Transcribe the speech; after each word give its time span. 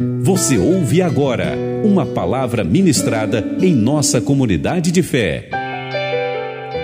Você 0.00 0.56
ouve 0.56 1.02
agora 1.02 1.58
uma 1.82 2.06
palavra 2.06 2.62
ministrada 2.62 3.44
em 3.60 3.74
nossa 3.74 4.20
comunidade 4.20 4.92
de 4.92 5.02
fé. 5.02 5.48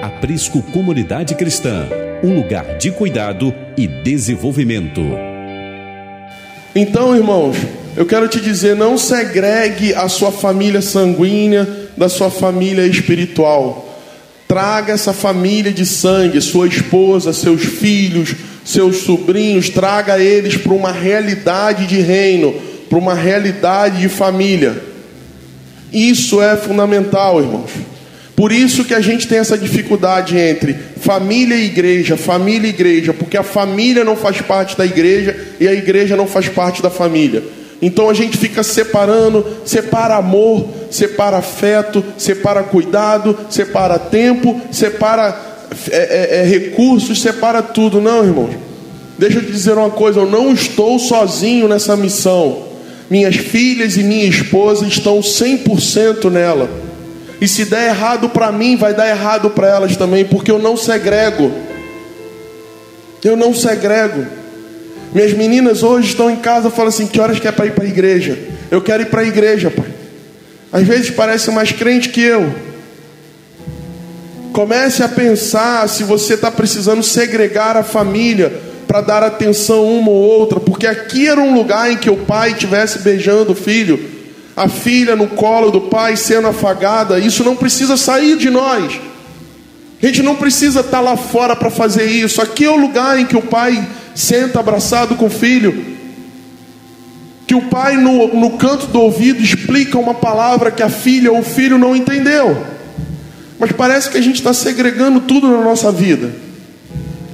Aprisco 0.02 0.60
Comunidade 0.60 1.36
Cristã, 1.36 1.86
um 2.24 2.34
lugar 2.34 2.76
de 2.76 2.90
cuidado 2.90 3.54
e 3.78 3.86
desenvolvimento. 3.86 5.00
Então, 6.74 7.14
irmãos, 7.14 7.56
eu 7.96 8.04
quero 8.04 8.26
te 8.26 8.40
dizer: 8.40 8.74
não 8.74 8.98
segregue 8.98 9.94
a 9.94 10.08
sua 10.08 10.32
família 10.32 10.82
sanguínea 10.82 11.68
da 11.96 12.08
sua 12.08 12.32
família 12.32 12.84
espiritual. 12.84 13.96
Traga 14.48 14.92
essa 14.92 15.12
família 15.12 15.70
de 15.70 15.86
sangue, 15.86 16.40
sua 16.40 16.66
esposa, 16.66 17.32
seus 17.32 17.62
filhos, 17.62 18.34
seus 18.64 18.96
sobrinhos, 19.02 19.70
traga 19.70 20.18
eles 20.18 20.56
para 20.56 20.72
uma 20.72 20.90
realidade 20.90 21.86
de 21.86 22.00
reino, 22.00 22.73
para 22.94 23.00
uma 23.00 23.14
realidade 23.14 24.02
de 24.02 24.08
família. 24.08 24.80
Isso 25.92 26.40
é 26.40 26.56
fundamental, 26.56 27.40
irmãos. 27.40 27.72
Por 28.36 28.52
isso 28.52 28.84
que 28.84 28.94
a 28.94 29.00
gente 29.00 29.26
tem 29.26 29.38
essa 29.38 29.58
dificuldade 29.58 30.38
entre 30.38 30.76
família 31.00 31.56
e 31.56 31.66
igreja, 31.66 32.16
família 32.16 32.68
e 32.68 32.70
igreja, 32.70 33.12
porque 33.12 33.36
a 33.36 33.42
família 33.42 34.04
não 34.04 34.14
faz 34.14 34.40
parte 34.42 34.78
da 34.78 34.86
igreja 34.86 35.36
e 35.58 35.66
a 35.66 35.72
igreja 35.72 36.14
não 36.14 36.28
faz 36.28 36.48
parte 36.48 36.80
da 36.80 36.88
família. 36.88 37.42
Então 37.82 38.08
a 38.08 38.14
gente 38.14 38.38
fica 38.38 38.62
separando, 38.62 39.44
separa 39.64 40.14
amor, 40.14 40.68
separa 40.88 41.38
afeto, 41.38 42.04
separa 42.16 42.62
cuidado, 42.62 43.36
separa 43.50 43.98
tempo, 43.98 44.60
separa 44.70 45.36
é, 45.90 45.96
é, 45.96 46.40
é, 46.40 46.42
recursos, 46.44 47.20
separa 47.20 47.60
tudo. 47.60 48.00
Não, 48.00 48.24
irmãos. 48.24 48.54
Deixa 49.18 49.38
eu 49.38 49.44
te 49.44 49.50
dizer 49.50 49.72
uma 49.72 49.90
coisa: 49.90 50.20
eu 50.20 50.30
não 50.30 50.52
estou 50.52 50.96
sozinho 51.00 51.66
nessa 51.66 51.96
missão. 51.96 52.73
Minhas 53.10 53.36
filhas 53.36 53.96
e 53.96 54.02
minha 54.02 54.26
esposa 54.26 54.86
estão 54.86 55.20
100% 55.20 56.30
nela. 56.30 56.68
E 57.40 57.46
se 57.46 57.64
der 57.64 57.88
errado 57.88 58.28
para 58.30 58.50
mim, 58.50 58.76
vai 58.76 58.94
dar 58.94 59.08
errado 59.08 59.50
para 59.50 59.68
elas 59.68 59.96
também, 59.96 60.24
porque 60.24 60.50
eu 60.50 60.58
não 60.58 60.76
segrego. 60.76 61.52
Eu 63.22 63.36
não 63.36 63.54
segrego. 63.54 64.26
Minhas 65.14 65.32
meninas 65.32 65.82
hoje 65.82 66.08
estão 66.08 66.30
em 66.30 66.36
casa 66.36 66.68
e 66.68 66.70
falam 66.70 66.88
assim: 66.88 67.06
que 67.06 67.20
horas 67.20 67.38
quer 67.38 67.52
para 67.52 67.66
ir 67.66 67.72
para 67.72 67.84
a 67.84 67.88
igreja? 67.88 68.38
Eu 68.70 68.80
quero 68.80 69.02
ir 69.02 69.06
para 69.06 69.20
a 69.20 69.24
igreja, 69.24 69.70
pai. 69.70 69.86
Às 70.72 70.86
vezes 70.86 71.10
parece 71.10 71.50
mais 71.50 71.70
crente 71.70 72.08
que 72.08 72.20
eu. 72.20 72.52
Comece 74.52 75.02
a 75.02 75.08
pensar 75.08 75.88
se 75.88 76.02
você 76.02 76.34
está 76.34 76.50
precisando 76.50 77.02
segregar 77.02 77.76
a 77.76 77.82
família 77.82 78.73
para 78.94 79.00
dar 79.00 79.24
atenção 79.24 79.84
uma 79.84 80.08
ou 80.08 80.22
outra, 80.22 80.60
porque 80.60 80.86
aqui 80.86 81.26
era 81.26 81.40
um 81.40 81.52
lugar 81.52 81.90
em 81.90 81.96
que 81.96 82.08
o 82.08 82.18
pai 82.18 82.52
estivesse 82.52 83.00
beijando 83.00 83.50
o 83.50 83.54
filho, 83.56 83.98
a 84.56 84.68
filha 84.68 85.16
no 85.16 85.26
colo 85.26 85.72
do 85.72 85.80
pai 85.80 86.16
sendo 86.16 86.46
afagada. 86.46 87.18
Isso 87.18 87.42
não 87.42 87.56
precisa 87.56 87.96
sair 87.96 88.36
de 88.36 88.48
nós. 88.50 89.00
A 90.00 90.06
gente 90.06 90.22
não 90.22 90.36
precisa 90.36 90.78
estar 90.78 90.98
tá 90.98 91.00
lá 91.00 91.16
fora 91.16 91.56
para 91.56 91.72
fazer 91.72 92.04
isso. 92.04 92.40
Aqui 92.40 92.66
é 92.66 92.70
o 92.70 92.76
lugar 92.76 93.18
em 93.18 93.26
que 93.26 93.36
o 93.36 93.42
pai 93.42 93.84
senta 94.14 94.60
abraçado 94.60 95.16
com 95.16 95.26
o 95.26 95.30
filho, 95.30 95.84
que 97.48 97.54
o 97.56 97.62
pai 97.62 97.96
no, 97.96 98.32
no 98.32 98.50
canto 98.50 98.86
do 98.86 99.00
ouvido 99.00 99.42
explica 99.42 99.98
uma 99.98 100.14
palavra 100.14 100.70
que 100.70 100.84
a 100.84 100.88
filha 100.88 101.32
ou 101.32 101.40
o 101.40 101.42
filho 101.42 101.78
não 101.78 101.96
entendeu. 101.96 102.64
Mas 103.58 103.72
parece 103.72 104.08
que 104.08 104.18
a 104.18 104.22
gente 104.22 104.36
está 104.36 104.54
segregando 104.54 105.18
tudo 105.18 105.48
na 105.48 105.62
nossa 105.64 105.90
vida. 105.90 106.30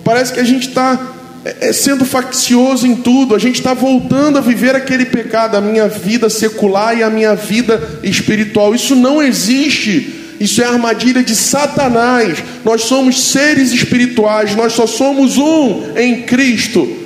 Parece 0.03 0.33
que 0.33 0.41
a 0.41 0.45
gente 0.45 0.67
está 0.67 1.20
é, 1.45 1.69
é, 1.69 1.73
sendo 1.73 2.05
faccioso 2.05 2.87
em 2.87 2.97
tudo. 2.97 3.35
A 3.35 3.39
gente 3.39 3.57
está 3.57 3.73
voltando 3.73 4.39
a 4.39 4.41
viver 4.41 4.75
aquele 4.75 5.07
pecado, 5.07 5.57
a 5.57 5.61
minha 5.61 5.89
vida 5.89 6.29
secular 6.29 6.97
e 6.97 7.03
a 7.03 7.11
minha 7.11 7.35
vida 7.35 8.01
espiritual. 8.03 8.75
Isso 8.75 8.95
não 8.95 9.23
existe. 9.23 10.37
Isso 10.39 10.63
é 10.63 10.65
armadilha 10.65 11.23
de 11.23 11.35
Satanás. 11.35 12.39
Nós 12.65 12.83
somos 12.83 13.21
seres 13.21 13.73
espirituais, 13.73 14.55
nós 14.55 14.73
só 14.73 14.87
somos 14.87 15.37
um 15.37 15.97
em 15.97 16.23
Cristo. 16.23 16.97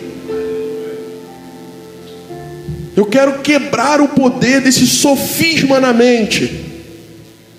Eu 2.96 3.06
quero 3.06 3.40
quebrar 3.40 4.00
o 4.00 4.08
poder 4.08 4.60
desse 4.60 4.86
sofisma 4.86 5.80
na 5.80 5.92
mente. 5.92 6.63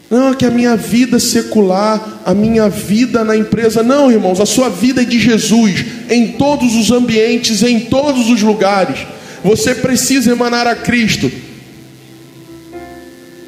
Não, 0.09 0.33
que 0.33 0.45
a 0.45 0.51
minha 0.51 0.75
vida 0.75 1.19
secular, 1.19 2.21
a 2.23 2.33
minha 2.33 2.69
vida 2.69 3.23
na 3.23 3.35
empresa. 3.35 3.81
Não, 3.81 4.11
irmãos, 4.11 4.39
a 4.39 4.45
sua 4.45 4.69
vida 4.69 5.01
é 5.01 5.05
de 5.05 5.19
Jesus, 5.19 5.83
em 6.09 6.33
todos 6.33 6.75
os 6.75 6.91
ambientes, 6.91 7.63
em 7.63 7.79
todos 7.79 8.29
os 8.29 8.41
lugares. 8.41 8.99
Você 9.43 9.73
precisa 9.73 10.31
emanar 10.31 10.67
a 10.67 10.75
Cristo. 10.75 11.31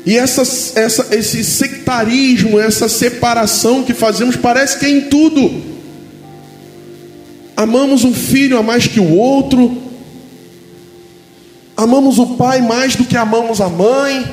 E 0.05 0.17
essa, 0.17 0.41
essa, 0.79 1.07
esse 1.15 1.43
sectarismo, 1.43 2.59
essa 2.59 2.87
separação 2.87 3.83
que 3.83 3.93
fazemos, 3.93 4.35
parece 4.35 4.79
que 4.79 4.85
é 4.85 4.89
em 4.89 5.01
tudo. 5.01 5.61
Amamos 7.55 8.03
um 8.03 8.13
filho 8.13 8.57
a 8.57 8.63
mais 8.63 8.87
que 8.87 8.99
o 8.99 9.15
outro, 9.15 9.81
amamos 11.75 12.17
o 12.19 12.35
pai 12.35 12.61
mais 12.61 12.95
do 12.95 13.03
que 13.03 13.17
amamos 13.17 13.59
a 13.59 13.67
mãe, 13.67 14.25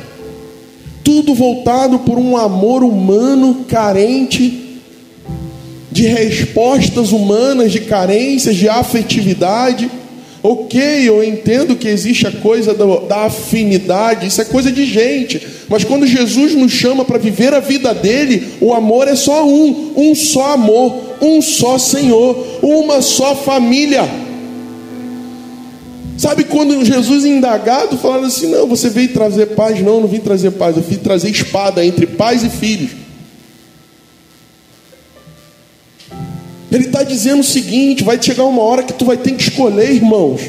tudo 1.05 1.35
voltado 1.35 2.01
por 2.01 2.19
um 2.19 2.35
amor 2.35 2.83
humano 2.83 3.67
carente 3.69 4.81
de 5.93 6.07
respostas 6.07 7.13
humanas, 7.13 7.71
de 7.71 7.81
carências, 7.81 8.57
de 8.57 8.69
afetividade. 8.69 9.89
Ok, 10.43 10.79
eu 11.09 11.23
entendo 11.23 11.77
que 11.77 11.87
existe 11.89 12.27
a 12.27 12.33
coisa 12.33 12.75
da, 12.75 13.25
afinidade, 13.25 14.27
isso 14.27 14.43
é 14.43 14.45
coisa 14.45 14.73
de 14.73 14.85
gente. 14.87 15.41
Mas 15.69 15.85
quando 15.85 16.07
Jesus 16.07 16.55
nos 16.55 16.73
chama 16.73 17.05
para 17.05 17.19
viver 17.19 17.55
a 17.55 17.61
vida 17.61 17.95
dele, 17.95 18.43
o 18.61 18.75
amor 18.75 19.07
é 19.07 19.15
só 19.15 19.47
um, 19.47 19.93
um 19.97 20.15
só 20.15 20.55
amor, 20.55 21.17
um 21.21 21.41
só 21.41 21.79
Senhor, 21.79 22.59
uma 22.63 23.01
só 23.01 23.37
família. 23.37 24.24
Sabe 26.25 26.45
quando 26.45 26.83
Jesus 26.83 27.27
indagado 27.27 27.99
falando 27.99 28.29
assim: 28.29 28.47
não, 28.47 28.67
você 28.67 28.89
veio 28.89 29.13
trazer 29.13 29.49
paz? 29.49 29.79
Não, 29.83 30.01
não 30.01 30.09
vim 30.09 30.21
trazer 30.21 30.53
paz, 30.53 30.75
eu 30.75 30.83
vim 30.83 30.97
trazer 30.97 31.29
espada 31.29 31.85
entre 31.85 32.07
pais 32.07 32.43
e 32.43 32.49
filhos. 32.49 32.93
Ele 36.73 36.87
está 36.87 37.03
dizendo 37.03 37.41
o 37.41 37.45
seguinte: 37.45 38.03
vai 38.03 38.21
chegar 38.23 38.45
uma 38.45 38.63
hora 38.63 38.83
que 38.83 38.95
tu 38.95 39.05
vai 39.05 39.19
ter 39.19 39.33
que 39.33 39.43
escolher, 39.51 39.93
irmãos. 39.93 40.41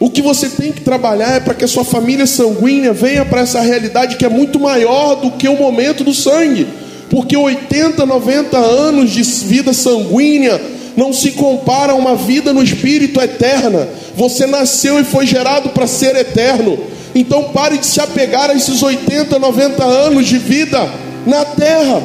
O 0.00 0.10
que 0.10 0.20
você 0.20 0.48
tem 0.48 0.72
que 0.72 0.80
trabalhar 0.80 1.36
é 1.36 1.40
para 1.40 1.54
que 1.54 1.64
a 1.64 1.68
sua 1.68 1.84
família 1.84 2.26
sanguínea 2.26 2.92
venha 2.92 3.24
para 3.24 3.42
essa 3.42 3.60
realidade 3.60 4.16
que 4.16 4.24
é 4.24 4.28
muito 4.28 4.58
maior 4.58 5.14
do 5.14 5.30
que 5.30 5.46
o 5.46 5.56
momento 5.56 6.02
do 6.02 6.12
sangue. 6.12 6.66
Porque 7.08 7.36
80, 7.36 8.04
90 8.04 8.58
anos 8.58 9.12
de 9.12 9.22
vida 9.22 9.72
sanguínea 9.72 10.60
não 10.96 11.12
se 11.12 11.32
compara 11.32 11.92
a 11.92 11.96
uma 11.96 12.14
vida 12.14 12.52
no 12.52 12.62
espírito 12.62 13.20
eterna. 13.20 13.88
Você 14.16 14.46
nasceu 14.46 15.00
e 15.00 15.04
foi 15.04 15.26
gerado 15.26 15.70
para 15.70 15.86
ser 15.86 16.16
eterno. 16.16 16.78
Então 17.14 17.44
pare 17.44 17.78
de 17.78 17.86
se 17.86 18.00
apegar 18.00 18.50
a 18.50 18.54
esses 18.54 18.82
80, 18.82 19.38
90 19.38 19.84
anos 19.84 20.26
de 20.26 20.38
vida 20.38 20.90
na 21.26 21.44
terra. 21.44 22.02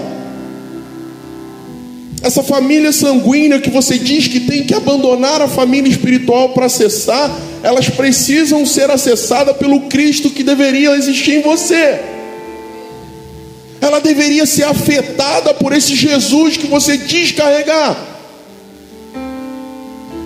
Essa 2.21 2.43
família 2.43 2.91
sanguínea 2.91 3.59
que 3.59 3.69
você 3.69 3.97
diz 3.97 4.27
que 4.27 4.41
tem 4.41 4.63
que 4.63 4.73
abandonar 4.73 5.41
a 5.41 5.47
família 5.47 5.89
espiritual 5.89 6.49
para 6.49 6.65
acessar, 6.65 7.31
elas 7.63 7.89
precisam 7.89 8.65
ser 8.65 8.89
acessadas 8.89 9.55
pelo 9.57 9.81
Cristo 9.81 10.29
que 10.29 10.43
deveria 10.43 10.95
existir 10.95 11.35
em 11.35 11.41
você. 11.41 11.99
Ela 13.79 13.99
deveria 13.99 14.45
ser 14.45 14.63
afetada 14.63 15.53
por 15.53 15.71
esse 15.71 15.95
Jesus 15.95 16.57
que 16.57 16.67
você 16.67 16.97
diz 16.97 17.31
carregar. 17.31 18.16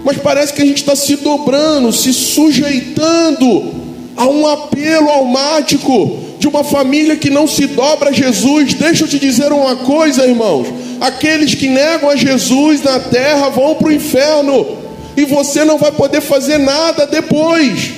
Mas 0.03 0.17
parece 0.17 0.53
que 0.53 0.61
a 0.61 0.65
gente 0.65 0.77
está 0.77 0.95
se 0.95 1.15
dobrando, 1.17 1.91
se 1.91 2.13
sujeitando 2.13 3.71
a 4.17 4.27
um 4.27 4.47
apelo 4.47 5.09
almático 5.09 6.19
de 6.39 6.47
uma 6.47 6.63
família 6.63 7.15
que 7.15 7.29
não 7.29 7.47
se 7.47 7.67
dobra 7.67 8.09
a 8.09 8.13
Jesus. 8.13 8.73
Deixa 8.73 9.03
eu 9.03 9.07
te 9.07 9.19
dizer 9.19 9.51
uma 9.51 9.75
coisa, 9.77 10.25
irmãos 10.25 10.67
aqueles 11.01 11.55
que 11.55 11.67
negam 11.67 12.11
a 12.11 12.15
Jesus 12.15 12.83
na 12.83 12.99
terra 12.99 13.49
vão 13.49 13.73
para 13.73 13.87
o 13.87 13.91
inferno, 13.91 14.77
e 15.17 15.25
você 15.25 15.65
não 15.65 15.79
vai 15.79 15.91
poder 15.91 16.21
fazer 16.21 16.59
nada 16.59 17.07
depois. 17.07 17.91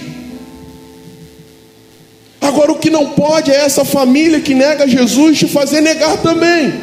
Agora, 2.40 2.72
o 2.72 2.80
que 2.80 2.90
não 2.90 3.10
pode 3.10 3.52
é 3.52 3.56
essa 3.56 3.84
família 3.84 4.40
que 4.40 4.56
nega 4.56 4.88
Jesus 4.88 5.38
te 5.38 5.48
fazer 5.48 5.82
negar 5.82 6.18
também. 6.18 6.74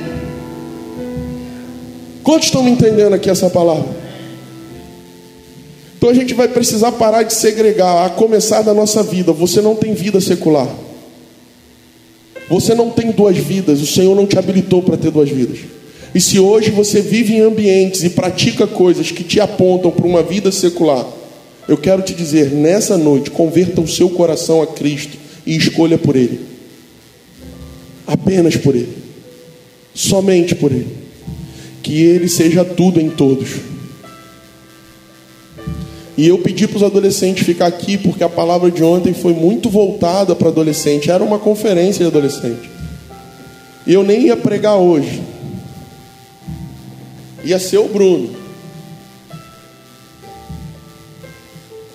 Quantos 2.22 2.46
estão 2.46 2.62
me 2.62 2.70
entendendo 2.70 3.14
aqui 3.14 3.30
essa 3.30 3.48
palavra? 3.48 3.99
Então 6.00 6.08
a 6.08 6.14
gente 6.14 6.32
vai 6.32 6.48
precisar 6.48 6.92
parar 6.92 7.24
de 7.24 7.34
segregar, 7.34 8.06
a 8.06 8.08
começar 8.08 8.62
da 8.62 8.72
nossa 8.72 9.02
vida. 9.02 9.34
Você 9.34 9.60
não 9.60 9.76
tem 9.76 9.92
vida 9.92 10.18
secular. 10.18 10.66
Você 12.48 12.74
não 12.74 12.88
tem 12.88 13.10
duas 13.10 13.36
vidas. 13.36 13.82
O 13.82 13.86
Senhor 13.86 14.16
não 14.16 14.26
te 14.26 14.38
habilitou 14.38 14.82
para 14.82 14.96
ter 14.96 15.10
duas 15.10 15.28
vidas. 15.28 15.58
E 16.14 16.18
se 16.18 16.40
hoje 16.40 16.70
você 16.70 17.02
vive 17.02 17.34
em 17.34 17.42
ambientes 17.42 18.02
e 18.02 18.08
pratica 18.08 18.66
coisas 18.66 19.10
que 19.10 19.22
te 19.22 19.40
apontam 19.40 19.90
para 19.90 20.06
uma 20.06 20.22
vida 20.22 20.50
secular, 20.50 21.06
eu 21.68 21.76
quero 21.76 22.00
te 22.00 22.14
dizer, 22.14 22.50
nessa 22.50 22.96
noite, 22.96 23.30
converta 23.30 23.82
o 23.82 23.86
seu 23.86 24.08
coração 24.08 24.62
a 24.62 24.66
Cristo 24.66 25.18
e 25.44 25.54
escolha 25.54 25.98
por 25.98 26.16
Ele. 26.16 26.40
Apenas 28.06 28.56
por 28.56 28.74
Ele. 28.74 28.96
Somente 29.94 30.54
por 30.54 30.72
Ele. 30.72 30.96
Que 31.82 32.02
Ele 32.02 32.26
seja 32.26 32.64
tudo 32.64 32.98
em 32.98 33.10
todos. 33.10 33.50
E 36.20 36.28
eu 36.28 36.36
pedi 36.36 36.68
para 36.68 36.76
os 36.76 36.82
adolescentes 36.82 37.46
ficar 37.46 37.64
aqui 37.64 37.96
porque 37.96 38.22
a 38.22 38.28
palavra 38.28 38.70
de 38.70 38.84
ontem 38.84 39.14
foi 39.14 39.32
muito 39.32 39.70
voltada 39.70 40.36
para 40.36 40.48
adolescente. 40.48 41.10
Era 41.10 41.24
uma 41.24 41.38
conferência 41.38 42.04
de 42.04 42.08
adolescente. 42.08 42.70
E 43.86 43.94
eu 43.94 44.02
nem 44.02 44.26
ia 44.26 44.36
pregar 44.36 44.76
hoje. 44.76 45.22
Ia 47.42 47.58
ser 47.58 47.78
o 47.78 47.88
Bruno. 47.88 48.36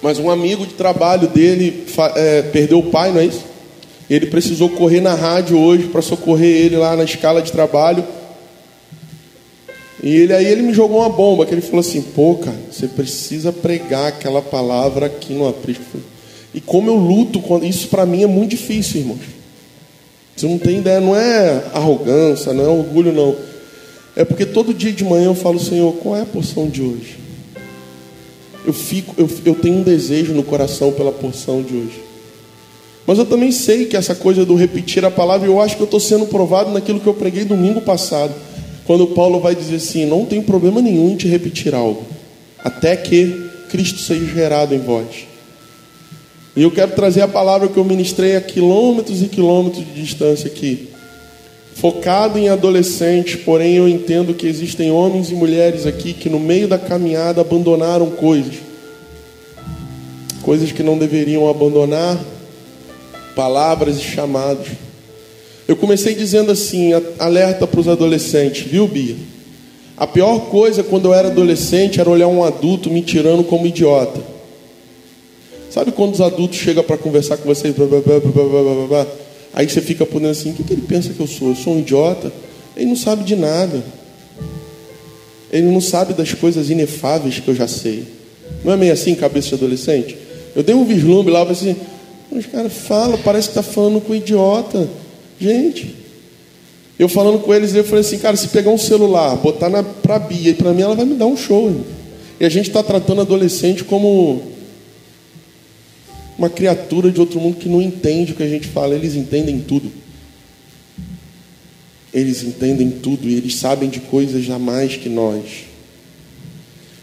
Mas 0.01 0.17
um 0.17 0.31
amigo 0.31 0.65
de 0.65 0.73
trabalho 0.73 1.27
dele 1.27 1.85
é, 2.15 2.41
perdeu 2.41 2.79
o 2.79 2.89
pai, 2.89 3.11
não 3.11 3.19
é 3.19 3.25
isso? 3.25 3.45
Ele 4.09 4.25
precisou 4.25 4.69
correr 4.69 5.01
na 5.01 5.13
rádio 5.13 5.55
hoje 5.55 5.83
para 5.83 6.01
socorrer 6.01 6.65
ele 6.65 6.77
lá 6.77 6.95
na 6.95 7.03
escala 7.03 7.43
de 7.43 7.51
trabalho. 7.51 8.03
E 10.05 10.15
ele 10.15 10.33
aí 10.33 10.45
ele 10.45 10.61
me 10.61 10.71
jogou 10.71 10.99
uma 10.99 11.09
bomba, 11.09 11.47
que 11.47 11.53
ele 11.53 11.61
falou 11.61 11.79
assim: 11.79 12.01
"Pô, 12.01 12.35
cara, 12.35 12.55
você 12.71 12.87
precisa 12.87 13.51
pregar 13.51 14.07
aquela 14.07 14.39
palavra 14.41 15.07
aqui 15.07 15.33
no 15.33 15.47
aprisco". 15.47 15.97
E 16.53 16.61
como 16.61 16.91
eu 16.91 16.95
luto 16.95 17.41
quando 17.41 17.65
isso 17.65 17.87
para 17.87 18.05
mim 18.05 18.21
é 18.21 18.27
muito 18.27 18.51
difícil, 18.51 19.01
irmãos. 19.01 19.19
Você 20.35 20.47
não 20.47 20.59
tem 20.59 20.77
ideia, 20.77 21.01
não 21.01 21.15
é 21.15 21.63
arrogância, 21.73 22.53
não 22.53 22.63
é 22.63 22.67
orgulho 22.67 23.11
não. 23.11 23.35
É 24.15 24.23
porque 24.23 24.45
todo 24.45 24.73
dia 24.73 24.91
de 24.91 25.03
manhã 25.03 25.25
eu 25.25 25.35
falo, 25.35 25.59
Senhor, 25.59 25.93
qual 25.93 26.15
é 26.15 26.21
a 26.21 26.25
porção 26.25 26.69
de 26.69 26.81
hoje? 26.81 27.17
Eu 28.65 28.73
fico, 28.73 29.13
eu, 29.17 29.29
eu 29.43 29.55
tenho 29.55 29.77
um 29.77 29.83
desejo 29.83 30.33
no 30.33 30.43
coração 30.43 30.91
pela 30.91 31.11
porção 31.11 31.61
de 31.61 31.75
hoje. 31.75 32.01
Mas 33.07 33.17
eu 33.17 33.25
também 33.25 33.51
sei 33.51 33.85
que 33.85 33.97
essa 33.97 34.15
coisa 34.15 34.45
do 34.45 34.55
repetir 34.55 35.03
a 35.03 35.11
palavra, 35.11 35.47
eu 35.47 35.59
acho 35.59 35.75
que 35.75 35.81
eu 35.81 35.85
estou 35.85 35.99
sendo 35.99 36.25
provado 36.25 36.71
naquilo 36.71 36.99
que 36.99 37.07
eu 37.07 37.13
preguei 37.13 37.43
domingo 37.43 37.81
passado. 37.81 38.33
Quando 38.85 39.07
Paulo 39.07 39.39
vai 39.39 39.55
dizer 39.55 39.77
assim: 39.77 40.05
não 40.05 40.25
tem 40.25 40.41
problema 40.41 40.81
nenhum 40.81 41.11
em 41.11 41.15
te 41.15 41.27
repetir 41.27 41.73
algo, 41.73 42.03
até 42.63 42.95
que 42.95 43.49
Cristo 43.69 43.99
seja 43.99 44.25
gerado 44.25 44.73
em 44.73 44.79
vós. 44.79 45.27
E 46.55 46.63
eu 46.63 46.71
quero 46.71 46.93
trazer 46.93 47.21
a 47.21 47.27
palavra 47.27 47.67
que 47.67 47.77
eu 47.77 47.83
ministrei 47.83 48.37
a 48.37 48.41
quilômetros 48.41 49.21
e 49.21 49.27
quilômetros 49.27 49.85
de 49.85 50.01
distância 50.01 50.47
aqui. 50.47 50.89
Focado 51.75 52.39
em 52.39 52.47
adolescentes, 52.47 53.35
porém 53.35 53.75
eu 53.75 53.89
entendo 53.89 54.33
que 54.33 54.47
existem 54.47 54.89
homens 54.89 55.29
e 55.29 55.35
mulheres 55.35 55.85
aqui 55.85 56.13
que 56.13 56.29
no 56.29 56.39
meio 56.39 56.69
da 56.69 56.77
caminhada 56.77 57.41
abandonaram 57.41 58.09
coisas. 58.11 58.55
Coisas 60.41 60.71
que 60.71 60.81
não 60.81 60.97
deveriam 60.97 61.49
abandonar, 61.49 62.17
palavras 63.35 63.97
e 63.97 64.01
chamados. 64.01 64.84
Eu 65.67 65.75
comecei 65.75 66.13
dizendo 66.13 66.51
assim, 66.51 66.91
alerta 67.17 67.65
para 67.65 67.79
os 67.79 67.87
adolescentes, 67.87 68.67
viu, 68.67 68.87
Bia? 68.87 69.15
A 69.97 70.05
pior 70.05 70.49
coisa 70.49 70.83
quando 70.83 71.05
eu 71.05 71.13
era 71.13 71.29
adolescente 71.29 71.99
era 71.99 72.09
olhar 72.09 72.27
um 72.27 72.43
adulto 72.43 72.89
me 72.89 73.01
tirando 73.01 73.43
como 73.43 73.65
idiota. 73.65 74.19
Sabe 75.71 75.91
quando 75.91 76.13
os 76.13 76.21
adultos 76.21 76.57
chegam 76.57 76.83
para 76.83 76.97
conversar 76.97 77.37
com 77.37 77.45
vocês, 77.45 77.73
blá, 77.75 77.87
blá, 77.87 78.19
blá, 78.87 79.07
aí 79.53 79.67
você 79.67 79.81
fica 79.81 80.05
por 80.05 80.23
assim, 80.25 80.51
o 80.51 80.53
que, 80.53 80.63
que 80.63 80.73
ele 80.73 80.83
pensa 80.83 81.13
que 81.13 81.19
eu 81.19 81.27
sou? 81.27 81.49
Eu 81.49 81.55
sou 81.55 81.73
um 81.73 81.79
idiota? 81.79 82.31
Ele 82.75 82.85
não 82.87 82.95
sabe 82.95 83.23
de 83.23 83.35
nada. 83.35 83.83
Ele 85.51 85.67
não 85.67 85.81
sabe 85.81 86.13
das 86.13 86.33
coisas 86.33 86.69
inefáveis 86.69 87.39
que 87.39 87.47
eu 87.47 87.55
já 87.55 87.67
sei. 87.67 88.03
Não 88.63 88.73
é 88.73 88.77
meio 88.77 88.93
assim, 88.93 89.15
cabeça 89.15 89.49
de 89.49 89.55
adolescente? 89.55 90.17
Eu 90.55 90.61
dei 90.61 90.75
um 90.75 90.85
vislumbre 90.85 91.31
lá, 91.31 91.43
assim, 91.43 91.75
os 92.31 92.45
caras 92.45 92.73
falam, 92.73 93.17
parece 93.23 93.49
que 93.49 93.57
está 93.57 93.63
falando 93.63 94.01
com 94.01 94.13
um 94.13 94.15
idiota. 94.15 94.87
Gente, 95.39 95.95
eu 96.97 97.09
falando 97.09 97.39
com 97.39 97.53
eles, 97.53 97.75
eu 97.75 97.83
falei 97.83 98.01
assim, 98.01 98.17
cara, 98.17 98.37
se 98.37 98.47
pegar 98.47 98.71
um 98.71 98.77
celular, 98.77 99.35
botar 99.35 99.69
na, 99.69 99.83
pra 99.83 100.17
Bia 100.17 100.51
e 100.51 100.53
para 100.53 100.73
mim, 100.73 100.81
ela 100.81 100.95
vai 100.95 101.05
me 101.05 101.15
dar 101.15 101.25
um 101.25 101.35
show. 101.35 101.67
Irmão. 101.67 101.85
E 102.39 102.45
a 102.45 102.49
gente 102.49 102.67
está 102.67 102.83
tratando 102.83 103.21
adolescente 103.21 103.83
como 103.83 104.41
uma 106.37 106.49
criatura 106.49 107.11
de 107.11 107.19
outro 107.19 107.39
mundo 107.39 107.57
que 107.57 107.69
não 107.69 107.81
entende 107.81 108.33
o 108.33 108.35
que 108.35 108.43
a 108.43 108.49
gente 108.49 108.67
fala. 108.67 108.95
Eles 108.95 109.15
entendem 109.15 109.59
tudo. 109.59 109.91
Eles 112.13 112.43
entendem 112.43 112.89
tudo 112.89 113.27
e 113.29 113.35
eles 113.35 113.55
sabem 113.55 113.89
de 113.89 113.99
coisas 113.99 114.43
jamais 114.43 114.95
que 114.95 115.09
nós. 115.09 115.65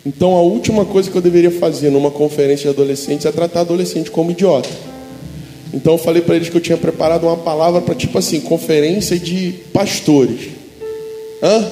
Então, 0.05 0.35
a 0.35 0.43
última 0.43 0.85
coisa 0.85 1.11
que 1.11 1.17
eu 1.17 1.23
deveria 1.23 1.51
fazer 1.51 1.91
numa 1.91 2.11
conferência 2.11 2.65
de 2.65 2.69
adolescentes 2.69 3.25
é 3.25 3.33
tratar 3.33 3.61
adolescente 3.61 4.11
como 4.11 4.33
idiota. 4.33 4.69
Então 5.73 5.95
eu 5.95 5.99
falei 5.99 6.21
para 6.21 6.37
eles 6.37 6.49
que 6.49 6.57
eu 6.57 6.61
tinha 6.61 6.77
preparado 6.77 7.25
uma 7.25 7.37
palavra 7.37 7.81
para 7.81 7.95
tipo 7.95 8.19
assim, 8.19 8.41
conferência 8.41 9.19
de 9.19 9.55
pastores. 9.73 10.51
Hã? 11.43 11.67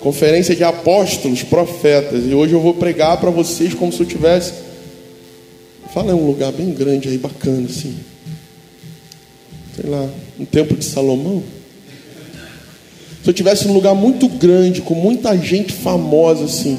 Conferência 0.00 0.54
de 0.54 0.62
apóstolos, 0.62 1.42
profetas. 1.42 2.24
E 2.26 2.34
hoje 2.34 2.52
eu 2.52 2.60
vou 2.60 2.74
pregar 2.74 3.18
para 3.18 3.30
vocês 3.30 3.72
como 3.72 3.90
se 3.90 4.00
eu 4.00 4.06
tivesse. 4.06 4.52
Fala 5.94 6.12
é 6.12 6.14
um 6.14 6.26
lugar 6.26 6.52
bem 6.52 6.72
grande 6.72 7.08
aí, 7.08 7.16
bacana 7.16 7.66
assim. 7.66 7.94
Sei 9.74 9.88
lá, 9.88 10.06
um 10.38 10.44
templo 10.44 10.76
de 10.76 10.84
Salomão. 10.84 11.42
Se 13.22 13.30
eu 13.30 13.34
tivesse 13.34 13.66
um 13.66 13.72
lugar 13.72 13.94
muito 13.94 14.28
grande, 14.28 14.82
com 14.82 14.94
muita 14.94 15.34
gente 15.38 15.72
famosa 15.72 16.44
assim, 16.44 16.78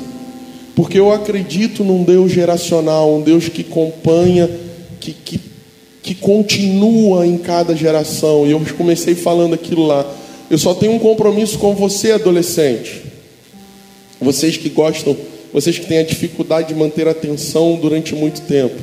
porque 0.76 1.00
eu 1.00 1.12
acredito 1.12 1.84
num 1.84 2.04
Deus 2.04 2.32
geracional, 2.32 3.16
um 3.16 3.22
Deus 3.22 3.50
que 3.50 3.62
acompanha, 3.62 4.48
que, 5.00 5.12
que 5.12 5.40
que 6.06 6.14
continua 6.14 7.26
em 7.26 7.36
cada 7.36 7.76
geração. 7.76 8.46
E 8.46 8.52
eu 8.52 8.62
comecei 8.78 9.16
falando 9.16 9.56
aquilo 9.56 9.88
lá. 9.88 10.06
Eu 10.52 10.58
só 10.60 10.76
tenho 10.76 10.94
um 10.94 11.00
compromisso 11.00 11.58
com 11.58 11.74
você, 11.74 12.12
adolescente. 12.12 13.02
Vocês 14.22 14.56
que 14.56 14.70
gostam, 14.70 15.18
vocês 15.52 15.80
que 15.80 15.88
têm 15.88 15.98
a 15.98 16.04
dificuldade 16.04 16.68
de 16.68 16.76
manter 16.76 17.08
a 17.08 17.12
atenção 17.12 17.76
durante 17.82 18.14
muito 18.14 18.42
tempo. 18.42 18.76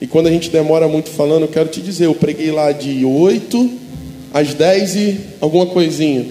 E 0.00 0.06
quando 0.06 0.28
a 0.28 0.30
gente 0.30 0.48
demora 0.48 0.88
muito 0.88 1.10
falando, 1.10 1.42
eu 1.42 1.48
quero 1.48 1.68
te 1.68 1.82
dizer, 1.82 2.06
eu 2.06 2.14
preguei 2.14 2.50
lá 2.50 2.72
de 2.72 3.04
8 3.04 3.70
às 4.32 4.54
10 4.54 4.96
e 4.96 5.20
alguma 5.42 5.66
coisinha. 5.66 6.24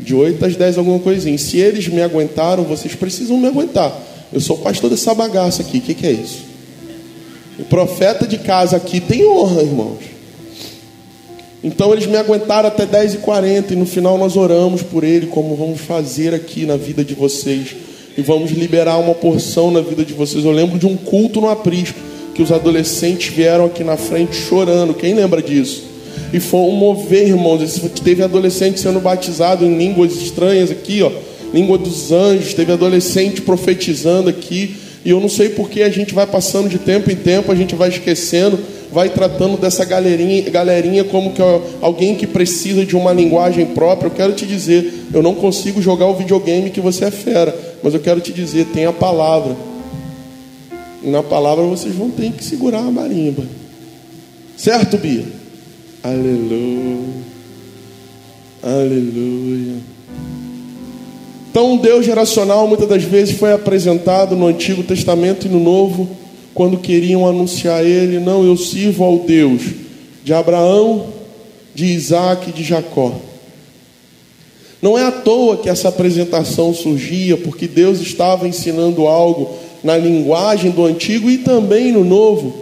De 0.00 0.16
8 0.16 0.44
às 0.44 0.56
10 0.56 0.78
alguma 0.78 0.98
coisinha. 0.98 1.38
Se 1.38 1.58
eles 1.58 1.86
me 1.86 2.02
aguentaram, 2.02 2.64
vocês 2.64 2.96
precisam 2.96 3.38
me 3.38 3.46
aguentar. 3.46 3.96
Eu 4.32 4.40
sou 4.40 4.58
pastor 4.58 4.90
dessa 4.90 5.14
bagaça 5.14 5.62
aqui. 5.62 5.78
O 5.78 5.80
que, 5.80 5.94
que 5.94 6.06
é 6.08 6.10
isso? 6.10 6.45
O 7.58 7.64
profeta 7.64 8.26
de 8.26 8.38
casa 8.38 8.76
aqui 8.76 9.00
tem 9.00 9.26
honra, 9.26 9.62
irmãos. 9.62 9.98
Então 11.64 11.92
eles 11.92 12.06
me 12.06 12.16
aguentaram 12.16 12.68
até 12.68 12.86
10h40 12.86 13.72
e 13.72 13.76
no 13.76 13.86
final 13.86 14.16
nós 14.18 14.36
oramos 14.36 14.82
por 14.82 15.02
ele, 15.02 15.26
como 15.26 15.56
vamos 15.56 15.80
fazer 15.80 16.34
aqui 16.34 16.64
na 16.66 16.76
vida 16.76 17.04
de 17.04 17.14
vocês. 17.14 17.74
E 18.16 18.22
vamos 18.22 18.52
liberar 18.52 18.98
uma 18.98 19.14
porção 19.14 19.70
na 19.70 19.80
vida 19.80 20.04
de 20.04 20.14
vocês. 20.14 20.44
Eu 20.44 20.52
lembro 20.52 20.78
de 20.78 20.86
um 20.86 20.96
culto 20.96 21.40
no 21.40 21.48
aprisco, 21.48 21.98
que 22.34 22.42
os 22.42 22.52
adolescentes 22.52 23.34
vieram 23.34 23.66
aqui 23.66 23.82
na 23.82 23.96
frente 23.96 24.36
chorando. 24.36 24.94
Quem 24.94 25.14
lembra 25.14 25.42
disso? 25.42 25.84
E 26.32 26.38
foi 26.38 26.60
um 26.60 26.72
mover, 26.72 27.28
irmãos. 27.28 27.80
Teve 28.04 28.22
adolescente 28.22 28.78
sendo 28.78 29.00
batizado 29.00 29.64
em 29.64 29.76
línguas 29.76 30.14
estranhas 30.14 30.70
aqui, 30.70 31.02
ó. 31.02 31.10
Língua 31.52 31.78
dos 31.78 32.12
anjos. 32.12 32.54
Teve 32.54 32.72
adolescente 32.72 33.40
profetizando 33.40 34.28
aqui. 34.28 34.76
E 35.06 35.10
eu 35.10 35.20
não 35.20 35.28
sei 35.28 35.50
porque 35.50 35.82
a 35.82 35.88
gente 35.88 36.12
vai 36.12 36.26
passando 36.26 36.68
de 36.68 36.80
tempo 36.80 37.08
em 37.12 37.14
tempo, 37.14 37.52
a 37.52 37.54
gente 37.54 37.76
vai 37.76 37.90
esquecendo, 37.90 38.58
vai 38.90 39.08
tratando 39.08 39.56
dessa 39.56 39.84
galerinha, 39.84 40.50
galerinha 40.50 41.04
como 41.04 41.32
que 41.32 41.40
alguém 41.80 42.16
que 42.16 42.26
precisa 42.26 42.84
de 42.84 42.96
uma 42.96 43.12
linguagem 43.12 43.66
própria. 43.66 44.08
Eu 44.08 44.10
quero 44.10 44.32
te 44.32 44.44
dizer, 44.44 45.06
eu 45.14 45.22
não 45.22 45.32
consigo 45.32 45.80
jogar 45.80 46.06
o 46.06 46.16
videogame 46.16 46.70
que 46.70 46.80
você 46.80 47.04
é 47.04 47.12
fera, 47.12 47.56
mas 47.84 47.94
eu 47.94 48.00
quero 48.00 48.20
te 48.20 48.32
dizer, 48.32 48.66
tem 48.74 48.84
a 48.84 48.92
palavra. 48.92 49.56
E 51.04 51.08
na 51.08 51.22
palavra 51.22 51.62
vocês 51.62 51.94
vão 51.94 52.10
ter 52.10 52.32
que 52.32 52.42
segurar 52.42 52.80
a 52.80 52.90
marimba. 52.90 53.44
Certo, 54.56 54.98
Bia? 54.98 55.24
Aleluia. 56.02 56.98
Aleluia. 58.60 59.95
Então, 61.56 61.72
um 61.72 61.78
Deus 61.78 62.04
geracional 62.04 62.68
muitas 62.68 62.86
das 62.86 63.02
vezes 63.02 63.38
foi 63.38 63.50
apresentado 63.50 64.36
no 64.36 64.46
Antigo 64.46 64.82
Testamento 64.82 65.46
e 65.46 65.48
no 65.48 65.58
Novo, 65.58 66.06
quando 66.52 66.76
queriam 66.76 67.26
anunciar 67.26 67.82
ele, 67.82 68.20
não, 68.20 68.44
eu 68.44 68.58
sirvo 68.58 69.02
ao 69.02 69.20
Deus 69.20 69.62
de 70.22 70.34
Abraão, 70.34 71.06
de 71.74 71.86
Isaac 71.86 72.50
e 72.50 72.52
de 72.52 72.62
Jacó. 72.62 73.10
Não 74.82 74.98
é 74.98 75.06
à 75.06 75.10
toa 75.10 75.56
que 75.56 75.70
essa 75.70 75.88
apresentação 75.88 76.74
surgia, 76.74 77.38
porque 77.38 77.66
Deus 77.66 78.02
estava 78.02 78.46
ensinando 78.46 79.06
algo 79.06 79.56
na 79.82 79.96
linguagem 79.96 80.70
do 80.70 80.84
Antigo 80.84 81.30
e 81.30 81.38
também 81.38 81.90
no 81.90 82.04
Novo. 82.04 82.54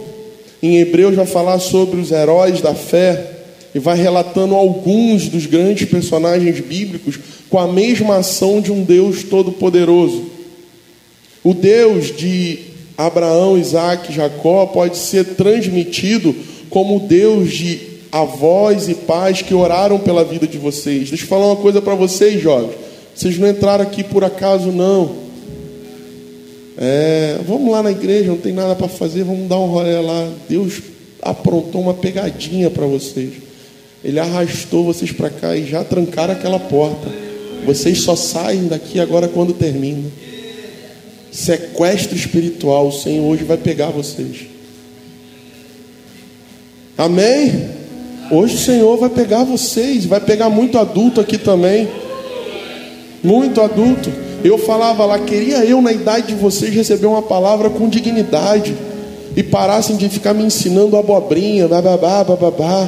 Em 0.63 0.77
Hebreus 0.77 1.15
vai 1.15 1.25
falar 1.25 1.59
sobre 1.59 1.99
os 1.99 2.13
heróis 2.13 2.61
da 2.61 2.73
fé 2.73 3.34
e 3.75 3.79
vai 3.79 3.97
relatando 3.97 4.55
alguns 4.55 5.27
dos 5.27 5.45
grandes 5.45 5.89
personagens 5.89 6.61
bíblicos 6.61 7.19
com 7.49 7.59
a 7.59 7.67
mesma 7.67 8.15
ação 8.15 8.61
de 8.61 8.71
um 8.71 8.81
Deus 8.81 9.23
todo-poderoso. 9.23 10.23
O 11.43 11.53
Deus 11.53 12.15
de 12.15 12.59
Abraão, 12.97 13.57
Isaac, 13.57 14.13
Jacó 14.13 14.65
pode 14.67 14.95
ser 14.95 15.25
transmitido 15.35 16.33
como 16.69 17.01
Deus 17.01 17.51
de 17.51 17.79
avós 18.13 18.87
e 18.87 18.93
pais 18.93 19.41
que 19.41 19.53
oraram 19.53 19.99
pela 19.99 20.23
vida 20.23 20.47
de 20.47 20.57
vocês. 20.57 21.09
Deixa 21.09 21.25
eu 21.25 21.27
falar 21.27 21.47
uma 21.47 21.57
coisa 21.57 21.81
para 21.81 21.95
vocês, 21.95 22.41
jovens. 22.41 22.75
Vocês 23.13 23.37
não 23.37 23.49
entraram 23.49 23.83
aqui 23.83 24.05
por 24.05 24.23
acaso, 24.23 24.71
não. 24.71 25.17
É, 26.77 27.39
vamos 27.45 27.69
lá 27.69 27.83
na 27.83 27.91
igreja, 27.91 28.29
não 28.29 28.37
tem 28.37 28.53
nada 28.53 28.73
para 28.73 28.87
fazer, 28.87 29.23
vamos 29.25 29.49
dar 29.49 29.59
um 29.59 29.67
rolê 29.67 29.99
lá. 29.99 30.31
Deus 30.47 30.81
aprontou 31.21 31.81
uma 31.81 31.93
pegadinha 31.93 32.69
para 32.69 32.85
vocês. 32.85 33.44
Ele 34.05 34.19
arrastou 34.19 34.85
vocês 34.85 35.11
para 35.11 35.31
cá 35.31 35.57
e 35.57 35.65
já 35.65 35.83
trancaram 35.83 36.31
aquela 36.31 36.59
porta. 36.59 37.09
Vocês 37.65 38.01
só 38.01 38.15
saem 38.15 38.67
daqui 38.67 38.99
agora 38.99 39.27
quando 39.27 39.51
termina. 39.51 40.07
Sequestro 41.31 42.15
espiritual, 42.15 42.89
o 42.89 42.91
Senhor 42.91 43.23
hoje 43.25 43.43
vai 43.43 43.57
pegar 43.57 43.89
vocês. 43.89 44.45
Amém? 46.95 47.67
Hoje 48.29 48.53
o 48.53 48.59
Senhor 48.59 48.95
vai 48.97 49.09
pegar 49.09 49.43
vocês, 49.43 50.05
vai 50.05 50.19
pegar 50.19 50.51
muito 50.51 50.77
adulto 50.77 51.19
aqui 51.19 51.39
também. 51.39 51.89
Muito 53.23 53.59
adulto. 53.59 54.13
Eu 54.43 54.59
falava 54.59 55.03
lá, 55.03 55.17
queria 55.17 55.65
eu 55.65 55.81
na 55.81 55.91
idade 55.91 56.27
de 56.27 56.35
vocês 56.35 56.71
receber 56.71 57.07
uma 57.07 57.23
palavra 57.23 57.71
com 57.71 57.89
dignidade 57.89 58.75
e 59.35 59.41
parassem 59.41 59.97
de 59.97 60.07
ficar 60.09 60.35
me 60.35 60.43
ensinando 60.43 60.95
abobrinha, 60.95 61.67
bababá, 61.67 62.23
bababá. 62.23 62.87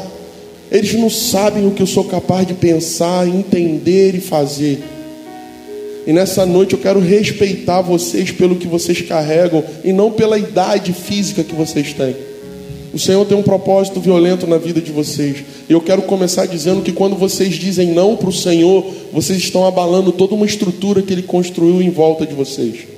Eles 0.71 0.93
não 0.93 1.09
sabem 1.09 1.65
o 1.65 1.71
que 1.71 1.81
eu 1.81 1.87
sou 1.87 2.03
capaz 2.03 2.45
de 2.45 2.53
pensar, 2.53 3.27
entender 3.27 4.15
e 4.15 4.19
fazer. 4.19 4.83
E 6.05 6.13
nessa 6.13 6.45
noite 6.45 6.73
eu 6.73 6.79
quero 6.79 6.99
respeitar 6.99 7.81
vocês 7.81 8.31
pelo 8.31 8.55
que 8.55 8.67
vocês 8.67 9.01
carregam 9.01 9.63
e 9.83 9.91
não 9.91 10.11
pela 10.11 10.37
idade 10.37 10.93
física 10.93 11.43
que 11.43 11.53
vocês 11.53 11.93
têm. 11.93 12.15
O 12.93 12.99
Senhor 12.99 13.25
tem 13.25 13.37
um 13.37 13.43
propósito 13.43 13.99
violento 13.99 14.47
na 14.47 14.57
vida 14.57 14.81
de 14.81 14.91
vocês. 14.91 15.43
E 15.69 15.73
eu 15.73 15.81
quero 15.81 16.03
começar 16.03 16.45
dizendo 16.45 16.81
que 16.81 16.93
quando 16.93 17.15
vocês 17.15 17.55
dizem 17.55 17.89
não 17.91 18.15
para 18.15 18.29
o 18.29 18.33
Senhor, 18.33 18.85
vocês 19.11 19.37
estão 19.39 19.65
abalando 19.65 20.11
toda 20.11 20.33
uma 20.33 20.45
estrutura 20.45 21.01
que 21.01 21.13
Ele 21.13 21.23
construiu 21.23 21.81
em 21.81 21.89
volta 21.89 22.25
de 22.25 22.33
vocês. 22.33 22.96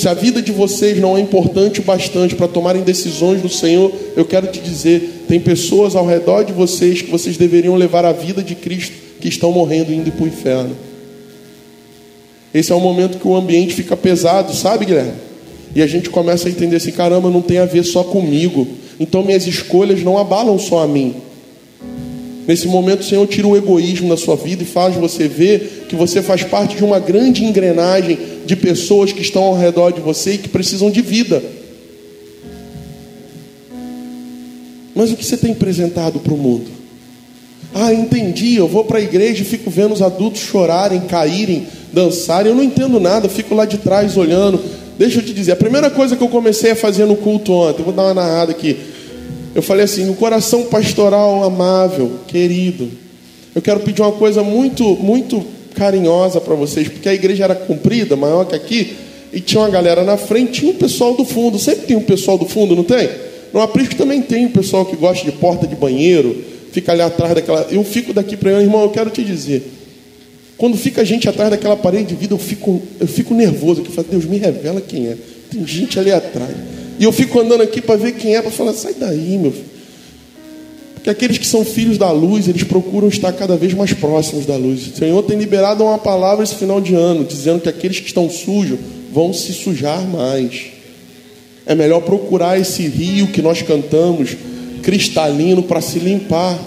Se 0.00 0.08
a 0.08 0.14
vida 0.14 0.40
de 0.40 0.50
vocês 0.50 0.98
não 0.98 1.14
é 1.14 1.20
importante 1.20 1.80
o 1.80 1.82
bastante 1.82 2.34
para 2.34 2.48
tomarem 2.48 2.80
decisões 2.80 3.42
do 3.42 3.50
Senhor, 3.50 3.92
eu 4.16 4.24
quero 4.24 4.46
te 4.46 4.58
dizer: 4.58 5.26
tem 5.28 5.38
pessoas 5.38 5.94
ao 5.94 6.06
redor 6.06 6.42
de 6.42 6.54
vocês 6.54 7.02
que 7.02 7.10
vocês 7.10 7.36
deveriam 7.36 7.76
levar 7.76 8.06
a 8.06 8.12
vida 8.12 8.42
de 8.42 8.54
Cristo 8.54 8.94
que 9.20 9.28
estão 9.28 9.52
morrendo 9.52 9.92
indo 9.92 10.10
para 10.10 10.24
o 10.24 10.26
inferno. 10.26 10.74
Esse 12.54 12.72
é 12.72 12.74
o 12.74 12.80
momento 12.80 13.18
que 13.18 13.28
o 13.28 13.36
ambiente 13.36 13.74
fica 13.74 13.94
pesado, 13.94 14.54
sabe, 14.54 14.86
Guilherme? 14.86 15.12
E 15.74 15.82
a 15.82 15.86
gente 15.86 16.08
começa 16.08 16.48
a 16.48 16.50
entender 16.50 16.76
assim: 16.76 16.92
caramba, 16.92 17.28
não 17.28 17.42
tem 17.42 17.58
a 17.58 17.66
ver 17.66 17.84
só 17.84 18.02
comigo. 18.02 18.66
Então 18.98 19.22
minhas 19.22 19.46
escolhas 19.46 20.02
não 20.02 20.16
abalam 20.16 20.58
só 20.58 20.78
a 20.78 20.88
mim. 20.88 21.16
Nesse 22.50 22.66
momento, 22.66 23.02
o 23.02 23.04
Senhor 23.04 23.24
tira 23.28 23.46
o 23.46 23.56
egoísmo 23.56 24.08
da 24.08 24.16
sua 24.16 24.34
vida 24.34 24.64
e 24.64 24.66
faz 24.66 24.96
você 24.96 25.28
ver 25.28 25.86
que 25.88 25.94
você 25.94 26.20
faz 26.20 26.42
parte 26.42 26.74
de 26.74 26.82
uma 26.82 26.98
grande 26.98 27.44
engrenagem 27.44 28.18
de 28.44 28.56
pessoas 28.56 29.12
que 29.12 29.22
estão 29.22 29.44
ao 29.44 29.56
redor 29.56 29.92
de 29.92 30.00
você 30.00 30.32
e 30.32 30.38
que 30.38 30.48
precisam 30.48 30.90
de 30.90 31.00
vida. 31.00 31.40
Mas 34.96 35.12
o 35.12 35.16
que 35.16 35.24
você 35.24 35.36
tem 35.36 35.52
apresentado 35.52 36.18
para 36.18 36.34
o 36.34 36.36
mundo? 36.36 36.66
Ah, 37.72 37.94
entendi, 37.94 38.56
eu 38.56 38.66
vou 38.66 38.84
para 38.84 38.98
a 38.98 39.00
igreja 39.00 39.42
e 39.42 39.46
fico 39.46 39.70
vendo 39.70 39.94
os 39.94 40.02
adultos 40.02 40.40
chorarem, 40.40 41.02
caírem, 41.02 41.68
dançarem. 41.92 42.50
Eu 42.50 42.56
não 42.56 42.64
entendo 42.64 42.98
nada, 42.98 43.28
fico 43.28 43.54
lá 43.54 43.64
de 43.64 43.78
trás 43.78 44.16
olhando. 44.16 44.60
Deixa 44.98 45.20
eu 45.20 45.22
te 45.22 45.32
dizer, 45.32 45.52
a 45.52 45.56
primeira 45.56 45.88
coisa 45.88 46.16
que 46.16 46.22
eu 46.24 46.28
comecei 46.28 46.72
a 46.72 46.76
fazer 46.76 47.06
no 47.06 47.14
culto 47.14 47.52
ontem, 47.52 47.84
vou 47.84 47.92
dar 47.92 48.06
uma 48.06 48.14
narrada 48.14 48.50
aqui. 48.50 48.76
Eu 49.54 49.62
falei 49.62 49.84
assim: 49.84 50.08
o 50.10 50.14
coração 50.14 50.64
pastoral 50.64 51.44
amável, 51.44 52.12
querido. 52.26 52.90
Eu 53.54 53.60
quero 53.60 53.80
pedir 53.80 54.02
uma 54.02 54.12
coisa 54.12 54.42
muito, 54.42 54.84
muito 54.96 55.44
carinhosa 55.74 56.40
para 56.40 56.54
vocês, 56.54 56.88
porque 56.88 57.08
a 57.08 57.14
igreja 57.14 57.44
era 57.44 57.54
comprida, 57.54 58.14
maior 58.16 58.44
que 58.44 58.54
aqui, 58.54 58.96
e 59.32 59.40
tinha 59.40 59.60
uma 59.60 59.70
galera 59.70 60.04
na 60.04 60.16
frente, 60.16 60.60
tinha 60.60 60.70
um 60.70 60.76
pessoal 60.76 61.14
do 61.14 61.24
fundo. 61.24 61.58
Sempre 61.58 61.86
tem 61.86 61.96
um 61.96 62.02
pessoal 62.02 62.38
do 62.38 62.46
fundo, 62.46 62.76
não 62.76 62.84
tem? 62.84 63.08
No 63.52 63.60
aprisco 63.60 63.96
também 63.96 64.22
tem 64.22 64.46
um 64.46 64.50
pessoal 64.50 64.86
que 64.86 64.94
gosta 64.96 65.24
de 65.24 65.32
porta 65.32 65.66
de 65.66 65.74
banheiro, 65.74 66.44
fica 66.72 66.92
ali 66.92 67.02
atrás 67.02 67.34
daquela. 67.34 67.66
Eu 67.70 67.82
fico 67.82 68.12
daqui 68.12 68.36
para 68.36 68.52
ele, 68.52 68.62
irmão, 68.62 68.82
eu 68.82 68.90
quero 68.90 69.10
te 69.10 69.24
dizer. 69.24 69.78
Quando 70.56 70.76
fica 70.76 71.04
gente 71.04 71.28
atrás 71.28 71.50
daquela 71.50 71.76
parede 71.76 72.08
de 72.08 72.14
vida, 72.14 72.34
eu 72.34 72.38
fico, 72.38 72.82
eu 73.00 73.06
fico 73.06 73.34
nervoso. 73.34 73.82
Que 73.82 73.90
falo, 73.90 74.06
Deus 74.10 74.26
me 74.26 74.36
revela 74.36 74.80
quem 74.80 75.08
é. 75.08 75.16
Tem 75.50 75.66
gente 75.66 75.98
ali 75.98 76.12
atrás. 76.12 76.54
E 77.00 77.04
eu 77.04 77.10
fico 77.12 77.40
andando 77.40 77.62
aqui 77.62 77.80
para 77.80 77.96
ver 77.96 78.12
quem 78.12 78.36
é, 78.36 78.42
para 78.42 78.50
falar, 78.50 78.74
sai 78.74 78.92
daí, 78.92 79.38
meu 79.38 79.50
filho. 79.50 79.64
Porque 80.92 81.08
aqueles 81.08 81.38
que 81.38 81.46
são 81.46 81.64
filhos 81.64 81.96
da 81.96 82.12
luz, 82.12 82.46
eles 82.46 82.62
procuram 82.62 83.08
estar 83.08 83.32
cada 83.32 83.56
vez 83.56 83.72
mais 83.72 83.94
próximos 83.94 84.44
da 84.44 84.54
luz. 84.54 84.86
O 84.86 84.96
Senhor 84.98 85.22
tem 85.22 85.38
liberado 85.38 85.82
uma 85.82 85.96
palavra 85.96 86.44
esse 86.44 86.56
final 86.56 86.78
de 86.78 86.94
ano, 86.94 87.24
dizendo 87.24 87.62
que 87.62 87.70
aqueles 87.70 88.00
que 88.00 88.08
estão 88.08 88.28
sujos 88.28 88.78
vão 89.10 89.32
se 89.32 89.54
sujar 89.54 90.06
mais. 90.06 90.66
É 91.64 91.74
melhor 91.74 92.02
procurar 92.02 92.60
esse 92.60 92.86
rio 92.86 93.28
que 93.28 93.40
nós 93.40 93.62
cantamos, 93.62 94.36
cristalino, 94.82 95.62
para 95.62 95.80
se 95.80 95.98
limpar. 95.98 96.58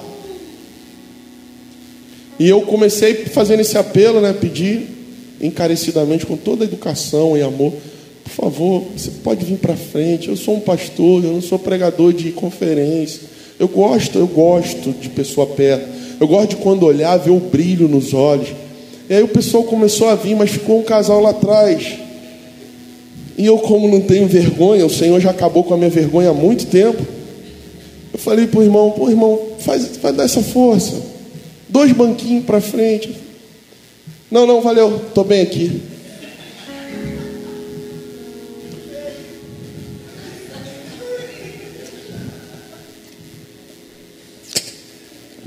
E 2.40 2.50
eu 2.50 2.62
comecei 2.62 3.14
fazendo 3.26 3.60
esse 3.60 3.78
apelo, 3.78 4.20
né, 4.20 4.34
pedir 4.34 4.88
encarecidamente, 5.40 6.26
com 6.26 6.36
toda 6.36 6.64
a 6.64 6.68
educação 6.68 7.38
e 7.38 7.44
amor, 7.44 7.72
por 8.24 8.32
favor, 8.32 8.84
você 8.96 9.12
pode 9.24 9.46
vir 9.46 9.58
para 9.58 9.76
frente. 9.76 10.30
Eu 10.30 10.38
sou 10.38 10.56
um 10.56 10.60
pastor, 10.60 11.24
eu 11.24 11.34
não 11.34 11.42
sou 11.42 11.60
pregador 11.60 12.14
de 12.14 12.32
conferência. 12.32 13.22
Eu 13.60 13.68
gosto, 13.68 14.18
eu 14.18 14.28
gosto 14.28 14.92
de 14.92 15.10
pessoa 15.10 15.46
perto. 15.46 15.86
Eu 16.20 16.28
gosto 16.28 16.52
de 16.52 16.56
quando 16.58 16.84
olhar, 16.84 17.18
ver 17.18 17.32
o 17.32 17.40
brilho 17.40 17.88
nos 17.88 18.14
olhos. 18.14 18.50
E 19.10 19.14
aí 19.14 19.24
o 19.24 19.28
pessoal 19.28 19.64
começou 19.64 20.08
a 20.08 20.16
vir, 20.16 20.36
mas 20.36 20.52
ficou 20.52 20.80
um 20.80 20.84
casal 20.84 21.22
lá 21.22 21.32
atrás. 21.32 21.96
E 23.38 23.46
eu, 23.46 23.58
como 23.58 23.88
não 23.88 24.00
tenho 24.02 24.28
vergonha, 24.28 24.86
o 24.86 24.90
Senhor 24.90 25.20
já 25.20 25.32
acabou 25.32 25.64
com 25.64 25.74
a 25.74 25.78
minha 25.78 25.90
vergonha 25.90 26.30
há 26.30 26.34
muito 26.34 26.68
tempo. 26.68 27.06
Eu 28.14 28.20
falei 28.20 28.48
para 28.48 28.60
o 28.60 28.64
irmão: 28.64 28.92
pô, 28.92 29.10
irmão, 29.10 29.40
faz, 29.60 29.98
faz 29.98 30.16
dar 30.16 30.24
essa 30.24 30.42
força. 30.42 31.02
Dois 31.68 31.92
banquinhos 31.92 32.46
para 32.46 32.62
frente. 32.62 33.16
Não, 34.32 34.48
não, 34.48 34.62
valeu, 34.62 35.02
estou 35.08 35.24
bem 35.24 35.42
aqui. 35.42 35.82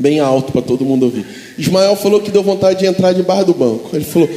Bem 0.06 0.20
alto 0.20 0.52
para 0.52 0.62
todo 0.62 0.84
mundo 0.84 1.06
ouvir. 1.06 1.26
Ismael 1.58 1.96
falou 1.96 2.20
que 2.20 2.30
deu 2.30 2.44
vontade 2.44 2.78
de 2.78 2.86
entrar 2.86 3.12
debaixo 3.12 3.46
do 3.46 3.54
banco. 3.54 3.90
Ele 3.92 4.04
falou: 4.04 4.30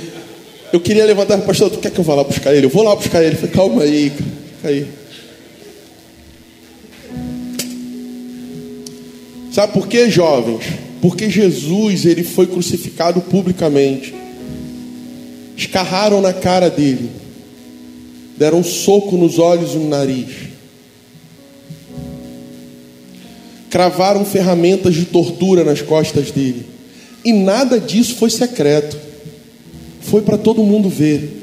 Eu 0.73 0.79
queria 0.79 1.05
levantar, 1.05 1.37
pastor, 1.41 1.69
tu 1.69 1.77
quer 1.77 1.91
que 1.91 1.99
eu 1.99 2.03
vá 2.03 2.15
lá 2.15 2.23
buscar 2.23 2.55
ele? 2.55 2.65
Eu 2.65 2.71
vou 2.71 2.81
lá 2.81 2.95
buscar 2.95 3.23
ele. 3.23 3.35
Eu 3.35 3.37
falei: 3.37 3.51
Calma 3.51 3.83
aí, 3.83 4.09
fica 4.09 4.67
aí. 4.67 4.87
Sabe 9.51 9.73
por 9.73 9.87
quê, 9.87 10.09
jovens? 10.09 10.63
Porque 11.01 11.29
Jesus 11.29 12.05
ele 12.05 12.23
foi 12.23 12.47
crucificado 12.47 13.21
publicamente. 13.21 14.15
Escarraram 15.55 16.19
na 16.19 16.33
cara 16.33 16.69
dele. 16.69 17.11
Deram 18.37 18.59
um 18.59 18.63
soco 18.63 19.17
nos 19.17 19.37
olhos 19.37 19.73
e 19.73 19.77
no 19.77 19.87
nariz 19.87 20.48
cravaram 23.69 24.25
ferramentas 24.25 24.95
de 24.95 25.05
tortura 25.05 25.63
nas 25.63 25.81
costas 25.81 26.31
dele. 26.31 26.65
E 27.23 27.33
nada 27.33 27.79
disso 27.79 28.15
foi 28.15 28.29
secreto. 28.29 28.97
Foi 30.01 30.21
para 30.21 30.37
todo 30.37 30.63
mundo 30.63 30.89
ver. 30.89 31.37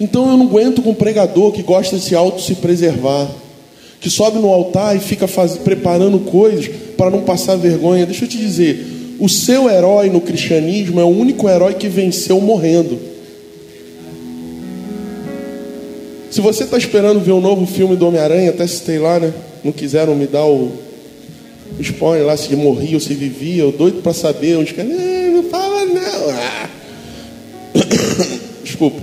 Então 0.00 0.30
eu 0.30 0.36
não 0.36 0.46
aguento 0.46 0.82
com 0.82 0.90
um 0.90 0.94
pregador 0.94 1.52
que 1.52 1.62
gosta 1.62 1.96
de 1.96 2.02
se 2.02 2.14
auto 2.14 2.40
se 2.40 2.54
preservar, 2.54 3.28
que 4.00 4.08
sobe 4.08 4.38
no 4.38 4.52
altar 4.52 4.96
e 4.96 5.00
fica 5.00 5.26
faz... 5.26 5.56
preparando 5.56 6.18
coisas 6.20 6.70
para 6.96 7.10
não 7.10 7.22
passar 7.22 7.56
vergonha. 7.56 8.06
Deixa 8.06 8.24
eu 8.24 8.28
te 8.28 8.38
dizer, 8.38 9.16
o 9.18 9.28
seu 9.28 9.68
herói 9.68 10.08
no 10.08 10.20
cristianismo 10.20 11.00
é 11.00 11.04
o 11.04 11.08
único 11.08 11.48
herói 11.48 11.74
que 11.74 11.88
venceu 11.88 12.40
morrendo. 12.40 12.98
Se 16.30 16.40
você 16.40 16.64
está 16.64 16.78
esperando 16.78 17.20
ver 17.20 17.32
o 17.32 17.38
um 17.38 17.40
novo 17.40 17.66
filme 17.66 17.96
do 17.96 18.06
Homem-Aranha, 18.06 18.50
até 18.50 18.66
citei 18.66 18.98
lá, 18.98 19.18
né? 19.18 19.32
Não 19.68 19.72
quiseram 19.72 20.14
me 20.14 20.26
dar 20.26 20.46
o 20.46 20.72
spoiler 21.78 22.24
lá 22.26 22.36
se 22.36 22.56
morria 22.56 22.94
ou 22.94 23.00
se 23.00 23.12
vivia, 23.12 23.62
eu 23.62 23.70
doido 23.70 24.00
para 24.00 24.14
saber, 24.14 24.56
uns 24.56 24.72
caras, 24.72 24.90
não 24.90 25.42
fala 25.44 25.84
não. 25.84 26.30
Ah. 26.30 26.70
Desculpa. 28.64 29.02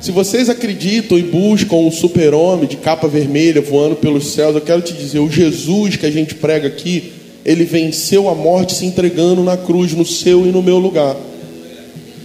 Se 0.00 0.12
vocês 0.12 0.48
acreditam 0.48 1.18
e 1.18 1.22
buscam 1.22 1.76
um 1.76 1.90
super-homem 1.90 2.68
de 2.68 2.76
capa 2.76 3.08
vermelha 3.08 3.60
voando 3.60 3.96
pelos 3.96 4.32
céus, 4.32 4.54
eu 4.54 4.60
quero 4.60 4.80
te 4.80 4.94
dizer, 4.94 5.18
o 5.18 5.30
Jesus 5.30 5.96
que 5.96 6.06
a 6.06 6.10
gente 6.10 6.36
prega 6.36 6.68
aqui, 6.68 7.12
ele 7.44 7.64
venceu 7.64 8.28
a 8.28 8.34
morte 8.34 8.74
se 8.74 8.86
entregando 8.86 9.42
na 9.42 9.56
cruz, 9.56 9.92
no 9.92 10.06
seu 10.06 10.46
e 10.46 10.52
no 10.52 10.62
meu 10.62 10.78
lugar. 10.78 11.16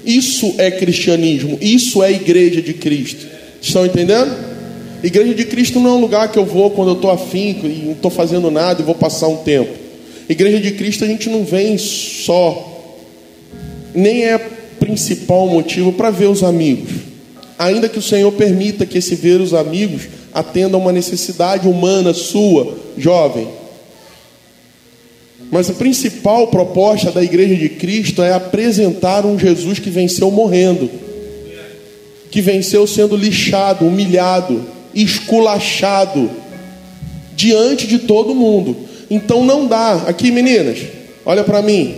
Isso 0.06 0.54
é 0.60 0.70
cristianismo, 0.70 1.58
isso 1.60 2.04
é 2.04 2.12
igreja 2.12 2.62
de 2.62 2.74
Cristo. 2.74 3.26
Estão 3.60 3.86
entendendo? 3.86 4.55
Igreja 5.04 5.34
de 5.34 5.46
Cristo 5.46 5.80
não 5.80 5.90
é 5.92 5.94
um 5.94 6.02
lugar 6.02 6.32
que 6.32 6.40
eu 6.40 6.46
vou 6.46 6.72
quando 6.72 6.90
eu 6.90 6.96
estou 6.96 7.12
afim 7.12 7.60
e 7.64 7.84
não 7.86 7.92
estou 7.94 8.12
fazendo 8.12 8.50
nada 8.50 8.82
e 8.82 8.86
vou 8.86 8.96
passar 8.96 9.28
um 9.28 9.38
tempo. 9.38 9.72
Igreja 10.28 10.60
de 10.60 10.72
Cristo 10.72 11.04
a 11.04 11.08
gente 11.08 11.30
não 11.30 11.44
vem 11.44 11.78
só, 11.78 12.94
nem 13.94 14.26
é 14.26 14.38
principal 14.80 15.48
motivo 15.48 15.94
para 15.94 16.10
ver 16.10 16.28
os 16.28 16.44
amigos. 16.44 16.92
Ainda 17.58 17.88
que 17.88 18.00
o 18.00 18.02
Senhor 18.02 18.32
permita 18.32 18.86
que 18.86 18.98
esse 18.98 19.16
ver 19.16 19.40
os 19.40 19.54
amigos 19.54 20.04
atenda 20.34 20.76
a 20.76 20.80
uma 20.80 20.92
necessidade 20.92 21.68
humana 21.68 22.14
sua, 22.14 22.78
jovem. 22.98 23.48
Mas 25.52 25.70
a 25.70 25.74
principal 25.74 26.48
proposta 26.48 27.12
da 27.12 27.24
Igreja 27.24 27.56
de 27.56 27.70
Cristo 27.70 28.22
é 28.22 28.34
apresentar 28.34 29.26
um 29.26 29.40
Jesus 29.40 29.80
que 29.80 29.90
venceu 29.90 30.30
morrendo, 30.32 30.90
que 32.30 32.42
venceu 32.42 32.86
sendo 32.86 33.16
lixado, 33.16 33.86
humilhado, 33.86 34.75
esculachado 34.96 36.32
diante 37.36 37.86
de 37.86 38.00
todo 38.00 38.34
mundo. 38.34 38.76
Então 39.10 39.44
não 39.44 39.68
dá. 39.68 40.06
Aqui, 40.08 40.32
meninas, 40.32 40.80
olha 41.26 41.44
para 41.44 41.62
mim. 41.62 41.96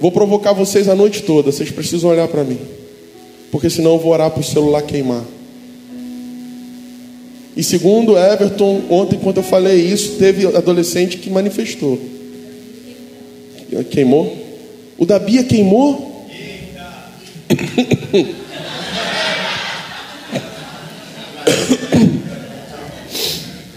Vou 0.00 0.12
provocar 0.12 0.52
vocês 0.52 0.88
a 0.88 0.94
noite 0.94 1.22
toda. 1.22 1.50
Vocês 1.50 1.70
precisam 1.70 2.10
olhar 2.10 2.28
para 2.28 2.44
mim, 2.44 2.58
porque 3.50 3.68
senão 3.68 3.92
eu 3.92 3.98
vou 3.98 4.12
orar 4.12 4.30
para 4.30 4.40
o 4.40 4.44
celular 4.44 4.82
queimar. 4.82 5.24
E 7.56 7.62
segundo 7.62 8.16
Everton, 8.16 8.82
ontem, 8.88 9.18
quando 9.18 9.38
eu 9.38 9.42
falei 9.42 9.76
isso, 9.76 10.12
teve 10.12 10.46
adolescente 10.46 11.18
que 11.18 11.28
manifestou. 11.28 12.00
Queimou? 13.90 14.36
O 14.96 15.04
da 15.04 15.18
Bia 15.18 15.42
queimou? 15.44 16.26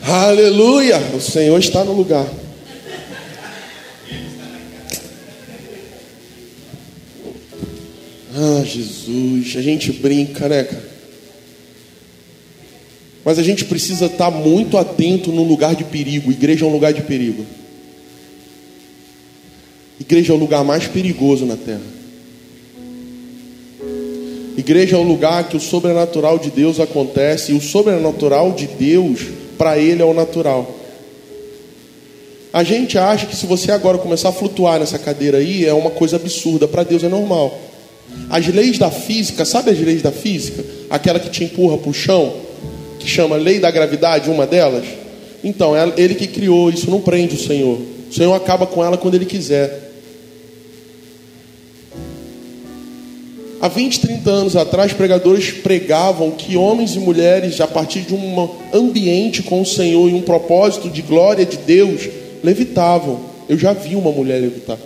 Aleluia! 0.07 0.99
O 1.15 1.19
Senhor 1.19 1.57
está 1.57 1.83
no 1.83 1.91
lugar. 1.91 2.31
Ah, 8.35 8.63
Jesus, 8.63 9.55
a 9.57 9.61
gente 9.63 9.91
brinca, 9.91 10.47
né? 10.47 10.67
Mas 13.23 13.39
a 13.39 13.43
gente 13.43 13.65
precisa 13.65 14.05
estar 14.05 14.29
muito 14.29 14.77
atento 14.77 15.31
no 15.31 15.43
lugar 15.43 15.73
de 15.75 15.83
perigo. 15.83 16.31
Igreja 16.31 16.65
é 16.65 16.67
um 16.67 16.71
lugar 16.71 16.93
de 16.93 17.01
perigo. 17.01 17.43
Igreja 19.99 20.33
é 20.33 20.35
o 20.35 20.39
lugar 20.39 20.63
mais 20.63 20.87
perigoso 20.87 21.47
na 21.47 21.57
terra. 21.57 21.81
Igreja 24.55 24.97
é 24.97 24.99
o 24.99 25.03
lugar 25.03 25.49
que 25.49 25.57
o 25.57 25.59
sobrenatural 25.59 26.37
de 26.37 26.51
Deus 26.51 26.79
acontece 26.79 27.53
e 27.53 27.55
o 27.55 27.61
sobrenatural 27.61 28.51
de 28.51 28.67
Deus 28.67 29.44
para 29.57 29.77
ele 29.77 30.01
é 30.01 30.05
o 30.05 30.13
natural. 30.13 30.69
A 32.53 32.63
gente 32.63 32.97
acha 32.97 33.25
que 33.25 33.35
se 33.35 33.45
você 33.45 33.71
agora 33.71 33.97
começar 33.97 34.29
a 34.29 34.31
flutuar 34.31 34.79
nessa 34.79 34.97
cadeira 34.97 35.39
aí 35.39 35.65
é 35.65 35.73
uma 35.73 35.89
coisa 35.89 36.15
absurda, 36.15 36.67
para 36.67 36.83
Deus 36.83 37.03
é 37.03 37.09
normal. 37.09 37.57
As 38.29 38.47
leis 38.47 38.77
da 38.77 38.89
física, 38.89 39.43
sabe 39.43 39.71
as 39.71 39.79
leis 39.79 40.01
da 40.01 40.11
física? 40.11 40.63
Aquela 40.89 41.19
que 41.19 41.29
te 41.29 41.43
empurra 41.43 41.77
para 41.77 41.89
o 41.89 41.93
chão, 41.93 42.33
que 42.99 43.07
chama 43.09 43.35
lei 43.35 43.59
da 43.59 43.69
gravidade, 43.69 44.29
uma 44.29 44.47
delas. 44.47 44.85
Então, 45.43 45.75
é 45.75 45.91
ele 45.97 46.15
que 46.15 46.27
criou, 46.27 46.69
isso 46.69 46.89
não 46.89 47.01
prende 47.01 47.35
o 47.35 47.39
Senhor. 47.39 47.77
O 48.09 48.13
Senhor 48.13 48.33
acaba 48.33 48.65
com 48.65 48.83
ela 48.83 48.97
quando 48.97 49.15
ele 49.15 49.25
quiser. 49.25 49.84
Há 53.61 53.67
20, 53.67 53.99
30 54.01 54.29
anos 54.29 54.55
atrás, 54.55 54.93
pregadores 54.93 55.51
pregavam 55.51 56.31
que 56.31 56.57
homens 56.57 56.95
e 56.95 56.99
mulheres, 56.99 57.61
a 57.61 57.67
partir 57.67 58.01
de 58.01 58.13
um 58.13 58.49
ambiente 58.73 59.41
com 59.41 59.61
o 59.61 59.65
Senhor 59.65 60.09
e 60.09 60.13
um 60.13 60.21
propósito 60.21 60.89
de 60.89 61.01
glória 61.01 61.45
de 61.45 61.57
Deus, 61.57 62.09
levitavam. 62.43 63.21
Eu 63.47 63.57
já 63.57 63.73
vi 63.73 63.95
uma 63.95 64.11
mulher 64.11 64.41
levitar. 64.41 64.77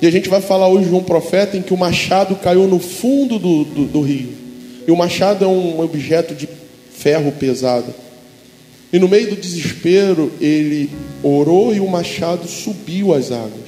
E 0.00 0.06
a 0.06 0.10
gente 0.10 0.28
vai 0.28 0.40
falar 0.40 0.68
hoje 0.68 0.88
de 0.88 0.94
um 0.94 1.02
profeta 1.02 1.56
em 1.56 1.62
que 1.62 1.72
o 1.72 1.76
machado 1.76 2.36
caiu 2.36 2.66
no 2.66 2.78
fundo 2.78 3.38
do, 3.38 3.64
do, 3.64 3.84
do 3.84 4.00
rio. 4.02 4.28
E 4.86 4.90
o 4.90 4.96
machado 4.96 5.44
é 5.44 5.48
um 5.48 5.80
objeto 5.80 6.34
de 6.34 6.48
ferro 6.90 7.32
pesado. 7.32 7.94
E 8.92 8.98
no 8.98 9.08
meio 9.08 9.30
do 9.30 9.36
desespero, 9.36 10.32
ele 10.40 10.90
orou 11.22 11.74
e 11.74 11.80
o 11.80 11.88
machado 11.88 12.46
subiu 12.46 13.14
as 13.14 13.32
águas. 13.32 13.65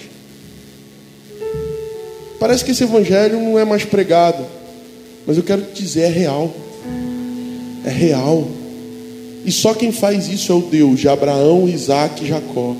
Parece 2.38 2.64
que 2.64 2.70
esse 2.70 2.84
evangelho 2.84 3.40
não 3.40 3.58
é 3.58 3.64
mais 3.64 3.84
pregado, 3.84 4.44
mas 5.26 5.36
eu 5.36 5.42
quero 5.42 5.62
te 5.62 5.82
dizer, 5.82 6.02
é 6.02 6.08
real. 6.08 6.54
É 7.84 7.90
real. 7.90 8.46
E 9.44 9.50
só 9.50 9.74
quem 9.74 9.90
faz 9.92 10.28
isso 10.28 10.52
é 10.52 10.54
o 10.54 10.62
Deus 10.62 11.00
de 11.00 11.08
Abraão, 11.08 11.68
Isaac 11.68 12.24
e 12.24 12.28
Jacó. 12.28 12.76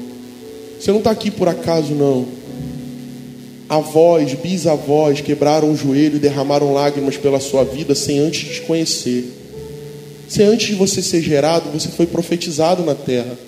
Você 0.78 0.90
não 0.90 0.98
está 0.98 1.10
aqui 1.10 1.30
por 1.30 1.48
acaso, 1.48 1.94
não 1.94 2.38
avós, 3.68 4.32
bisavós 4.34 5.20
quebraram 5.20 5.70
o 5.70 5.76
joelho 5.76 6.16
e 6.16 6.20
derramaram 6.20 6.72
lágrimas 6.72 7.16
pela 7.16 7.38
sua 7.38 7.64
vida 7.64 7.94
sem 7.94 8.18
antes 8.18 8.56
te 8.56 8.60
conhecer. 8.62 9.30
Sem 10.26 10.46
antes 10.46 10.68
de 10.68 10.74
você 10.74 11.02
ser 11.02 11.20
gerado, 11.20 11.70
você 11.70 11.88
foi 11.88 12.06
profetizado 12.06 12.82
na 12.82 12.94
terra. 12.94 13.38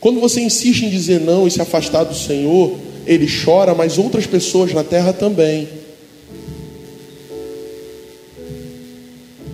Quando 0.00 0.20
você 0.20 0.40
insiste 0.40 0.84
em 0.84 0.90
dizer 0.90 1.20
não 1.20 1.46
e 1.46 1.50
se 1.50 1.60
afastar 1.60 2.04
do 2.04 2.14
Senhor, 2.14 2.78
ele 3.06 3.26
chora, 3.44 3.74
mas 3.74 3.98
outras 3.98 4.26
pessoas 4.26 4.72
na 4.72 4.82
terra 4.82 5.12
também. 5.12 5.68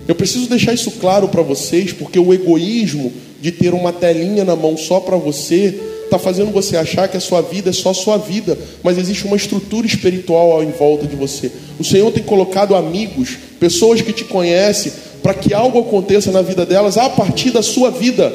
Eu 0.07 0.15
preciso 0.15 0.49
deixar 0.49 0.73
isso 0.73 0.91
claro 0.91 1.29
para 1.29 1.41
vocês, 1.41 1.93
porque 1.93 2.19
o 2.19 2.33
egoísmo 2.33 3.13
de 3.39 3.51
ter 3.51 3.73
uma 3.73 3.93
telinha 3.93 4.43
na 4.43 4.55
mão 4.55 4.75
só 4.75 4.99
para 4.99 5.15
você 5.15 5.79
está 6.03 6.19
fazendo 6.19 6.51
você 6.51 6.77
achar 6.77 7.07
que 7.07 7.17
a 7.17 7.19
sua 7.19 7.41
vida 7.41 7.69
é 7.69 7.73
só 7.73 7.93
sua 7.93 8.17
vida, 8.17 8.57
mas 8.83 8.97
existe 8.97 9.25
uma 9.25 9.35
estrutura 9.35 9.87
espiritual 9.87 10.63
em 10.63 10.71
volta 10.71 11.07
de 11.07 11.15
você. 11.15 11.51
O 11.79 11.83
Senhor 11.83 12.11
tem 12.11 12.21
colocado 12.21 12.75
amigos, 12.75 13.37
pessoas 13.59 14.01
que 14.01 14.13
te 14.13 14.23
conhecem, 14.23 14.91
para 15.23 15.33
que 15.33 15.53
algo 15.53 15.79
aconteça 15.79 16.31
na 16.31 16.41
vida 16.41 16.65
delas 16.65 16.97
a 16.97 17.09
partir 17.09 17.51
da 17.51 17.63
sua 17.63 17.89
vida. 17.89 18.33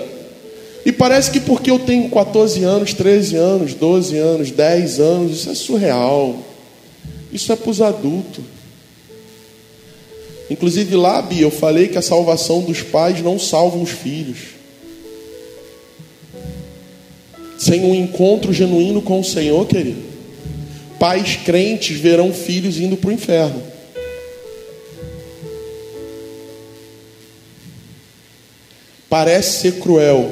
E 0.84 0.92
parece 0.92 1.30
que 1.30 1.40
porque 1.40 1.70
eu 1.70 1.78
tenho 1.78 2.08
14 2.08 2.62
anos, 2.64 2.94
13 2.94 3.36
anos, 3.36 3.74
12 3.74 4.16
anos, 4.16 4.50
10 4.50 5.00
anos, 5.00 5.32
isso 5.32 5.50
é 5.50 5.54
surreal. 5.54 6.36
Isso 7.32 7.52
é 7.52 7.56
para 7.56 7.70
os 7.70 7.82
adultos. 7.82 8.44
Inclusive 10.50 10.96
lá, 10.96 11.20
Bia, 11.20 11.42
eu 11.42 11.50
falei 11.50 11.88
que 11.88 11.98
a 11.98 12.02
salvação 12.02 12.62
dos 12.62 12.80
pais 12.80 13.20
não 13.20 13.38
salva 13.38 13.76
os 13.76 13.90
filhos. 13.90 14.58
sem 17.58 17.84
um 17.84 17.94
encontro 17.94 18.52
genuíno 18.52 19.02
com 19.02 19.20
o 19.20 19.24
Senhor, 19.24 19.66
querido, 19.66 20.00
pais 20.98 21.36
crentes 21.44 21.98
verão 21.98 22.32
filhos 22.32 22.78
indo 22.78 22.96
para 22.96 23.10
o 23.10 23.12
inferno. 23.12 23.60
Parece 29.10 29.60
ser 29.60 29.80
cruel, 29.80 30.30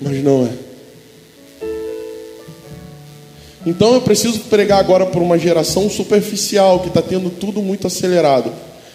mas 0.00 0.22
não 0.22 0.46
é. 0.46 0.68
Então 3.66 3.92
eu 3.94 4.00
preciso 4.00 4.40
pregar 4.40 4.78
agora 4.78 5.06
por 5.06 5.20
uma 5.20 5.38
geração 5.38 5.90
superficial 5.90 6.80
que 6.80 6.88
está 6.88 7.02
tendo 7.02 7.28
tudo 7.28 7.60
muito 7.60 7.86
acelerado. 7.86 8.50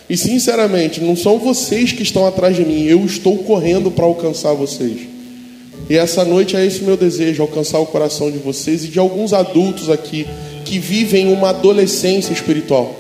E 0.10 0.18
sinceramente, 0.18 1.00
não 1.02 1.16
são 1.16 1.39
vocês 1.39 1.92
que 1.92 2.04
estão 2.04 2.26
atrás 2.26 2.56
de 2.56 2.66
mim, 2.66 2.84
eu 2.84 3.06
estou 3.06 3.38
correndo 3.39 3.92
para 3.92 4.06
alcançar 4.06 4.54
vocês. 4.54 5.02
E 5.89 5.96
essa 5.96 6.24
noite 6.24 6.56
é 6.56 6.66
esse 6.66 6.84
meu 6.84 6.96
desejo, 6.98 7.42
alcançar 7.42 7.80
o 7.80 7.86
coração 7.86 8.32
de 8.32 8.38
vocês 8.38 8.84
e 8.84 8.88
de 8.88 9.00
alguns 9.00 9.34
adultos 9.34 9.89
aqui 9.89 10.26
que 10.66 10.80
vivem 10.80 11.32
uma 11.32 11.50
adolescência 11.50 12.34
espiritual. 12.34 12.96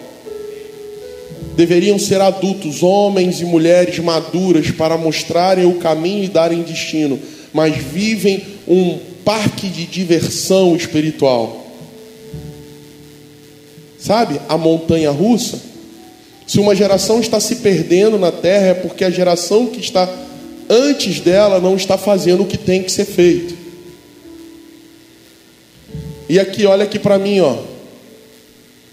Deveriam 1.55 1.99
ser 1.99 2.19
adultos, 2.19 2.81
homens 2.81 3.39
e 3.39 3.45
mulheres 3.45 3.99
maduras 3.99 4.71
para 4.71 4.97
mostrarem 4.97 5.65
o 5.65 5.75
caminho 5.75 6.23
e 6.23 6.27
darem 6.27 6.61
destino, 6.63 7.19
mas 7.53 7.77
vivem 7.77 8.43
um 8.67 8.99
parque 9.23 9.69
de 9.69 9.85
diversão 9.85 10.75
espiritual. 10.75 11.65
Sabe, 13.99 14.41
a 14.49 14.57
montanha 14.57 15.11
russa? 15.11 15.61
Se 16.45 16.59
uma 16.59 16.75
geração 16.75 17.21
está 17.21 17.39
se 17.39 17.57
perdendo 17.57 18.17
na 18.17 18.31
terra, 18.31 18.67
é 18.67 18.73
porque 18.73 19.05
a 19.05 19.09
geração 19.09 19.67
que 19.67 19.79
está 19.79 20.09
antes 20.69 21.19
dela 21.21 21.59
não 21.59 21.75
está 21.75 21.97
fazendo 21.97 22.43
o 22.43 22.45
que 22.45 22.57
tem 22.57 22.83
que 22.83 22.91
ser 22.91 23.05
feito. 23.05 23.55
E 26.27 26.39
aqui, 26.39 26.65
olha 26.65 26.83
aqui 26.83 26.99
para 26.99 27.17
mim, 27.17 27.39
ó. 27.39 27.57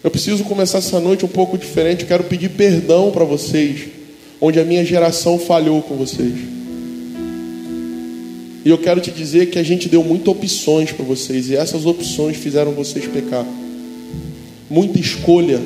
Eu 0.02 0.10
preciso 0.10 0.44
começar 0.44 0.78
essa 0.78 1.00
noite 1.00 1.24
um 1.24 1.28
pouco 1.28 1.58
diferente. 1.58 2.02
Eu 2.02 2.08
quero 2.08 2.24
pedir 2.24 2.50
perdão 2.50 3.10
para 3.10 3.24
vocês, 3.24 3.88
onde 4.40 4.60
a 4.60 4.64
minha 4.64 4.84
geração 4.84 5.38
falhou 5.38 5.82
com 5.82 5.96
vocês. 5.96 6.59
E 8.64 8.68
eu 8.68 8.76
quero 8.76 9.00
te 9.00 9.10
dizer 9.10 9.46
que 9.46 9.58
a 9.58 9.62
gente 9.62 9.88
deu 9.88 10.04
muitas 10.04 10.28
opções 10.28 10.92
para 10.92 11.04
vocês 11.04 11.48
e 11.48 11.56
essas 11.56 11.86
opções 11.86 12.36
fizeram 12.36 12.72
vocês 12.72 13.06
pecar. 13.06 13.46
muita 14.68 15.00
escolha, 15.00 15.60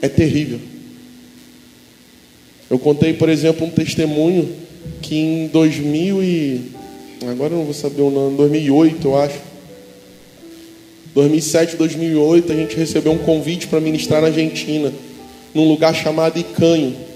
é 0.00 0.08
terrível. 0.08 0.58
Eu 2.70 2.78
contei, 2.78 3.12
por 3.12 3.28
exemplo, 3.28 3.66
um 3.66 3.70
testemunho 3.70 4.48
que 5.02 5.16
em 5.16 5.46
2000 5.48 6.22
e 6.22 6.60
agora 7.28 7.52
eu 7.52 7.58
não 7.58 7.64
vou 7.64 7.74
saber 7.74 8.02
o 8.02 8.08
ano, 8.08 8.36
2008, 8.36 9.06
eu 9.06 9.18
acho. 9.18 9.38
2007, 11.12 11.76
2008, 11.76 12.52
a 12.52 12.56
gente 12.56 12.76
recebeu 12.76 13.12
um 13.12 13.18
convite 13.18 13.66
para 13.66 13.80
ministrar 13.80 14.22
na 14.22 14.28
Argentina, 14.28 14.92
num 15.52 15.68
lugar 15.68 15.92
chamado 15.92 16.38
Icanho. 16.38 17.09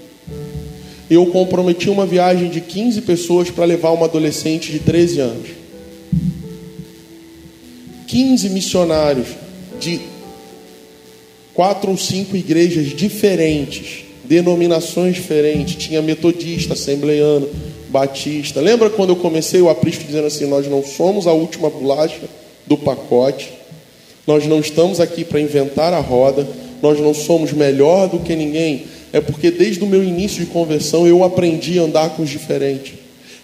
Eu 1.09 1.27
comprometi 1.27 1.89
uma 1.89 2.05
viagem 2.05 2.49
de 2.49 2.61
15 2.61 3.01
pessoas 3.01 3.51
para 3.51 3.65
levar 3.65 3.91
uma 3.91 4.05
adolescente 4.05 4.71
de 4.71 4.79
13 4.79 5.19
anos. 5.19 5.49
15 8.07 8.49
missionários 8.49 9.27
de 9.79 9.99
quatro 11.53 11.91
ou 11.91 11.97
cinco 11.97 12.35
igrejas 12.35 12.87
diferentes, 12.87 14.05
denominações 14.23 15.15
diferentes. 15.15 15.75
Tinha 15.75 16.01
metodista, 16.01 16.73
assembleiano, 16.73 17.49
batista. 17.89 18.59
Lembra 18.59 18.89
quando 18.89 19.09
eu 19.11 19.15
comecei 19.15 19.61
o 19.61 19.69
aprisco 19.69 20.03
dizendo 20.03 20.27
assim: 20.27 20.45
Nós 20.45 20.67
não 20.67 20.83
somos 20.83 21.27
a 21.27 21.33
última 21.33 21.69
bolacha 21.69 22.21
do 22.67 22.77
pacote, 22.77 23.53
nós 24.27 24.45
não 24.45 24.59
estamos 24.59 24.99
aqui 24.99 25.23
para 25.23 25.39
inventar 25.39 25.93
a 25.93 25.99
roda, 25.99 26.47
nós 26.81 26.99
não 26.99 27.13
somos 27.13 27.53
melhor 27.53 28.07
do 28.07 28.19
que 28.19 28.35
ninguém. 28.35 28.85
É 29.15 29.21
porque 29.21 29.49
desde 29.49 29.81
o 29.81 29.87
meu 29.87 30.03
início 30.03 30.43
de 30.43 30.51
conversão 30.51 31.07
eu 31.07 31.23
aprendi 31.23 31.79
a 31.79 31.83
andar 31.83 32.09
com 32.09 32.23
os 32.23 32.29
diferentes. 32.29 32.95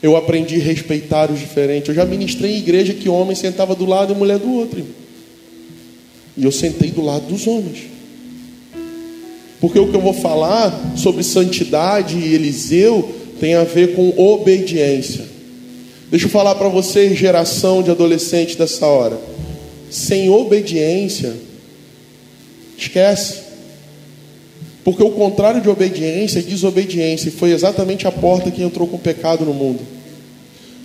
Eu 0.04 0.18
aprendi 0.18 0.58
a 0.60 0.64
respeitar 0.66 1.32
os 1.32 1.40
diferentes. 1.40 1.88
Eu 1.88 1.96
já 1.96 2.04
ministrei 2.04 2.56
em 2.56 2.58
igreja 2.58 2.94
que 2.94 3.08
homem 3.08 3.38
sentava 3.38 3.74
do 3.74 3.86
lado 3.86 4.12
e 4.12 4.16
mulher 4.18 4.38
do 4.38 4.52
outro. 4.52 4.86
E 6.36 6.44
eu 6.44 6.52
sentei 6.52 6.92
do 6.92 7.02
lado 7.02 7.26
dos 7.26 7.48
homens. 7.48 7.84
Porque 9.62 9.80
o 9.80 9.88
que 9.88 9.96
eu 9.96 10.02
vou 10.02 10.12
falar 10.12 10.98
sobre 10.98 11.24
santidade 11.24 12.18
e 12.18 12.34
Eliseu 12.34 13.10
tem 13.40 13.54
a 13.54 13.64
ver 13.64 13.96
com 13.96 14.10
obediência. 14.18 15.24
Deixa 16.10 16.26
eu 16.26 16.30
falar 16.30 16.56
para 16.56 16.68
vocês, 16.68 17.18
geração 17.18 17.82
de 17.82 17.92
adolescentes 17.92 18.58
dessa 18.58 18.86
hora. 18.88 19.18
Sem 19.90 20.30
obediência, 20.30 21.34
esquece. 22.78 23.51
Porque 24.84 25.04
o 25.04 25.12
contrário 25.12 25.62
de 25.62 25.70
obediência 25.70 26.40
é 26.40 26.42
desobediência, 26.42 27.30
e 27.30 27.32
foi 27.32 27.52
exatamente 27.52 28.08
a 28.08 28.12
porta 28.12 28.50
que 28.50 28.64
entrou 28.64 28.88
com 28.88 28.96
o 28.96 29.00
pecado 29.00 29.46
no 29.46 29.54
mundo. 29.54 29.80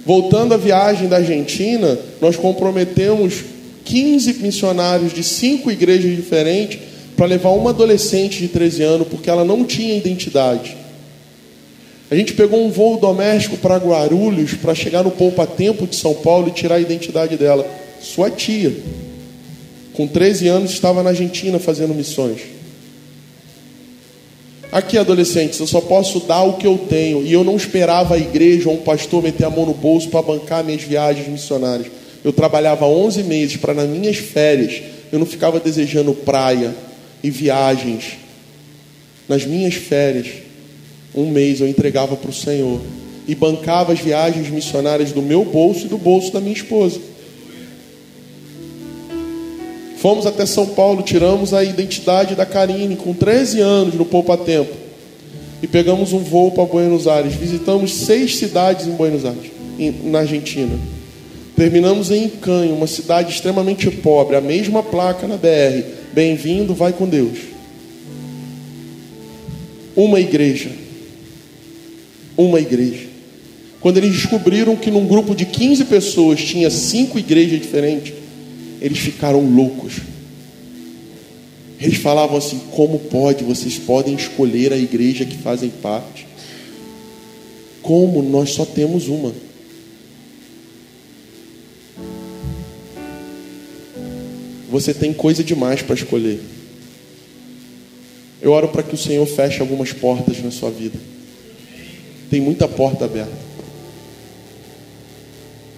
Voltando 0.04 0.54
à 0.54 0.56
viagem 0.56 1.08
da 1.08 1.16
Argentina, 1.16 1.98
nós 2.20 2.36
comprometemos 2.36 3.44
15 3.84 4.34
missionários 4.34 5.12
de 5.12 5.22
cinco 5.22 5.70
igrejas 5.70 6.14
diferentes 6.14 6.78
para 7.16 7.26
levar 7.26 7.50
uma 7.50 7.70
adolescente 7.70 8.38
de 8.38 8.48
13 8.48 8.82
anos, 8.82 9.08
porque 9.08 9.30
ela 9.30 9.44
não 9.44 9.64
tinha 9.64 9.96
identidade. 9.96 10.76
A 12.10 12.14
gente 12.14 12.34
pegou 12.34 12.64
um 12.64 12.70
voo 12.70 12.98
doméstico 12.98 13.56
para 13.56 13.78
Guarulhos 13.78 14.54
para 14.54 14.74
chegar 14.74 15.02
no 15.02 15.10
Poupa 15.10 15.46
Tempo 15.46 15.86
de 15.86 15.96
São 15.96 16.14
Paulo 16.14 16.48
e 16.48 16.52
tirar 16.52 16.76
a 16.76 16.80
identidade 16.80 17.36
dela. 17.36 17.66
Sua 18.00 18.30
tia, 18.30 18.72
com 19.92 20.06
13 20.06 20.46
anos, 20.46 20.70
estava 20.70 21.02
na 21.02 21.10
Argentina 21.10 21.58
fazendo 21.58 21.94
missões. 21.94 22.55
Aqui, 24.72 24.98
adolescentes, 24.98 25.58
eu 25.60 25.66
só 25.66 25.80
posso 25.80 26.20
dar 26.20 26.42
o 26.42 26.54
que 26.54 26.66
eu 26.66 26.76
tenho. 26.76 27.22
E 27.24 27.32
eu 27.32 27.44
não 27.44 27.56
esperava 27.56 28.14
a 28.14 28.18
igreja 28.18 28.68
ou 28.68 28.74
um 28.74 28.82
pastor 28.82 29.22
meter 29.22 29.44
a 29.44 29.50
mão 29.50 29.64
no 29.64 29.74
bolso 29.74 30.08
para 30.08 30.22
bancar 30.22 30.64
minhas 30.64 30.82
viagens 30.82 31.28
missionárias. 31.28 31.88
Eu 32.24 32.32
trabalhava 32.32 32.86
11 32.86 33.22
meses 33.22 33.56
para, 33.56 33.72
nas 33.72 33.88
minhas 33.88 34.16
férias, 34.16 34.82
eu 35.12 35.18
não 35.18 35.26
ficava 35.26 35.60
desejando 35.60 36.12
praia 36.12 36.74
e 37.22 37.30
viagens. 37.30 38.18
Nas 39.28 39.44
minhas 39.44 39.74
férias, 39.74 40.26
um 41.14 41.30
mês 41.30 41.60
eu 41.60 41.68
entregava 41.68 42.16
para 42.16 42.30
o 42.30 42.34
Senhor 42.34 42.80
e 43.28 43.34
bancava 43.34 43.92
as 43.92 44.00
viagens 44.00 44.48
missionárias 44.50 45.12
do 45.12 45.22
meu 45.22 45.44
bolso 45.44 45.86
e 45.86 45.88
do 45.88 45.98
bolso 45.98 46.32
da 46.32 46.40
minha 46.40 46.52
esposa. 46.52 47.00
Fomos 49.96 50.26
até 50.26 50.44
São 50.46 50.66
Paulo, 50.66 51.02
tiramos 51.02 51.54
a 51.54 51.64
identidade 51.64 52.34
da 52.34 52.46
Karine 52.46 52.96
com 52.96 53.12
13 53.12 53.60
anos 53.60 53.94
no 53.94 54.04
Poupa 54.04 54.36
Tempo 54.36 54.72
e 55.62 55.66
pegamos 55.66 56.12
um 56.12 56.18
voo 56.18 56.50
para 56.50 56.64
Buenos 56.64 57.08
Aires. 57.08 57.34
Visitamos 57.34 57.92
seis 57.92 58.36
cidades 58.36 58.86
em 58.86 58.92
Buenos 58.92 59.24
Aires, 59.24 59.50
na 60.04 60.20
Argentina. 60.20 60.78
Terminamos 61.56 62.10
em 62.10 62.28
Canho, 62.28 62.74
uma 62.74 62.86
cidade 62.86 63.32
extremamente 63.32 63.90
pobre, 63.90 64.36
a 64.36 64.40
mesma 64.40 64.82
placa 64.82 65.26
na 65.26 65.36
BR. 65.36 65.82
Bem-vindo, 66.12 66.74
vai 66.74 66.92
com 66.92 67.08
Deus. 67.08 67.38
Uma 69.96 70.20
igreja 70.20 70.86
uma 72.36 72.60
igreja. 72.60 73.06
Quando 73.80 73.98
eles 73.98 74.12
descobriram 74.12 74.76
que 74.76 74.90
num 74.90 75.06
grupo 75.06 75.34
de 75.34 75.46
15 75.46 75.84
pessoas 75.86 76.42
tinha 76.42 76.70
cinco 76.70 77.18
igrejas 77.18 77.60
diferentes, 77.60 78.12
eles 78.80 78.98
ficaram 78.98 79.40
loucos. 79.40 79.94
Eles 81.80 81.98
falavam 81.98 82.36
assim: 82.36 82.58
como 82.70 82.98
pode? 82.98 83.44
Vocês 83.44 83.78
podem 83.78 84.14
escolher 84.14 84.72
a 84.72 84.76
igreja 84.76 85.24
que 85.24 85.36
fazem 85.36 85.70
parte. 85.70 86.26
Como 87.82 88.22
nós 88.22 88.50
só 88.50 88.64
temos 88.64 89.08
uma. 89.08 89.32
Você 94.68 94.92
tem 94.92 95.12
coisa 95.12 95.44
demais 95.44 95.82
para 95.82 95.94
escolher. 95.94 96.40
Eu 98.42 98.52
oro 98.52 98.68
para 98.68 98.82
que 98.82 98.94
o 98.94 98.98
Senhor 98.98 99.26
feche 99.26 99.60
algumas 99.60 99.92
portas 99.92 100.42
na 100.42 100.50
sua 100.50 100.70
vida. 100.70 100.98
Tem 102.28 102.40
muita 102.40 102.68
porta 102.68 103.04
aberta. 103.04 103.45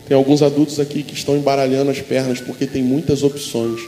Tem 0.09 0.16
alguns 0.16 0.42
adultos 0.42 0.81
aqui 0.81 1.03
que 1.03 1.12
estão 1.12 1.37
embaralhando 1.37 1.90
as 1.90 2.01
pernas 2.01 2.40
porque 2.40 2.66
tem 2.66 2.83
muitas 2.83 3.23
opções. 3.23 3.79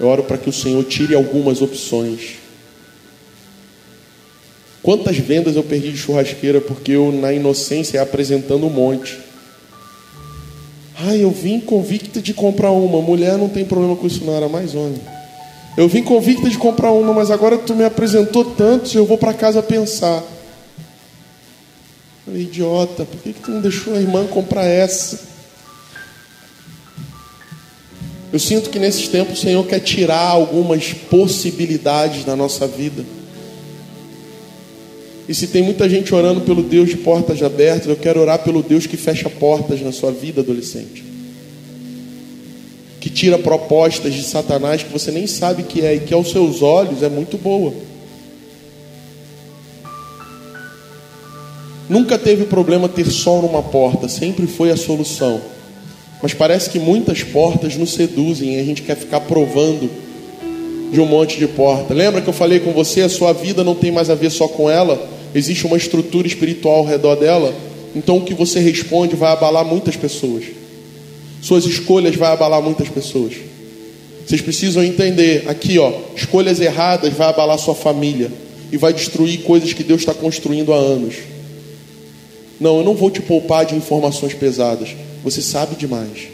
Eu 0.00 0.08
oro 0.08 0.24
para 0.24 0.38
que 0.38 0.48
o 0.48 0.52
Senhor 0.52 0.82
tire 0.84 1.14
algumas 1.14 1.60
opções. 1.60 2.36
Quantas 4.82 5.18
vendas 5.18 5.54
eu 5.54 5.62
perdi 5.62 5.92
de 5.92 5.98
churrasqueira 5.98 6.62
porque 6.62 6.92
eu, 6.92 7.12
na 7.12 7.30
inocência, 7.32 8.00
apresentando 8.00 8.66
um 8.66 8.70
monte. 8.70 9.18
Ai, 10.98 11.22
eu 11.22 11.30
vim 11.30 11.60
convicta 11.60 12.22
de 12.22 12.32
comprar 12.32 12.70
uma. 12.70 13.02
Mulher 13.02 13.36
não 13.36 13.48
tem 13.48 13.64
problema 13.64 13.96
com 13.96 14.06
isso, 14.06 14.24
não, 14.24 14.34
era 14.34 14.48
mais 14.48 14.74
homem. 14.74 15.00
Eu 15.76 15.88
vim 15.88 16.02
convicta 16.02 16.48
de 16.48 16.56
comprar 16.56 16.90
uma, 16.90 17.12
mas 17.12 17.30
agora 17.30 17.58
tu 17.58 17.74
me 17.74 17.84
apresentou 17.84 18.46
tanto, 18.46 18.96
eu 18.96 19.04
vou 19.04 19.18
para 19.18 19.34
casa 19.34 19.62
pensar. 19.62 20.22
Falei, 22.24 22.42
idiota, 22.42 23.04
por 23.04 23.20
que, 23.20 23.34
que 23.34 23.40
tu 23.40 23.50
não 23.50 23.60
deixou 23.60 23.94
a 23.94 24.00
irmã 24.00 24.26
comprar 24.26 24.64
essa? 24.64 25.35
Eu 28.36 28.40
sinto 28.40 28.68
que 28.68 28.78
nesses 28.78 29.08
tempos 29.08 29.38
o 29.38 29.40
Senhor 29.40 29.66
quer 29.66 29.80
tirar 29.80 30.28
algumas 30.28 30.92
possibilidades 30.92 32.22
da 32.22 32.36
nossa 32.36 32.66
vida. 32.66 33.02
E 35.26 35.34
se 35.34 35.46
tem 35.46 35.62
muita 35.62 35.88
gente 35.88 36.14
orando 36.14 36.42
pelo 36.42 36.62
Deus 36.62 36.90
de 36.90 36.98
portas 36.98 37.42
abertas, 37.42 37.88
eu 37.88 37.96
quero 37.96 38.20
orar 38.20 38.44
pelo 38.44 38.62
Deus 38.62 38.86
que 38.86 38.98
fecha 38.98 39.30
portas 39.30 39.80
na 39.80 39.90
sua 39.90 40.12
vida, 40.12 40.42
adolescente. 40.42 41.02
Que 43.00 43.08
tira 43.08 43.38
propostas 43.38 44.12
de 44.12 44.22
Satanás 44.22 44.82
que 44.82 44.92
você 44.92 45.10
nem 45.10 45.26
sabe 45.26 45.62
que 45.62 45.80
é 45.80 45.94
e 45.94 46.00
que 46.00 46.12
aos 46.12 46.30
seus 46.30 46.60
olhos 46.60 47.02
é 47.02 47.08
muito 47.08 47.38
boa. 47.38 47.72
Nunca 51.88 52.18
teve 52.18 52.44
problema 52.44 52.86
ter 52.86 53.10
sol 53.10 53.40
numa 53.40 53.62
porta, 53.62 54.10
sempre 54.10 54.46
foi 54.46 54.70
a 54.70 54.76
solução. 54.76 55.40
Mas 56.22 56.34
parece 56.34 56.70
que 56.70 56.78
muitas 56.78 57.22
portas 57.22 57.76
nos 57.76 57.92
seduzem 57.92 58.56
e 58.56 58.60
a 58.60 58.64
gente 58.64 58.82
quer 58.82 58.96
ficar 58.96 59.20
provando 59.20 59.90
de 60.90 61.00
um 61.00 61.06
monte 61.06 61.38
de 61.38 61.46
porta. 61.46 61.92
Lembra 61.92 62.20
que 62.20 62.28
eu 62.28 62.32
falei 62.32 62.60
com 62.60 62.72
você? 62.72 63.02
A 63.02 63.08
sua 63.08 63.32
vida 63.32 63.62
não 63.62 63.74
tem 63.74 63.90
mais 63.90 64.08
a 64.08 64.14
ver 64.14 64.30
só 64.30 64.48
com 64.48 64.70
ela, 64.70 65.08
existe 65.34 65.66
uma 65.66 65.76
estrutura 65.76 66.26
espiritual 66.26 66.76
ao 66.78 66.84
redor 66.84 67.16
dela. 67.16 67.54
Então 67.94 68.18
o 68.18 68.24
que 68.24 68.34
você 68.34 68.60
responde 68.60 69.16
vai 69.16 69.32
abalar 69.32 69.64
muitas 69.64 69.96
pessoas. 69.96 70.44
Suas 71.42 71.64
escolhas 71.64 72.14
vai 72.16 72.32
abalar 72.32 72.62
muitas 72.62 72.88
pessoas. 72.88 73.34
Vocês 74.26 74.40
precisam 74.40 74.82
entender 74.82 75.44
aqui, 75.46 75.78
ó, 75.78 75.92
escolhas 76.16 76.60
erradas 76.60 77.12
vai 77.12 77.28
abalar 77.28 77.58
sua 77.58 77.74
família 77.74 78.30
e 78.72 78.76
vai 78.76 78.92
destruir 78.92 79.42
coisas 79.42 79.72
que 79.72 79.84
Deus 79.84 80.00
está 80.00 80.12
construindo 80.12 80.72
há 80.72 80.76
anos. 80.76 81.14
Não, 82.58 82.78
eu 82.78 82.84
não 82.84 82.94
vou 82.94 83.10
te 83.10 83.20
poupar 83.20 83.64
de 83.64 83.76
informações 83.76 84.34
pesadas. 84.34 84.96
Você 85.26 85.42
sabe 85.42 85.74
demais. 85.74 86.28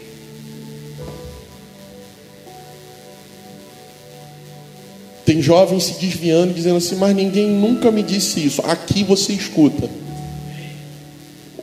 Tem 5.25 5.41
jovens 5.41 5.85
se 5.85 5.93
desviando, 5.93 6.53
dizendo 6.53 6.77
assim, 6.77 6.93
mas 6.97 7.15
ninguém 7.15 7.47
nunca 7.47 7.89
me 7.89 8.03
disse 8.03 8.45
isso. 8.45 8.61
Aqui 8.61 9.03
você 9.03 9.33
escuta. 9.33 9.89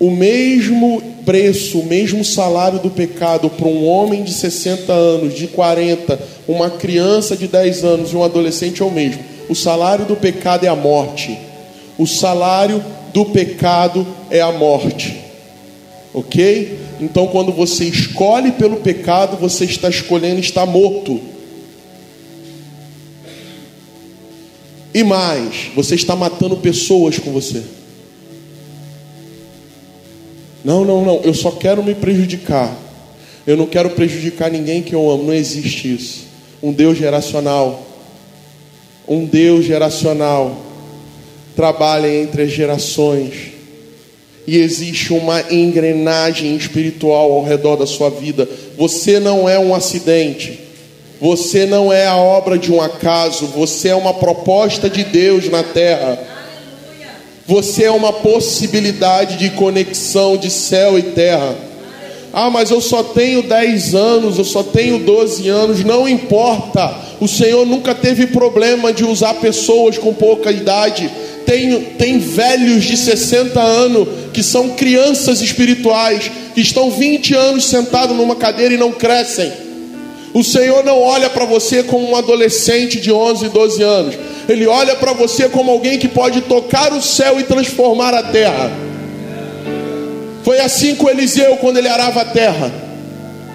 o 0.01 0.11
mesmo 0.11 1.01
preço, 1.25 1.79
o 1.79 1.87
mesmo 1.87 2.25
salário 2.25 2.81
do 2.81 2.91
pecado 2.91 3.49
para 3.49 3.69
um 3.69 3.87
homem 3.87 4.25
de 4.25 4.35
60 4.35 4.93
anos, 4.93 5.33
de 5.33 5.47
40, 5.47 6.19
uma 6.49 6.69
criança 6.69 7.37
de 7.37 7.47
10 7.47 7.85
anos 7.85 8.13
e 8.13 8.17
um 8.17 8.25
adolescente 8.25 8.83
é 8.83 8.85
o 8.85 8.91
mesmo. 8.91 9.23
O 9.49 9.55
salário 9.55 10.05
do 10.05 10.17
pecado 10.17 10.67
é 10.67 10.69
a 10.69 10.75
morte. 10.75 11.39
O 11.97 12.09
salário 12.09 12.85
do 13.15 13.25
pecado 13.27 14.05
é 14.31 14.41
a 14.41 14.51
morte. 14.51 15.30
Ok? 16.13 16.79
Então, 17.01 17.27
quando 17.29 17.53
você 17.53 17.85
escolhe 17.85 18.53
pelo 18.53 18.77
pecado, 18.77 19.37
você 19.37 19.65
está 19.65 19.89
escolhendo 19.89 20.41
estar 20.41 20.67
morto. 20.67 21.21
E 24.93 25.05
mais, 25.05 25.71
você 25.75 25.95
está 25.95 26.17
matando 26.17 26.57
pessoas 26.57 27.19
com 27.19 27.31
você. 27.31 27.63
Não, 30.65 30.85
não, 30.85 31.05
não, 31.05 31.21
eu 31.23 31.33
só 31.33 31.53
quero 31.53 31.83
me 31.83 31.95
prejudicar. 31.95 32.77
Eu 33.47 33.57
não 33.57 33.67
quero 33.67 33.91
prejudicar 33.91 34.51
ninguém 34.51 34.83
que 34.83 34.95
eu 34.95 35.11
amo. 35.11 35.25
Não 35.25 35.35
existe 35.35 35.95
isso. 35.95 36.25
Um 36.63 36.73
Deus 36.73 36.99
geracional. 36.99 37.87
Um 39.09 39.25
Deus 39.25 39.65
geracional 39.65 40.61
trabalha 41.57 42.13
entre 42.13 42.43
as 42.43 42.51
gerações. 42.51 43.50
E 44.47 44.57
existe 44.57 45.13
uma 45.13 45.45
engrenagem 45.51 46.57
espiritual 46.57 47.33
ao 47.33 47.45
redor 47.45 47.77
da 47.77 47.87
sua 47.87 48.11
vida. 48.11 48.49
Você 48.77 49.21
não 49.21 49.49
é 49.49 49.59
um 49.59 49.75
acidente. 49.75 50.59
Você 51.21 51.67
não 51.67 51.93
é 51.93 52.07
a 52.07 52.17
obra 52.17 52.59
de 52.59 52.73
um 52.73 52.81
acaso. 52.81 53.47
Você 53.47 53.89
é 53.89 53.95
uma 53.95 54.15
proposta 54.15 54.89
de 54.89 55.05
Deus 55.05 55.49
na 55.49 55.63
terra. 55.63 56.19
Você 57.47 57.85
é 57.85 57.91
uma 57.91 58.13
possibilidade 58.13 59.37
de 59.37 59.51
conexão 59.51 60.37
de 60.37 60.51
céu 60.51 60.99
e 60.99 61.03
terra. 61.03 61.55
Ah, 62.33 62.49
mas 62.49 62.71
eu 62.71 62.81
só 62.81 63.03
tenho 63.03 63.43
10 63.43 63.95
anos, 63.95 64.39
eu 64.39 64.45
só 64.45 64.63
tenho 64.63 65.01
12 65.01 65.49
anos, 65.49 65.85
não 65.85 66.09
importa. 66.09 66.95
O 67.21 67.27
Senhor 67.27 67.67
nunca 67.67 67.93
teve 67.93 68.29
problema 68.29 68.93
de 68.93 69.05
usar 69.05 69.35
pessoas 69.35 69.99
com 69.99 70.15
pouca 70.15 70.53
idade. 70.53 71.11
Tem, 71.47 71.81
tem 71.99 72.19
velhos 72.19 72.85
de 72.85 72.97
60 72.97 73.61
anos 73.61 74.09
que 74.33 74.43
são 74.43 74.71
crianças 74.71 75.41
espirituais, 75.41 76.31
que 76.55 76.61
estão 76.61 76.91
20 76.91 77.35
anos 77.35 77.67
sentados 77.67 78.17
numa 78.17 78.37
cadeira 78.37 78.75
e 78.75 78.79
não 78.79 78.93
crescem. 78.93 79.53
O 80.33 80.45
Senhor 80.45 80.85
não 80.85 81.01
olha 81.01 81.29
para 81.29 81.45
você 81.45 81.83
como 81.83 82.09
um 82.09 82.17
adolescente 82.17 83.01
de 83.01 83.11
11, 83.11 83.49
12 83.49 83.83
anos. 83.83 84.15
Ele 84.49 84.67
olha 84.67 84.95
para 84.95 85.13
você 85.13 85.49
como 85.49 85.71
alguém 85.71 85.99
que 85.99 86.09
pode 86.09 86.43
tocar 86.43 86.93
o 86.93 87.03
céu 87.03 87.41
e 87.41 87.45
transformar 87.45 88.15
a 88.15 88.23
terra. 88.23 88.71
Foi 90.45 90.61
assim 90.61 90.95
com 90.95 91.09
Eliseu 91.09 91.57
quando 91.57 91.79
ele 91.79 91.89
arava 91.89 92.23
a 92.23 92.25
terra. 92.25 92.73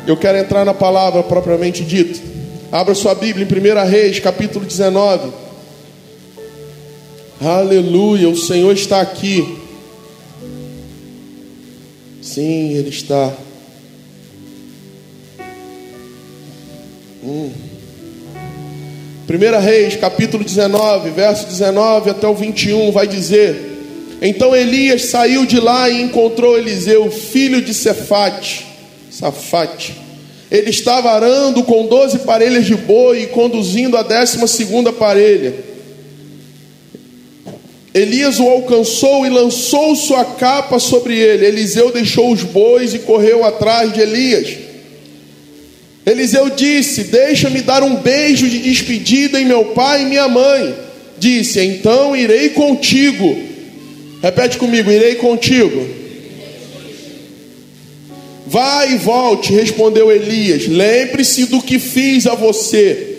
Eu 0.06 0.18
quero 0.18 0.38
entrar 0.38 0.66
na 0.66 0.74
palavra 0.74 1.24
propriamente 1.24 1.84
dita. 1.84 2.20
Abra 2.72 2.94
sua 2.94 3.16
Bíblia 3.16 3.48
em 3.50 3.86
1 3.86 3.90
Reis, 3.90 4.20
capítulo 4.20 4.66
19. 4.66 5.45
Aleluia, 7.42 8.30
o 8.30 8.38
Senhor 8.38 8.72
está 8.74 9.02
aqui. 9.02 9.58
Sim, 12.22 12.74
Ele 12.74 12.88
está. 12.88 13.34
Hum. 17.22 17.52
1 19.28 19.60
Reis, 19.60 19.98
capítulo 19.98 20.46
19, 20.46 21.10
verso 21.10 21.46
19 21.48 22.10
até 22.10 22.26
o 22.26 22.34
21, 22.34 22.92
vai 22.94 23.06
dizer: 23.06 24.18
Então 24.22 24.56
Elias 24.56 25.06
saiu 25.06 25.46
de 25.46 25.60
lá 25.60 25.90
e 25.90 26.02
encontrou 26.04 26.58
Eliseu, 26.58 27.12
filho 27.12 27.62
de 27.62 27.74
Cefate, 27.74 28.66
Safate. 29.12 29.94
Ele 30.50 30.70
estava 30.70 31.12
arando 31.12 31.64
com 31.64 31.86
doze 31.86 32.20
parelhas 32.20 32.66
de 32.66 32.76
boi 32.76 33.24
e 33.24 33.28
conduzindo 33.28 33.98
a 33.98 34.04
décima 34.04 34.48
segunda 34.48 34.94
parelha. 34.94 35.75
Elias 37.96 38.42
o 38.42 38.50
alcançou 38.50 39.26
e 39.26 39.30
lançou 39.30 39.96
sua 39.96 40.26
capa 40.26 40.80
sobre 40.80 41.18
ele. 41.18 41.46
Eliseu 41.46 41.94
deixou 41.94 42.30
os 42.30 42.44
bois 42.44 42.94
e 42.94 43.00
correu 43.00 43.46
atrás 43.46 43.94
de 43.94 44.02
Elias. 44.02 44.50
Eliseu 46.06 46.50
disse: 46.50 47.06
Deixa-me 47.06 47.62
dar 47.62 47.84
um 47.84 47.96
beijo 47.96 48.50
de 48.50 48.60
despedida 48.60 49.40
em 49.40 49.46
meu 49.46 49.68
pai 49.68 50.02
e 50.02 50.06
minha 50.08 50.28
mãe. 50.28 50.76
Disse: 51.18 51.62
Então 51.62 52.14
irei 52.14 52.50
contigo. 52.50 53.34
Repete 54.22 54.58
comigo: 54.58 54.92
Irei 54.92 55.16
contigo. 55.16 55.88
Vai 58.46 58.92
e 58.92 58.98
volte, 58.98 59.54
respondeu 59.54 60.12
Elias. 60.12 60.68
Lembre-se 60.68 61.46
do 61.46 61.62
que 61.62 61.80
fiz 61.80 62.28
a 62.28 62.36
você. 62.36 63.15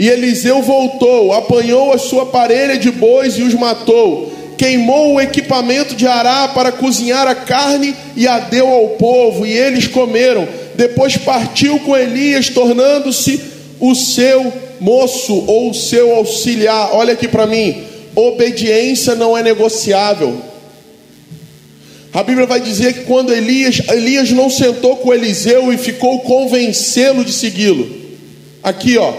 E 0.00 0.08
Eliseu 0.08 0.62
voltou, 0.62 1.34
apanhou 1.34 1.92
a 1.92 1.98
sua 1.98 2.24
parelha 2.24 2.78
de 2.78 2.90
bois 2.90 3.34
e 3.34 3.42
os 3.42 3.52
matou. 3.52 4.32
Queimou 4.56 5.12
o 5.12 5.20
equipamento 5.20 5.94
de 5.94 6.06
Ará 6.06 6.48
para 6.48 6.72
cozinhar 6.72 7.28
a 7.28 7.34
carne 7.34 7.94
e 8.16 8.26
a 8.26 8.38
deu 8.38 8.66
ao 8.66 8.88
povo, 8.90 9.44
e 9.44 9.52
eles 9.52 9.86
comeram 9.86 10.48
depois 10.74 11.18
partiu 11.18 11.78
com 11.80 11.94
Elias, 11.94 12.48
tornando-se 12.48 13.38
o 13.78 13.94
seu 13.94 14.50
moço 14.80 15.44
ou 15.46 15.68
o 15.68 15.74
seu 15.74 16.14
auxiliar. 16.14 16.94
Olha 16.94 17.12
aqui 17.12 17.28
para 17.28 17.46
mim: 17.46 17.84
obediência 18.14 19.14
não 19.14 19.36
é 19.36 19.42
negociável. 19.42 20.40
A 22.10 22.22
Bíblia 22.22 22.46
vai 22.46 22.60
dizer 22.60 22.94
que 22.94 23.04
quando 23.04 23.34
Elias, 23.34 23.82
Elias 23.90 24.30
não 24.30 24.48
sentou 24.48 24.96
com 24.96 25.12
Eliseu 25.12 25.70
e 25.70 25.76
ficou 25.76 26.20
convencê-lo 26.20 27.22
de 27.22 27.34
segui-lo. 27.34 27.86
Aqui, 28.62 28.96
ó, 28.96 29.12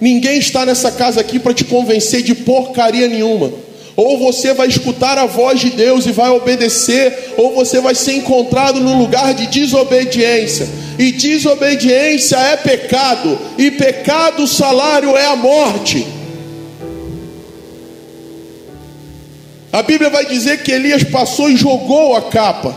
ninguém 0.00 0.38
está 0.38 0.66
nessa 0.66 0.90
casa 0.90 1.20
aqui 1.20 1.38
para 1.38 1.54
te 1.54 1.64
convencer 1.64 2.22
de 2.22 2.34
porcaria 2.34 3.08
nenhuma. 3.08 3.52
Ou 3.96 4.18
você 4.18 4.52
vai 4.52 4.68
escutar 4.68 5.16
a 5.16 5.24
voz 5.24 5.58
de 5.58 5.70
Deus 5.70 6.04
e 6.04 6.12
vai 6.12 6.28
obedecer, 6.28 7.32
ou 7.38 7.54
você 7.54 7.80
vai 7.80 7.94
ser 7.94 8.12
encontrado 8.12 8.78
no 8.78 8.98
lugar 8.98 9.32
de 9.32 9.46
desobediência. 9.46 10.68
E 10.98 11.12
desobediência 11.12 12.36
é 12.36 12.56
pecado, 12.56 13.38
e 13.56 13.70
pecado, 13.70 14.42
o 14.42 14.48
salário 14.48 15.16
é 15.16 15.26
a 15.26 15.36
morte. 15.36 16.06
A 19.72 19.82
Bíblia 19.82 20.10
vai 20.10 20.26
dizer 20.26 20.62
que 20.62 20.72
Elias 20.72 21.02
passou 21.02 21.50
e 21.50 21.56
jogou 21.56 22.14
a 22.14 22.22
capa. 22.22 22.76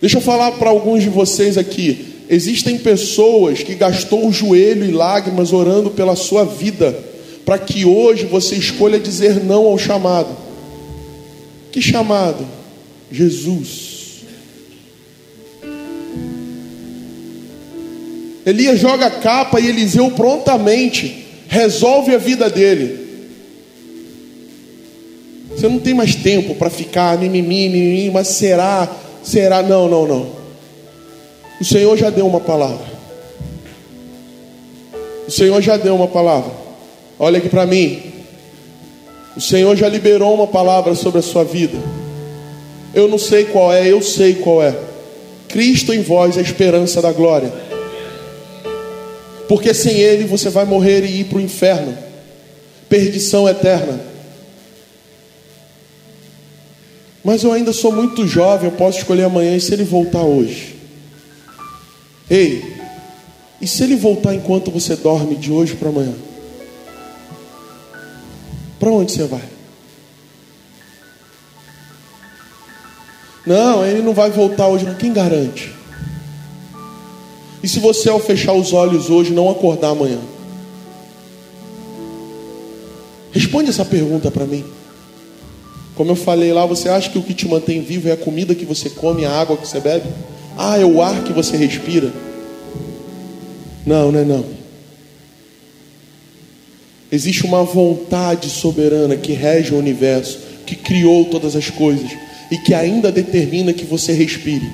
Deixa 0.00 0.18
eu 0.18 0.22
falar 0.22 0.52
para 0.52 0.70
alguns 0.70 1.02
de 1.02 1.08
vocês 1.08 1.58
aqui. 1.58 2.13
Existem 2.28 2.78
pessoas 2.78 3.62
que 3.62 3.74
gastou 3.74 4.26
o 4.26 4.32
joelho 4.32 4.84
e 4.84 4.90
lágrimas 4.90 5.52
orando 5.52 5.90
pela 5.90 6.16
sua 6.16 6.44
vida 6.44 6.96
para 7.44 7.58
que 7.58 7.84
hoje 7.84 8.24
você 8.24 8.56
escolha 8.56 8.98
dizer 8.98 9.44
não 9.44 9.66
ao 9.66 9.78
chamado. 9.78 10.34
Que 11.70 11.82
chamado? 11.82 12.46
Jesus. 13.10 13.94
Elias 18.46 18.78
joga 18.78 19.06
a 19.06 19.10
capa 19.10 19.60
e 19.60 19.68
Eliseu 19.68 20.10
prontamente 20.10 21.26
resolve 21.48 22.14
a 22.14 22.18
vida 22.18 22.48
dele. 22.48 23.04
Você 25.50 25.68
não 25.68 25.78
tem 25.78 25.94
mais 25.94 26.14
tempo 26.14 26.54
para 26.54 26.68
ficar 26.68 27.18
mimimi, 27.18 27.68
mimimi, 27.68 28.10
mas 28.10 28.28
será, 28.28 28.90
será? 29.22 29.62
Não, 29.62 29.88
não, 29.88 30.06
não. 30.06 30.43
O 31.64 31.66
Senhor 31.66 31.96
já 31.96 32.10
deu 32.10 32.26
uma 32.26 32.40
palavra. 32.40 32.84
O 35.26 35.30
Senhor 35.30 35.62
já 35.62 35.78
deu 35.78 35.94
uma 35.94 36.06
palavra. 36.06 36.52
Olha 37.18 37.38
aqui 37.38 37.48
para 37.48 37.64
mim. 37.64 38.02
O 39.34 39.40
Senhor 39.40 39.74
já 39.74 39.88
liberou 39.88 40.34
uma 40.34 40.46
palavra 40.46 40.94
sobre 40.94 41.20
a 41.20 41.22
sua 41.22 41.42
vida. 41.42 41.78
Eu 42.92 43.08
não 43.08 43.16
sei 43.16 43.46
qual 43.46 43.72
é, 43.72 43.90
eu 43.90 44.02
sei 44.02 44.34
qual 44.34 44.62
é. 44.62 44.76
Cristo 45.48 45.94
em 45.94 46.02
vós, 46.02 46.36
a 46.36 46.42
esperança 46.42 47.00
da 47.00 47.12
glória. 47.12 47.50
Porque 49.48 49.72
sem 49.72 49.96
Ele 50.00 50.24
você 50.24 50.50
vai 50.50 50.66
morrer 50.66 51.02
e 51.02 51.20
ir 51.20 51.24
para 51.24 51.38
o 51.38 51.40
inferno 51.40 51.96
perdição 52.90 53.48
eterna. 53.48 54.00
Mas 57.24 57.42
eu 57.42 57.52
ainda 57.52 57.72
sou 57.72 57.90
muito 57.90 58.26
jovem, 58.28 58.68
eu 58.68 58.76
posso 58.76 58.98
escolher 58.98 59.22
amanhã 59.22 59.56
e 59.56 59.60
se 59.62 59.72
ele 59.72 59.82
voltar 59.82 60.20
hoje. 60.20 60.73
Ei, 62.28 62.76
e 63.60 63.66
se 63.66 63.82
ele 63.82 63.96
voltar 63.96 64.34
enquanto 64.34 64.70
você 64.70 64.96
dorme 64.96 65.36
de 65.36 65.52
hoje 65.52 65.74
para 65.74 65.88
amanhã? 65.88 66.14
Para 68.78 68.90
onde 68.90 69.12
você 69.12 69.24
vai? 69.24 69.42
Não, 73.46 73.84
ele 73.84 74.02
não 74.02 74.14
vai 74.14 74.30
voltar 74.30 74.68
hoje, 74.68 74.84
não. 74.84 74.94
Quem 74.94 75.12
garante? 75.12 75.72
E 77.62 77.68
se 77.68 77.78
você, 77.78 78.08
ao 78.08 78.20
fechar 78.20 78.52
os 78.52 78.72
olhos 78.72 79.10
hoje, 79.10 79.32
não 79.32 79.50
acordar 79.50 79.90
amanhã? 79.90 80.20
Responde 83.32 83.70
essa 83.70 83.84
pergunta 83.84 84.30
para 84.30 84.46
mim. 84.46 84.64
Como 85.94 86.10
eu 86.10 86.16
falei 86.16 86.52
lá, 86.52 86.66
você 86.66 86.88
acha 86.88 87.10
que 87.10 87.18
o 87.18 87.22
que 87.22 87.34
te 87.34 87.46
mantém 87.46 87.82
vivo 87.82 88.08
é 88.08 88.12
a 88.12 88.16
comida 88.16 88.54
que 88.54 88.64
você 88.64 88.90
come, 88.90 89.24
a 89.24 89.30
água 89.30 89.56
que 89.56 89.66
você 89.66 89.80
bebe? 89.80 90.08
Ah, 90.56 90.78
é 90.78 90.84
o 90.84 91.02
ar 91.02 91.24
que 91.24 91.32
você 91.32 91.56
respira? 91.56 92.12
Não, 93.84 94.10
não 94.10 94.20
é 94.20 94.24
não. 94.24 94.44
Existe 97.10 97.44
uma 97.44 97.62
vontade 97.62 98.48
soberana 98.48 99.16
que 99.16 99.32
rege 99.32 99.72
o 99.72 99.78
universo, 99.78 100.38
que 100.66 100.74
criou 100.74 101.26
todas 101.26 101.54
as 101.54 101.70
coisas 101.70 102.10
e 102.50 102.56
que 102.58 102.74
ainda 102.74 103.12
determina 103.12 103.72
que 103.72 103.84
você 103.84 104.12
respire. 104.12 104.68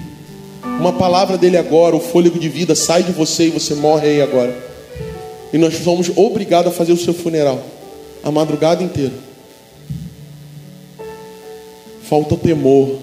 Uma 0.62 0.92
palavra 0.92 1.36
dele 1.36 1.56
agora, 1.56 1.96
o 1.96 2.00
fôlego 2.00 2.38
de 2.38 2.48
vida 2.48 2.74
sai 2.74 3.02
de 3.02 3.12
você 3.12 3.46
e 3.46 3.50
você 3.50 3.74
morre 3.74 4.08
aí 4.08 4.22
agora. 4.22 4.56
E 5.52 5.58
nós 5.58 5.74
somos 5.82 6.10
obrigados 6.16 6.72
a 6.72 6.74
fazer 6.74 6.92
o 6.92 6.96
seu 6.96 7.12
funeral 7.12 7.62
a 8.22 8.30
madrugada 8.30 8.82
inteira. 8.82 9.12
Falta 12.02 12.36
temor. 12.36 12.98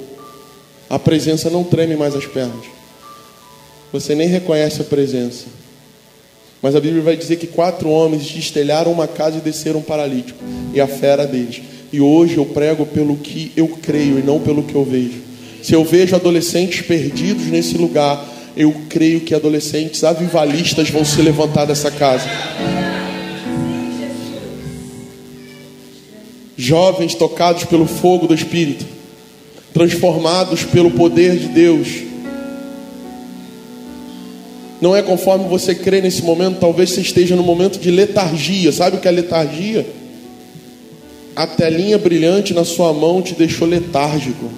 A 0.90 0.98
presença 0.98 1.50
não 1.50 1.64
treme 1.64 1.96
mais 1.96 2.16
as 2.16 2.26
pernas. 2.26 2.66
Você 3.92 4.16
nem 4.16 4.28
reconhece 4.28 4.82
a 4.82 4.86
presença. 4.86 5.46
Mas 6.62 6.76
a 6.76 6.80
Bíblia 6.80 7.02
vai 7.02 7.16
dizer 7.16 7.38
que 7.38 7.48
quatro 7.48 7.90
homens 7.90 8.30
destelharam 8.30 8.92
uma 8.92 9.08
casa 9.08 9.38
e 9.38 9.42
desceram 9.42 9.80
um 9.80 9.84
paralítico. 9.84 10.40
E 10.74 10.82
a 10.82 10.88
fera 10.88 11.26
deles. 11.26 11.62
E 11.92 12.02
hoje 12.02 12.38
eu 12.38 12.46
prego 12.46 12.86
pelo 12.86 13.16
que 13.18 13.52
eu 13.56 13.68
creio 13.82 14.20
e 14.20 14.24
não 14.24 14.40
pelo 14.40 14.64
que 14.64 14.76
eu 14.76 14.84
vejo. 14.84 15.22
Se 15.62 15.74
eu 15.74 15.84
vejo 15.84 16.16
adolescentes 16.16 16.82
perdidos 16.82 17.48
nesse 17.48 17.78
lugar, 17.78 18.26
eu 18.56 18.74
creio 18.90 19.22
que 19.22 19.36
adolescentes 19.36 20.04
avivalistas 20.04 20.90
vão 20.90 21.06
se 21.06 21.22
levantar 21.22 21.66
dessa 21.66 21.92
casa. 21.92 22.28
Jovens 26.58 27.14
tocados 27.14 27.66
pelo 27.66 27.86
fogo 27.86 28.28
do 28.28 28.34
Espírito, 28.34 28.86
transformados 29.78 30.64
pelo 30.64 30.90
poder 30.90 31.38
de 31.38 31.50
Deus. 31.50 31.88
Não 34.82 34.96
é 34.96 35.04
conforme 35.04 35.48
você 35.48 35.76
crê 35.76 36.02
nesse 36.02 36.24
momento, 36.24 36.58
talvez 36.60 36.90
você 36.90 37.02
esteja 37.02 37.36
no 37.36 37.44
momento 37.44 37.80
de 37.80 37.92
letargia. 37.92 38.72
Sabe 38.72 38.98
o 38.98 39.00
que 39.00 39.08
é 39.08 39.12
letargia? 39.12 39.88
A 41.36 41.46
telinha 41.46 41.96
brilhante 42.00 42.56
na 42.56 42.66
sua 42.66 42.92
mão 42.92 43.22
te 43.22 43.36
deixou 43.36 43.68
letárgico. 43.68 44.50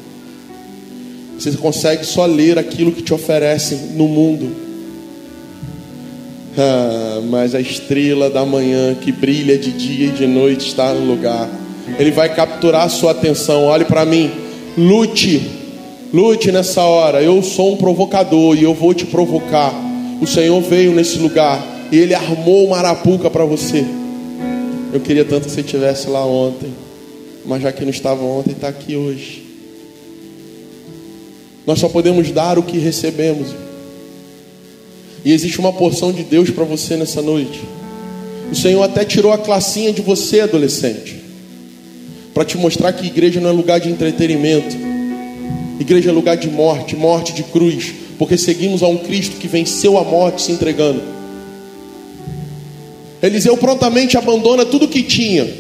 Você 1.38 1.52
consegue 1.52 2.06
só 2.06 2.26
ler 2.26 2.58
aquilo 2.58 2.94
que 2.94 3.02
te 3.02 3.14
oferecem 3.14 3.78
no 3.96 4.08
mundo. 4.08 4.50
Ah, 6.58 7.22
mas 7.30 7.54
a 7.54 7.60
estrela 7.60 8.30
da 8.30 8.46
manhã 8.46 8.96
que 8.96 9.12
brilha 9.12 9.58
de 9.58 9.72
dia 9.72 10.08
e 10.08 10.12
de 10.12 10.26
noite 10.26 10.70
está 10.70 10.94
no 10.94 11.06
lugar. 11.06 11.50
Ele 11.98 12.12
vai 12.12 12.34
capturar 12.34 12.84
a 12.86 12.90
sua 12.90 13.12
atenção. 13.12 13.66
Olhe 13.66 13.84
para 13.84 14.06
mim. 14.06 14.48
Lute. 14.80 15.42
Lute 16.14 16.52
nessa 16.52 16.82
hora. 16.84 17.22
Eu 17.22 17.44
sou 17.44 17.74
um 17.74 17.78
provocador 17.78 18.58
e 18.58 18.64
eu 18.64 18.74
vou 18.74 18.94
te 18.94 19.06
provocar. 19.06 19.74
O 20.22 20.26
Senhor 20.26 20.62
veio 20.62 20.94
nesse 20.94 21.18
lugar 21.18 21.62
e 21.92 21.98
ele 21.98 22.14
armou 22.14 22.66
uma 22.66 22.78
arapuca 22.78 23.30
para 23.30 23.44
você. 23.44 23.86
Eu 24.94 25.02
queria 25.02 25.26
tanto 25.26 25.46
que 25.48 25.52
você 25.52 25.62
estivesse 25.62 26.10
lá 26.10 26.26
ontem, 26.26 26.74
mas 27.46 27.62
já 27.62 27.72
que 27.72 27.84
não 27.84 27.92
estava 27.92 28.24
ontem, 28.24 28.52
está 28.52 28.70
aqui 28.70 28.96
hoje. 28.96 29.44
Nós 31.68 31.80
só 31.80 31.90
podemos 31.90 32.32
dar 32.32 32.58
o 32.58 32.64
que 32.64 32.80
recebemos. 32.80 33.50
E 35.24 35.32
existe 35.32 35.60
uma 35.60 35.74
porção 35.74 36.12
de 36.12 36.24
Deus 36.24 36.50
para 36.50 36.64
você 36.64 36.96
nessa 36.96 37.22
noite. 37.22 37.62
O 38.52 38.56
Senhor 38.56 38.82
até 38.82 39.06
tirou 39.06 39.32
a 39.32 39.38
classinha 39.38 39.92
de 39.92 40.02
você, 40.02 40.40
adolescente, 40.40 41.19
para 42.40 42.46
te 42.46 42.58
mostrar 42.58 42.94
que 42.94 43.06
igreja 43.06 43.42
não 43.42 43.50
é 43.50 43.52
lugar 43.52 43.82
de 43.82 43.90
entretenimento. 43.90 44.74
Igreja 45.78 46.10
é 46.10 46.14
lugar 46.14 46.38
de 46.38 46.50
morte, 46.50 46.96
morte 46.96 47.34
de 47.34 47.44
cruz, 47.44 47.94
porque 48.18 48.38
seguimos 48.38 48.82
a 48.82 48.88
um 48.88 48.96
Cristo 48.96 49.36
que 49.36 49.46
venceu 49.46 49.98
a 49.98 50.06
morte 50.06 50.44
se 50.44 50.54
entregando. 50.54 51.02
Eliseu 53.22 53.58
prontamente 53.58 54.18
abandona 54.18 54.64
tudo 54.64 54.88
que 54.88 55.04
tinha: 55.04 55.54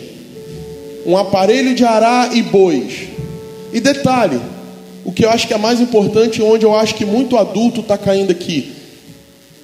um 1.05 1.17
aparelho 1.17 1.75
de 1.75 1.83
arar 1.83 2.33
e 2.33 2.41
bois. 2.41 3.09
E 3.73 3.81
detalhe, 3.81 4.39
o 5.03 5.11
que 5.11 5.25
eu 5.25 5.29
acho 5.31 5.49
que 5.49 5.53
é 5.53 5.57
mais 5.57 5.81
importante, 5.81 6.41
onde 6.41 6.65
eu 6.65 6.73
acho 6.73 6.95
que 6.95 7.03
muito 7.03 7.35
adulto 7.35 7.81
está 7.81 7.97
caindo 7.97 8.31
aqui. 8.31 8.71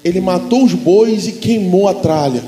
Ele 0.03 0.19
matou 0.19 0.65
os 0.65 0.73
bois 0.73 1.29
e 1.29 1.31
queimou 1.31 1.87
a 1.87 1.93
tralha. 1.93 2.43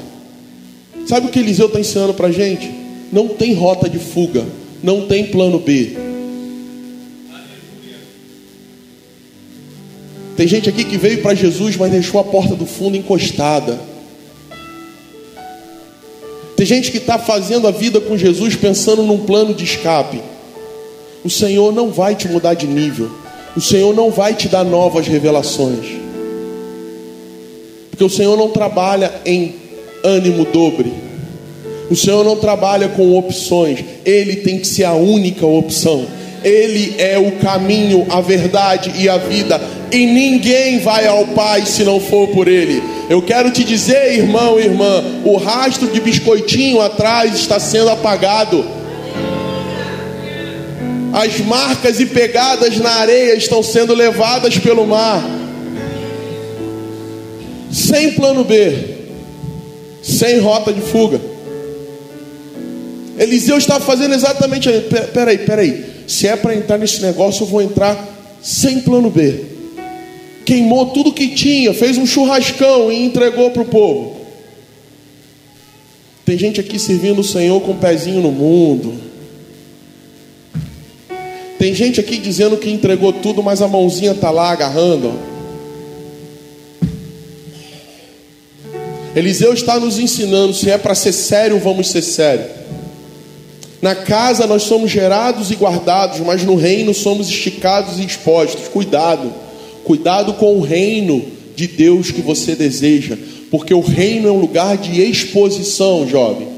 Sabe 1.08 1.28
o 1.28 1.30
que 1.30 1.40
Eliseu 1.40 1.68
está 1.68 1.80
ensinando 1.80 2.14
para 2.14 2.28
a 2.28 2.32
gente? 2.34 2.70
Não 3.14 3.30
tem 3.30 3.54
rota 3.54 3.90
de 3.90 3.98
fuga, 3.98 4.46
não 4.88 5.06
tem 5.06 5.26
plano 5.26 5.60
B. 5.60 5.98
Tem 10.38 10.48
gente 10.48 10.70
aqui 10.70 10.86
que 10.86 10.98
veio 10.98 11.22
para 11.22 11.36
Jesus, 11.36 11.76
mas 11.76 11.92
deixou 11.92 12.22
a 12.22 12.24
porta 12.24 12.56
do 12.56 12.66
fundo 12.66 12.96
encostada. 12.96 13.78
Tem 16.56 16.66
gente 16.66 16.90
que 16.90 17.00
está 17.00 17.20
fazendo 17.20 17.68
a 17.68 17.72
vida 17.72 18.00
com 18.00 18.18
Jesus 18.18 18.56
pensando 18.56 19.04
num 19.04 19.26
plano 19.26 19.54
de 19.54 19.66
escape. 19.66 20.22
O 21.22 21.30
Senhor 21.30 21.74
não 21.74 21.92
vai 21.92 22.16
te 22.16 22.30
mudar 22.30 22.54
de 22.54 22.66
nível. 22.66 23.12
O 23.58 23.60
Senhor 23.60 23.94
não 23.94 24.10
vai 24.10 24.36
te 24.36 24.48
dar 24.48 24.64
novas 24.64 25.06
revelações. 25.06 25.86
Porque 27.90 28.06
o 28.06 28.10
Senhor 28.10 28.38
não 28.38 28.52
trabalha 28.52 29.14
em 29.26 29.54
ânimo 30.02 30.46
dobre. 30.46 31.07
O 31.90 31.96
Senhor 31.96 32.24
não 32.24 32.36
trabalha 32.36 32.90
com 32.90 33.18
opções. 33.18 33.84
Ele 34.06 34.38
tem 34.38 34.60
que 34.60 34.68
ser 34.68 34.84
a 34.84 34.94
única 34.94 35.46
opção. 35.46 36.06
Ele 36.44 36.96
é 36.98 37.18
o 37.18 37.32
caminho, 37.34 38.06
a 38.10 38.22
verdade 38.22 38.92
e 38.98 39.10
a 39.10 39.18
vida. 39.18 39.60
E 39.92 40.06
ninguém 40.06 40.80
vai 40.80 41.08
ao 41.08 41.26
Pai 41.28 41.66
se 41.66 41.84
não 41.84 42.00
for 42.00 42.28
por 42.30 42.48
Ele. 42.48 42.84
Eu 43.10 43.22
quero 43.22 43.52
te 43.52 43.64
dizer, 43.64 44.14
irmão 44.14 44.60
e 44.60 44.64
irmã, 44.64 45.04
o 45.24 45.38
rastro 45.38 45.88
de 45.88 46.00
biscoitinho 46.00 46.82
atrás 46.82 47.36
está 47.36 47.60
sendo 47.60 47.90
apagado. 47.90 48.66
As 51.14 51.40
marcas 51.40 52.00
e 52.00 52.06
pegadas 52.06 52.78
na 52.78 52.92
areia 52.92 53.36
estão 53.36 53.64
sendo 53.64 53.94
levadas 53.94 54.58
pelo 54.58 54.86
mar. 54.86 55.24
Sem 57.72 58.12
plano 58.12 58.44
B, 58.44 58.74
sem 60.04 60.40
rota 60.40 60.72
de 60.74 60.82
fuga. 60.82 61.37
Eliseu 63.18 63.58
está 63.58 63.80
fazendo 63.80 64.14
exatamente. 64.14 64.70
Peraí, 65.14 65.38
peraí. 65.40 65.86
Se 66.08 66.28
é 66.28 66.36
para 66.36 66.56
entrar 66.56 66.78
nesse 66.78 67.02
negócio, 67.02 67.44
eu 67.44 67.48
vou 67.48 67.62
entrar 67.62 67.98
sem 68.42 68.80
plano 68.80 69.10
B. 69.10 69.46
Queimou 70.46 70.88
tudo 70.88 71.12
que 71.12 71.30
tinha, 71.30 71.74
fez 71.74 71.98
um 71.98 72.06
churrascão 72.06 72.92
e 72.92 73.04
entregou 73.04 73.52
para 73.52 73.64
o 73.64 73.66
povo. 73.66 74.16
Tem 76.26 76.38
gente 76.38 76.60
aqui 76.60 76.80
servindo 76.80 77.20
o 77.20 77.24
Senhor 77.24 77.60
com 77.62 77.72
o 77.72 77.74
um 77.74 77.78
pezinho 77.78 78.22
no 78.22 78.32
mundo 78.32 79.08
tem 81.58 81.74
gente 81.74 82.00
aqui 82.00 82.18
dizendo 82.18 82.56
que 82.58 82.70
entregou 82.70 83.12
tudo, 83.12 83.42
mas 83.42 83.62
a 83.62 83.68
mãozinha 83.68 84.12
está 84.12 84.30
lá 84.30 84.52
agarrando. 84.52 85.12
Eliseu 89.16 89.54
está 89.54 89.80
nos 89.80 89.98
ensinando: 89.98 90.54
se 90.54 90.70
é 90.70 90.78
para 90.78 90.94
ser 90.94 91.12
sério, 91.12 91.60
vamos 91.60 91.90
ser 91.90 92.04
sério. 92.04 92.46
Na 93.88 93.96
casa 93.96 94.46
nós 94.46 94.64
somos 94.64 94.92
gerados 94.92 95.50
e 95.50 95.56
guardados, 95.56 96.20
mas 96.20 96.44
no 96.44 96.56
reino 96.56 96.94
somos 96.94 97.30
esticados 97.30 98.00
e 98.00 98.04
expostos. 98.04 98.68
Cuidado, 98.68 99.34
cuidado 99.86 100.34
com 100.34 100.58
o 100.58 100.62
reino 100.62 101.24
de 101.56 101.68
Deus 101.68 102.12
que 102.12 102.22
você 102.22 102.54
deseja, 102.54 103.18
porque 103.50 103.74
o 103.74 103.80
reino 103.80 104.28
é 104.28 104.32
um 104.34 104.42
lugar 104.42 104.76
de 104.76 105.02
exposição, 105.02 106.06
jovem. 106.06 106.50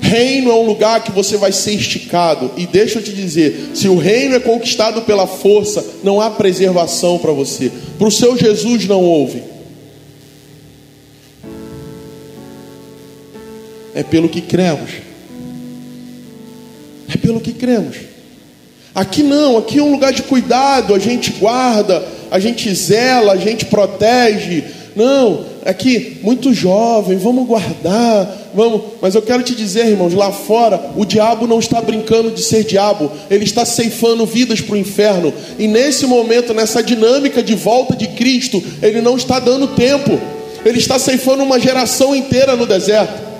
Reino 0.00 0.50
é 0.50 0.54
um 0.54 0.66
lugar 0.66 1.04
que 1.04 1.12
você 1.12 1.36
vai 1.36 1.52
ser 1.52 1.74
esticado. 1.74 2.50
E 2.56 2.66
deixa 2.66 2.98
eu 2.98 3.04
te 3.04 3.12
dizer: 3.12 3.70
se 3.72 3.86
o 3.86 3.96
reino 3.96 4.34
é 4.34 4.40
conquistado 4.40 5.02
pela 5.02 5.28
força, 5.28 5.86
não 6.02 6.20
há 6.20 6.28
preservação 6.28 7.20
para 7.20 7.30
você. 7.30 7.70
Para 7.96 8.08
o 8.08 8.10
seu 8.10 8.36
Jesus 8.36 8.84
não 8.88 9.04
houve. 9.04 9.44
É 13.94 14.02
pelo 14.02 14.28
que 14.28 14.40
cremos. 14.40 15.09
É 17.30 17.32
pelo 17.32 17.40
que 17.40 17.52
cremos. 17.52 17.96
Aqui 18.92 19.22
não, 19.22 19.56
aqui 19.56 19.78
é 19.78 19.82
um 19.82 19.92
lugar 19.92 20.12
de 20.12 20.22
cuidado, 20.22 20.92
a 20.92 20.98
gente 20.98 21.30
guarda, 21.34 22.04
a 22.28 22.40
gente 22.40 22.74
zela, 22.74 23.34
a 23.34 23.36
gente 23.36 23.66
protege. 23.66 24.64
Não, 24.96 25.44
aqui 25.64 26.18
muito 26.22 26.52
jovem, 26.52 27.16
vamos 27.16 27.46
guardar, 27.46 28.50
vamos. 28.52 28.82
Mas 29.00 29.14
eu 29.14 29.22
quero 29.22 29.44
te 29.44 29.54
dizer, 29.54 29.86
irmãos, 29.86 30.12
lá 30.12 30.32
fora 30.32 30.90
o 30.96 31.04
diabo 31.04 31.46
não 31.46 31.60
está 31.60 31.80
brincando 31.80 32.32
de 32.32 32.42
ser 32.42 32.64
diabo, 32.64 33.12
ele 33.30 33.44
está 33.44 33.64
ceifando 33.64 34.26
vidas 34.26 34.60
para 34.60 34.74
o 34.74 34.78
inferno. 34.78 35.32
E 35.56 35.68
nesse 35.68 36.06
momento, 36.06 36.52
nessa 36.52 36.82
dinâmica 36.82 37.40
de 37.44 37.54
volta 37.54 37.94
de 37.94 38.08
Cristo, 38.08 38.60
ele 38.82 39.00
não 39.00 39.16
está 39.16 39.38
dando 39.38 39.68
tempo. 39.68 40.18
Ele 40.64 40.78
está 40.78 40.98
ceifando 40.98 41.44
uma 41.44 41.60
geração 41.60 42.14
inteira 42.14 42.56
no 42.56 42.66
deserto 42.66 43.30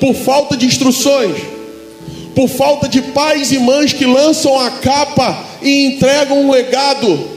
por 0.00 0.14
falta 0.14 0.56
de 0.56 0.66
instruções, 0.66 1.34
por 2.34 2.48
falta 2.48 2.88
de 2.88 3.00
pais 3.00 3.52
e 3.52 3.58
mães 3.58 3.92
que 3.92 4.04
lançam 4.04 4.58
a 4.58 4.70
capa 4.70 5.44
e 5.62 5.86
entregam 5.86 6.42
um 6.42 6.50
legado. 6.50 7.34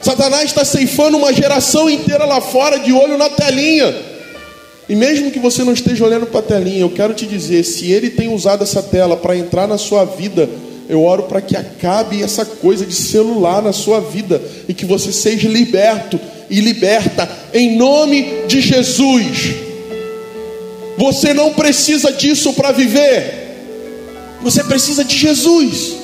Satanás 0.00 0.44
está 0.44 0.64
ceifando 0.64 1.18
uma 1.18 1.32
geração 1.32 1.88
inteira 1.88 2.24
lá 2.24 2.40
fora 2.40 2.78
de 2.78 2.92
olho 2.92 3.18
na 3.18 3.28
telinha. 3.28 3.94
E 4.88 4.96
mesmo 4.96 5.30
que 5.30 5.38
você 5.38 5.62
não 5.62 5.72
esteja 5.72 6.04
olhando 6.04 6.26
para 6.26 6.40
a 6.40 6.42
telinha, 6.42 6.80
eu 6.80 6.90
quero 6.90 7.14
te 7.14 7.26
dizer: 7.26 7.62
se 7.62 7.92
ele 7.92 8.10
tem 8.10 8.32
usado 8.32 8.64
essa 8.64 8.82
tela 8.82 9.16
para 9.16 9.36
entrar 9.36 9.68
na 9.68 9.78
sua 9.78 10.04
vida, 10.04 10.48
eu 10.88 11.04
oro 11.04 11.24
para 11.24 11.40
que 11.40 11.56
acabe 11.56 12.22
essa 12.22 12.44
coisa 12.44 12.84
de 12.84 12.94
celular 12.94 13.62
na 13.62 13.72
sua 13.72 14.00
vida 14.00 14.42
e 14.66 14.74
que 14.74 14.84
você 14.84 15.12
seja 15.12 15.48
liberto 15.48 16.18
e 16.48 16.60
liberta 16.60 17.30
em 17.54 17.76
nome 17.76 18.46
de 18.48 18.60
Jesus. 18.60 19.69
Você 21.00 21.32
não 21.32 21.54
precisa 21.54 22.12
disso 22.12 22.52
para 22.52 22.72
viver, 22.72 23.56
você 24.42 24.62
precisa 24.62 25.02
de 25.02 25.16
Jesus. 25.16 25.96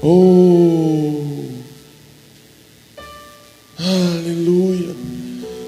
Oh, 0.00 1.24
aleluia. 3.80 4.94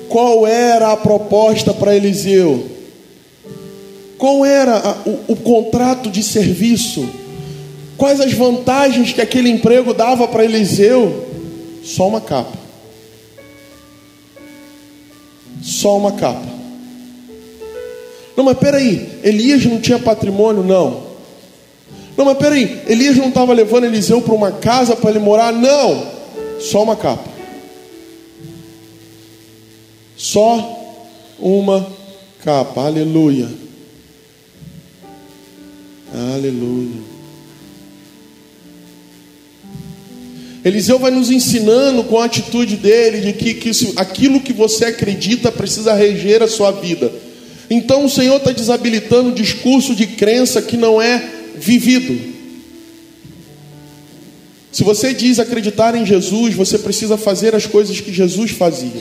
Qual 0.08 0.46
era 0.46 0.92
a 0.92 0.96
proposta 0.96 1.74
para 1.74 1.96
Eliseu? 1.96 2.64
Qual 4.16 4.44
era 4.44 4.76
a, 4.76 4.92
o, 5.04 5.32
o 5.32 5.36
contrato 5.36 6.12
de 6.12 6.22
serviço? 6.22 7.08
Quais 7.96 8.20
as 8.20 8.32
vantagens 8.32 9.12
que 9.12 9.20
aquele 9.20 9.48
emprego 9.48 9.92
dava 9.92 10.28
para 10.28 10.44
Eliseu? 10.44 11.26
Só 11.82 12.06
uma 12.06 12.20
capa. 12.20 12.65
Só 15.66 15.98
uma 15.98 16.12
capa. 16.12 16.46
Não, 18.36 18.44
mas 18.44 18.56
peraí, 18.56 19.18
Elias 19.24 19.64
não 19.64 19.80
tinha 19.80 19.98
patrimônio? 19.98 20.62
Não. 20.62 21.04
Não, 22.16 22.24
mas 22.24 22.38
peraí, 22.38 22.82
Elias 22.86 23.16
não 23.16 23.28
estava 23.28 23.52
levando 23.52 23.84
Eliseu 23.84 24.22
para 24.22 24.32
uma 24.32 24.52
casa 24.52 24.94
para 24.94 25.10
ele 25.10 25.18
morar? 25.18 25.52
Não. 25.52 26.06
Só 26.60 26.84
uma 26.84 26.94
capa. 26.94 27.28
Só 30.16 31.02
uma 31.40 31.84
capa. 32.44 32.82
Aleluia. 32.82 33.48
Aleluia. 36.14 37.15
Eliseu 40.66 40.98
vai 40.98 41.12
nos 41.12 41.30
ensinando 41.30 42.02
com 42.02 42.18
a 42.18 42.24
atitude 42.24 42.74
dele 42.74 43.20
de 43.20 43.32
que, 43.34 43.54
que 43.54 43.68
isso, 43.68 43.92
aquilo 43.94 44.40
que 44.40 44.52
você 44.52 44.86
acredita 44.86 45.52
precisa 45.52 45.94
reger 45.94 46.42
a 46.42 46.48
sua 46.48 46.72
vida. 46.72 47.12
Então 47.70 48.04
o 48.04 48.10
Senhor 48.10 48.38
está 48.38 48.50
desabilitando 48.50 49.28
o 49.28 49.32
discurso 49.32 49.94
de 49.94 50.08
crença 50.08 50.60
que 50.60 50.76
não 50.76 51.00
é 51.00 51.24
vivido. 51.54 52.34
Se 54.72 54.82
você 54.82 55.14
diz 55.14 55.38
acreditar 55.38 55.94
em 55.94 56.04
Jesus, 56.04 56.52
você 56.56 56.78
precisa 56.78 57.16
fazer 57.16 57.54
as 57.54 57.64
coisas 57.64 58.00
que 58.00 58.12
Jesus 58.12 58.50
fazia. 58.50 59.00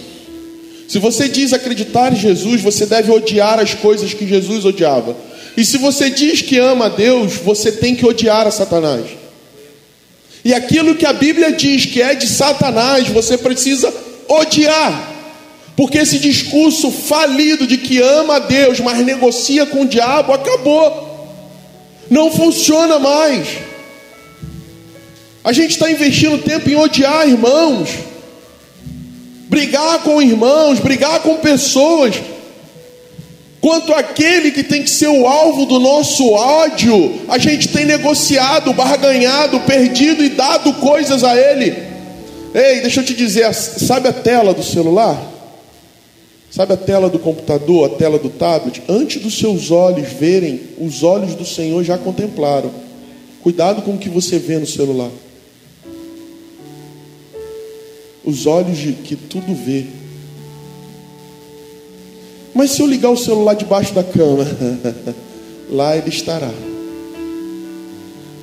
Se 0.87 0.99
você 0.99 1.27
diz 1.27 1.51
acreditar 1.51 2.13
em 2.13 2.15
Jesus, 2.15 2.61
você 2.61 2.85
deve 2.85 3.11
odiar 3.11 3.57
as 3.57 3.73
coisas 3.73 4.13
que 4.13 4.27
Jesus 4.27 4.65
odiava. 4.65 5.17
E 5.57 5.65
se 5.65 5.79
você 5.79 6.11
diz 6.11 6.43
que 6.43 6.59
ama 6.59 6.85
a 6.85 6.89
Deus, 6.89 7.33
você 7.37 7.71
tem 7.71 7.95
que 7.95 8.05
odiar 8.05 8.45
a 8.45 8.51
Satanás. 8.51 9.24
E 10.45 10.53
aquilo 10.53 10.93
que 10.93 11.07
a 11.07 11.11
Bíblia 11.11 11.51
diz 11.51 11.87
que 11.87 11.99
é 11.99 12.13
de 12.13 12.27
Satanás, 12.27 13.07
você 13.07 13.35
precisa 13.35 13.91
odiar. 14.27 15.13
Porque 15.75 15.97
esse 15.97 16.19
discurso 16.19 16.91
falido 16.91 17.65
de 17.65 17.79
que 17.79 17.99
ama 17.99 18.35
a 18.35 18.39
Deus, 18.39 18.79
mas 18.79 19.03
negocia 19.03 19.65
com 19.65 19.81
o 19.81 19.87
diabo, 19.87 20.31
acabou. 20.31 21.27
Não 22.11 22.31
funciona 22.31 22.99
mais. 22.99 23.47
A 25.43 25.51
gente 25.51 25.71
está 25.71 25.89
investindo 25.89 26.37
tempo 26.37 26.69
em 26.69 26.75
odiar 26.75 27.27
irmãos, 27.27 27.89
brigar 29.49 30.03
com 30.03 30.21
irmãos, 30.21 30.79
brigar 30.79 31.21
com 31.21 31.37
pessoas 31.37 32.15
Quanto 33.65 33.93
aquele 33.93 34.51
que 34.51 34.61
tem 34.61 34.83
que 34.83 34.89
ser 34.91 35.07
o 35.07 35.25
alvo 35.25 35.65
do 35.65 35.79
nosso 35.79 36.29
ódio, 36.29 37.21
a 37.27 37.39
gente 37.39 37.69
tem 37.69 37.83
negociado, 37.83 38.71
barganhado, 38.73 39.59
perdido 39.61 40.23
e 40.23 40.29
dado 40.29 40.71
coisas 40.73 41.23
a 41.23 41.35
ele. 41.35 41.75
Ei, 42.53 42.81
deixa 42.81 42.99
eu 43.01 43.03
te 43.03 43.15
dizer, 43.15 43.51
sabe 43.55 44.07
a 44.07 44.13
tela 44.13 44.53
do 44.53 44.61
celular? 44.61 45.19
Sabe 46.51 46.73
a 46.73 46.77
tela 46.77 47.09
do 47.09 47.17
computador, 47.17 47.87
a 47.91 47.95
tela 47.95 48.19
do 48.19 48.29
tablet? 48.29 48.83
Antes 48.87 49.19
dos 49.19 49.35
seus 49.35 49.71
olhos 49.71 50.09
verem, 50.09 50.61
os 50.77 51.01
olhos 51.01 51.33
do 51.33 51.43
Senhor 51.43 51.83
já 51.83 51.97
contemplaram. 51.97 52.69
Cuidado 53.41 53.81
com 53.81 53.95
o 53.95 53.97
que 53.97 54.09
você 54.09 54.37
vê 54.37 54.59
no 54.59 54.67
celular. 54.67 55.09
Os 58.23 58.45
olhos 58.45 58.77
de 58.77 58.93
que 58.93 59.15
tudo 59.15 59.55
vê. 59.55 59.85
Mas 62.55 62.71
se 62.71 62.81
eu 62.81 62.87
ligar 62.87 63.09
o 63.09 63.17
celular 63.17 63.53
debaixo 63.53 63.93
da 63.93 64.01
cama, 64.01 64.47
lá 65.69 65.97
ele 65.97 66.07
estará. 66.07 66.49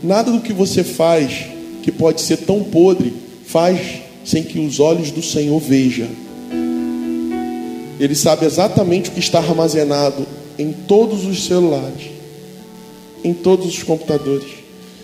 Nada 0.03 0.31
do 0.31 0.41
que 0.41 0.53
você 0.53 0.85
faz 0.85 1.47
que 1.83 1.91
pode 1.91 2.21
ser 2.21 2.37
tão 2.39 2.63
podre 2.63 3.15
faz 3.47 4.03
sem 4.23 4.43
que 4.43 4.59
os 4.59 4.79
olhos 4.79 5.11
do 5.11 5.23
Senhor 5.23 5.59
vejam. 5.59 6.09
Ele 7.99 8.15
sabe 8.15 8.45
exatamente 8.45 9.09
o 9.09 9.13
que 9.13 9.21
está 9.21 9.39
armazenado 9.39 10.27
em 10.59 10.73
todos 10.73 11.25
os 11.25 11.47
celulares, 11.47 12.11
em 13.25 13.33
todos 13.33 13.67
os 13.67 13.83
computadores, 13.83 14.51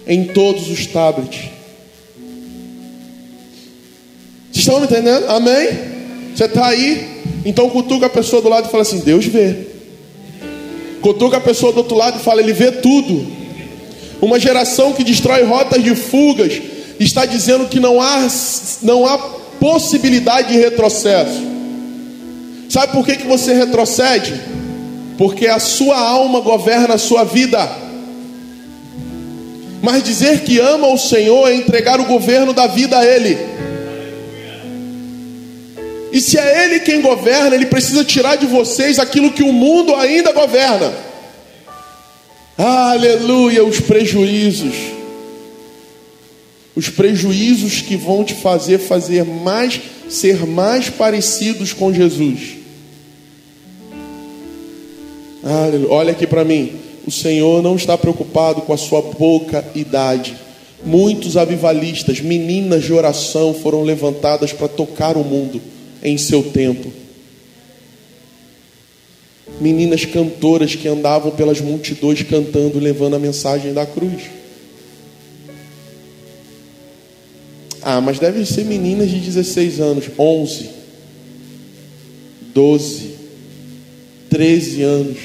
em 0.06 0.24
todos 0.24 0.68
os 0.68 0.84
tablets. 0.86 1.48
Vocês 4.52 4.66
estão 4.66 4.80
me 4.80 4.86
entendendo? 4.86 5.24
Amém? 5.28 5.68
Você 6.34 6.44
está 6.44 6.66
aí? 6.66 7.17
Então 7.48 7.70
cutuca 7.70 8.04
a 8.04 8.10
pessoa 8.10 8.42
do 8.42 8.48
lado 8.50 8.68
e 8.68 8.70
fala 8.70 8.82
assim: 8.82 8.98
Deus 8.98 9.24
vê. 9.24 9.56
Cutuca 11.00 11.38
a 11.38 11.40
pessoa 11.40 11.72
do 11.72 11.78
outro 11.78 11.96
lado 11.96 12.18
e 12.20 12.22
fala: 12.22 12.42
Ele 12.42 12.52
vê 12.52 12.70
tudo. 12.70 13.26
Uma 14.20 14.38
geração 14.38 14.92
que 14.92 15.02
destrói 15.02 15.44
rotas 15.44 15.82
de 15.82 15.94
fugas 15.94 16.60
está 17.00 17.24
dizendo 17.24 17.66
que 17.66 17.80
não 17.80 18.02
há, 18.02 18.28
não 18.82 19.06
há 19.06 19.16
possibilidade 19.58 20.48
de 20.48 20.58
retrocesso. 20.58 21.42
Sabe 22.68 22.92
por 22.92 23.06
que, 23.06 23.16
que 23.16 23.26
você 23.26 23.54
retrocede? 23.54 24.38
Porque 25.16 25.46
a 25.46 25.58
sua 25.58 25.98
alma 25.98 26.40
governa 26.40 26.96
a 26.96 26.98
sua 26.98 27.24
vida. 27.24 27.66
Mas 29.80 30.02
dizer 30.02 30.42
que 30.42 30.58
ama 30.58 30.88
o 30.88 30.98
Senhor 30.98 31.48
é 31.48 31.54
entregar 31.54 31.98
o 31.98 32.04
governo 32.04 32.52
da 32.52 32.66
vida 32.66 32.98
a 32.98 33.06
Ele. 33.06 33.57
E 36.12 36.20
se 36.20 36.38
é 36.38 36.64
Ele 36.64 36.80
quem 36.80 37.00
governa, 37.00 37.54
Ele 37.54 37.66
precisa 37.66 38.04
tirar 38.04 38.36
de 38.36 38.46
vocês 38.46 38.98
aquilo 38.98 39.32
que 39.32 39.42
o 39.42 39.52
mundo 39.52 39.94
ainda 39.94 40.32
governa. 40.32 40.92
Aleluia, 42.56 43.64
os 43.64 43.78
prejuízos. 43.80 44.74
Os 46.74 46.88
prejuízos 46.88 47.82
que 47.82 47.96
vão 47.96 48.24
te 48.24 48.34
fazer 48.34 48.78
fazer 48.78 49.24
mais, 49.24 49.80
ser 50.08 50.46
mais 50.46 50.88
parecidos 50.88 51.72
com 51.72 51.92
Jesus. 51.92 52.56
Aleluia. 55.42 55.92
Olha 55.92 56.12
aqui 56.12 56.26
para 56.26 56.44
mim. 56.44 56.72
O 57.06 57.10
Senhor 57.10 57.62
não 57.62 57.76
está 57.76 57.96
preocupado 57.96 58.62
com 58.62 58.72
a 58.72 58.76
sua 58.76 59.02
pouca 59.02 59.64
idade. 59.74 60.36
Muitos 60.84 61.36
avivalistas, 61.36 62.20
meninas 62.20 62.84
de 62.84 62.92
oração 62.92 63.52
foram 63.54 63.82
levantadas 63.82 64.52
para 64.52 64.68
tocar 64.68 65.16
o 65.16 65.24
mundo 65.24 65.60
em 66.02 66.16
seu 66.16 66.42
tempo. 66.42 66.92
Meninas 69.60 70.04
cantoras 70.04 70.74
que 70.74 70.86
andavam 70.86 71.32
pelas 71.32 71.60
multidões 71.60 72.22
cantando, 72.22 72.78
levando 72.78 73.16
a 73.16 73.18
mensagem 73.18 73.72
da 73.72 73.84
cruz. 73.84 74.22
Ah, 77.82 78.00
mas 78.00 78.18
devem 78.18 78.44
ser 78.44 78.64
meninas 78.64 79.10
de 79.10 79.18
16 79.18 79.80
anos, 79.80 80.04
11, 80.18 80.68
12, 82.54 83.10
13 84.30 84.82
anos, 84.82 85.18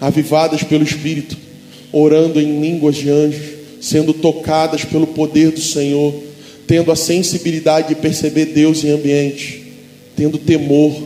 avivadas 0.00 0.62
pelo 0.62 0.84
Espírito, 0.84 1.36
orando 1.92 2.40
em 2.40 2.60
línguas 2.60 2.96
de 2.96 3.08
anjos, 3.08 3.58
sendo 3.80 4.12
tocadas 4.12 4.84
pelo 4.84 5.06
poder 5.06 5.52
do 5.52 5.60
Senhor, 5.60 6.14
tendo 6.66 6.90
a 6.90 6.96
sensibilidade 6.96 7.88
de 7.88 7.94
perceber 7.94 8.46
Deus 8.46 8.82
em 8.84 8.90
ambiente 8.90 9.57
tendo 10.18 10.36
temor. 10.36 11.00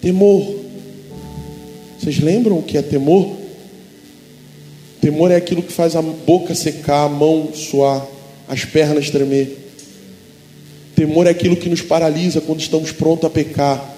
Temor. 0.00 0.56
Vocês 2.00 2.18
lembram 2.18 2.58
o 2.58 2.62
que 2.62 2.78
é 2.78 2.82
temor? 2.82 3.36
Temor 5.02 5.30
é 5.30 5.36
aquilo 5.36 5.62
que 5.62 5.72
faz 5.72 5.94
a 5.94 6.00
boca 6.00 6.54
secar, 6.54 7.04
a 7.04 7.08
mão 7.10 7.50
suar, 7.52 8.06
as 8.48 8.64
pernas 8.64 9.10
tremer. 9.10 9.54
Temor 10.96 11.26
é 11.26 11.30
aquilo 11.30 11.56
que 11.56 11.68
nos 11.68 11.82
paralisa 11.82 12.40
quando 12.40 12.60
estamos 12.60 12.90
prontos 12.90 13.26
a 13.26 13.30
pecar. 13.30 13.96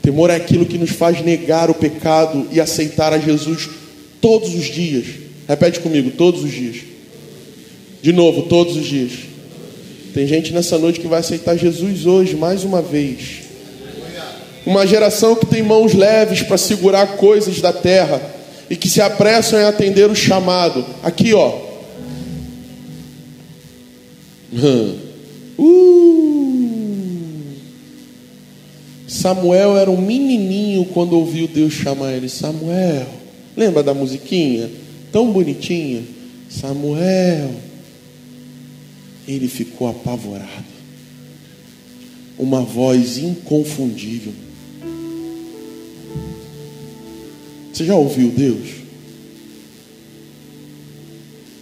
Temor 0.00 0.30
é 0.30 0.36
aquilo 0.36 0.66
que 0.66 0.78
nos 0.78 0.90
faz 0.90 1.20
negar 1.20 1.68
o 1.68 1.74
pecado 1.74 2.46
e 2.52 2.60
aceitar 2.60 3.12
a 3.12 3.18
Jesus 3.18 3.68
todos 4.20 4.54
os 4.54 4.66
dias. 4.66 5.06
Repete 5.48 5.80
comigo, 5.80 6.12
todos 6.12 6.44
os 6.44 6.52
dias. 6.52 6.76
De 8.00 8.12
novo, 8.12 8.42
todos 8.42 8.76
os 8.76 8.86
dias. 8.86 9.33
Tem 10.14 10.28
gente 10.28 10.52
nessa 10.52 10.78
noite 10.78 11.00
que 11.00 11.08
vai 11.08 11.18
aceitar 11.18 11.56
Jesus 11.56 12.06
hoje, 12.06 12.36
mais 12.36 12.62
uma 12.62 12.80
vez. 12.80 13.40
Uma 14.64 14.86
geração 14.86 15.34
que 15.34 15.44
tem 15.44 15.60
mãos 15.60 15.92
leves 15.92 16.40
para 16.42 16.56
segurar 16.56 17.16
coisas 17.16 17.60
da 17.60 17.72
terra 17.72 18.22
e 18.70 18.76
que 18.76 18.88
se 18.88 19.02
apressam 19.02 19.58
em 19.58 19.64
atender 19.64 20.08
o 20.08 20.14
chamado. 20.14 20.86
Aqui, 21.02 21.34
ó. 21.34 21.58
Uh. 24.52 25.04
Samuel 29.08 29.76
era 29.76 29.90
um 29.90 30.00
menininho 30.00 30.84
quando 30.86 31.14
ouviu 31.14 31.48
Deus 31.48 31.72
chamar 31.72 32.12
ele. 32.12 32.28
Samuel. 32.28 33.06
Lembra 33.56 33.82
da 33.82 33.92
musiquinha? 33.92 34.70
Tão 35.10 35.32
bonitinha. 35.32 36.02
Samuel. 36.48 37.50
Ele 39.26 39.48
ficou 39.48 39.88
apavorado. 39.88 40.74
Uma 42.38 42.62
voz 42.62 43.18
inconfundível. 43.18 44.32
Você 47.72 47.84
já 47.84 47.94
ouviu 47.94 48.30
Deus? 48.30 48.68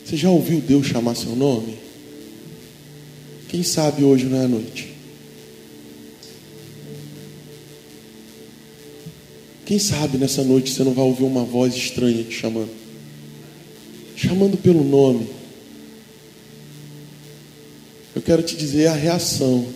Você 0.04 0.16
já 0.16 0.28
ouviu 0.28 0.60
Deus 0.60 0.86
chamar 0.86 1.14
seu 1.14 1.34
nome? 1.34 1.78
Quem 3.48 3.62
sabe 3.62 4.04
hoje 4.04 4.26
não 4.26 4.40
é 4.40 4.44
a 4.44 4.48
noite? 4.48 4.92
Quem 9.64 9.78
sabe 9.78 10.18
nessa 10.18 10.44
noite 10.44 10.70
você 10.70 10.84
não 10.84 10.92
vai 10.92 11.04
ouvir 11.04 11.24
uma 11.24 11.44
voz 11.44 11.74
estranha 11.74 12.22
te 12.24 12.34
chamando? 12.34 12.68
Chamando 14.14 14.58
pelo 14.58 14.84
nome. 14.84 15.26
Eu 18.22 18.26
quero 18.26 18.42
te 18.44 18.56
dizer 18.56 18.86
a 18.86 18.92
reação. 18.92 19.66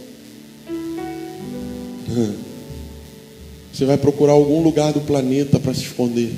Você 3.73 3.85
vai 3.85 3.99
procurar 3.99 4.35
algum 4.35 4.63
lugar 4.63 4.93
do 4.93 5.01
planeta 5.01 5.59
para 5.59 5.75
se 5.75 5.81
esconder. 5.81 6.33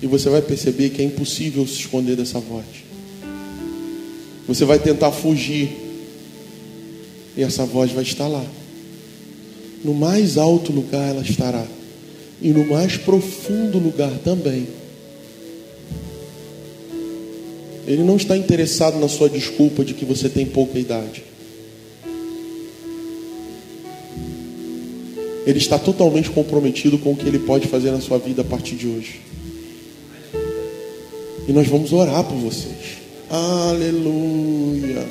E 0.00 0.06
você 0.06 0.30
vai 0.30 0.40
perceber 0.40 0.90
que 0.90 1.02
é 1.02 1.04
impossível 1.04 1.66
se 1.66 1.80
esconder 1.80 2.14
dessa 2.14 2.38
voz. 2.38 2.64
Você 4.46 4.64
vai 4.64 4.78
tentar 4.78 5.10
fugir. 5.10 5.72
E 7.36 7.42
essa 7.42 7.66
voz 7.66 7.90
vai 7.90 8.04
estar 8.04 8.28
lá. 8.28 8.46
No 9.84 9.94
mais 9.94 10.38
alto 10.38 10.72
lugar 10.72 11.08
ela 11.08 11.22
estará. 11.22 11.66
E 12.40 12.50
no 12.50 12.64
mais 12.68 12.96
profundo 12.96 13.80
lugar 13.80 14.12
também. 14.22 14.68
Ele 17.86 18.02
não 18.02 18.16
está 18.16 18.36
interessado 18.36 18.98
na 18.98 19.08
sua 19.08 19.28
desculpa 19.28 19.84
de 19.84 19.94
que 19.94 20.04
você 20.04 20.28
tem 20.28 20.46
pouca 20.46 20.78
idade. 20.78 21.24
Ele 25.44 25.58
está 25.58 25.78
totalmente 25.78 26.30
comprometido 26.30 26.98
com 26.98 27.12
o 27.12 27.16
que 27.16 27.26
ele 27.26 27.40
pode 27.40 27.66
fazer 27.66 27.90
na 27.90 28.00
sua 28.00 28.18
vida 28.18 28.42
a 28.42 28.44
partir 28.44 28.76
de 28.76 28.86
hoje. 28.86 29.20
E 31.48 31.52
nós 31.52 31.66
vamos 31.66 31.92
orar 31.92 32.22
por 32.22 32.36
vocês. 32.36 32.98
Aleluia. 33.28 35.04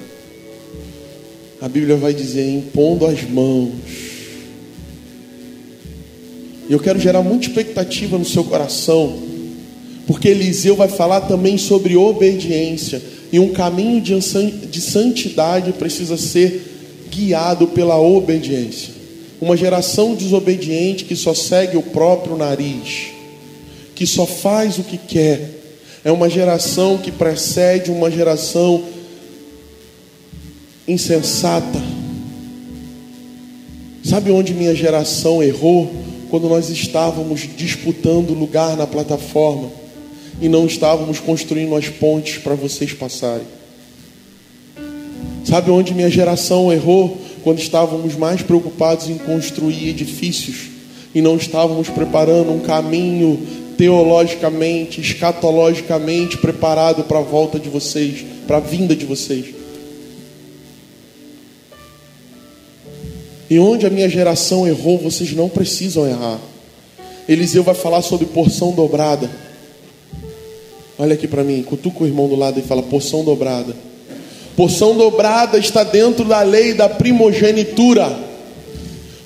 A 1.60 1.68
Bíblia 1.68 1.98
vai 1.98 2.14
dizer: 2.14 2.50
impondo 2.50 3.06
as 3.06 3.22
mãos. 3.24 3.74
E 6.70 6.74
eu 6.74 6.80
quero 6.80 6.98
gerar 6.98 7.22
muita 7.22 7.48
expectativa 7.48 8.18
no 8.18 8.24
seu 8.24 8.46
coração, 8.46 9.20
porque 10.08 10.28
Eliseu 10.30 10.76
vai 10.76 10.88
falar 10.88 11.22
também 11.22 11.58
sobre 11.58 11.96
obediência. 11.96 13.02
E 13.32 13.40
um 13.40 13.54
caminho 13.54 14.02
de 14.02 14.82
santidade 14.82 15.72
precisa 15.74 16.18
ser 16.18 17.08
guiado 17.10 17.68
pela 17.68 18.00
obediência. 18.00 18.94
Uma 19.40 19.56
geração 19.56 20.14
desobediente 20.14 21.06
que 21.06 21.16
só 21.16 21.34
segue 21.34 21.78
o 21.78 21.82
próprio 21.82 22.36
nariz, 22.36 23.08
que 23.96 24.06
só 24.06 24.26
faz 24.26 24.78
o 24.78 24.84
que 24.84 24.98
quer. 24.98 25.50
É 26.04 26.12
uma 26.12 26.30
geração 26.30 26.98
que 26.98 27.12
precede 27.12 27.90
uma 27.90 28.12
geração 28.12 28.84
insensata. 30.88 31.82
Sabe 34.04 34.32
onde 34.32 34.54
minha 34.54 34.76
geração 34.76 35.42
errou? 35.42 35.90
Quando 36.30 36.50
nós 36.50 36.70
estávamos 36.70 37.48
disputando 37.56 38.34
lugar 38.34 38.76
na 38.76 38.88
plataforma 38.88 39.81
e 40.42 40.50
não 40.50 40.66
estávamos 40.66 41.20
construindo 41.20 41.76
as 41.76 41.88
pontes 41.88 42.40
para 42.40 42.56
vocês 42.56 42.92
passarem. 42.94 43.46
Sabe 45.46 45.72
onde 45.72 45.94
minha 45.94 46.10
geração 46.10 46.74
errou? 46.74 47.18
quando 47.44 47.60
estávamos 47.60 48.16
mais 48.16 48.42
preocupados 48.42 49.10
em 49.10 49.18
construir 49.18 49.90
edifícios 49.90 50.70
e 51.14 51.22
não 51.22 51.36
estávamos 51.36 51.90
preparando 51.90 52.52
um 52.52 52.60
caminho 52.60 53.40
teologicamente, 53.78 55.02
escatologicamente 55.02 56.38
preparado 56.38 57.04
para 57.04 57.20
a 57.20 57.24
volta 57.24 57.60
de 57.60 57.68
vocês, 57.68 58.24
para 58.48 58.58
a 58.58 58.60
vinda 58.60 58.96
de 58.96 59.06
vocês. 59.06 59.46
E 63.50 63.60
onde 63.60 63.86
a 63.86 63.90
minha 63.90 64.08
geração 64.08 64.66
errou, 64.66 64.98
vocês 64.98 65.34
não 65.34 65.50
precisam 65.50 66.08
errar. 66.08 66.40
Eliseu 67.28 67.64
vai 67.64 67.76
falar 67.76 68.02
sobre 68.02 68.28
porção 68.28 68.72
dobrada. 68.72 69.30
Olha 71.02 71.16
aqui 71.16 71.28
para 71.28 71.44
mim, 71.44 71.64
cutuca 71.64 72.04
o 72.04 72.06
irmão 72.06 72.28
do 72.28 72.36
lado 72.36 72.60
e 72.60 72.62
fala 72.62 72.84
porção 72.84 73.24
dobrada. 73.24 73.76
Porção 74.56 74.96
dobrada 74.96 75.58
está 75.58 75.84
dentro 75.84 76.24
da 76.24 76.44
lei 76.44 76.76
da 76.76 76.88
primogenitura. 76.88 78.20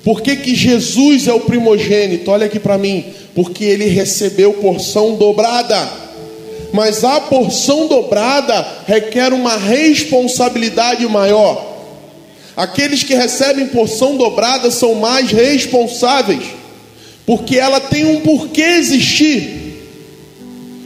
Por 0.01 0.21
que, 0.21 0.37
que 0.37 0.55
Jesus 0.55 1.27
é 1.27 1.33
o 1.33 1.41
primogênito? 1.41 2.31
Olha 2.31 2.45
aqui 2.45 2.61
para 2.61 2.77
mim. 2.77 3.03
Porque 3.35 3.65
ele 3.65 3.87
recebeu 3.87 4.53
porção 4.53 5.15
dobrada. 5.15 5.91
Mas 6.71 7.03
a 7.03 7.19
porção 7.19 7.87
dobrada 7.87 8.65
requer 8.87 9.33
uma 9.33 9.57
responsabilidade 9.57 11.05
maior. 11.09 11.61
Aqueles 12.55 13.03
que 13.03 13.15
recebem 13.15 13.67
porção 13.67 14.15
dobrada 14.15 14.71
são 14.71 14.95
mais 14.95 15.29
responsáveis, 15.29 16.45
porque 17.25 17.57
ela 17.57 17.81
tem 17.81 18.05
um 18.05 18.21
porquê 18.21 18.61
existir. 18.61 19.64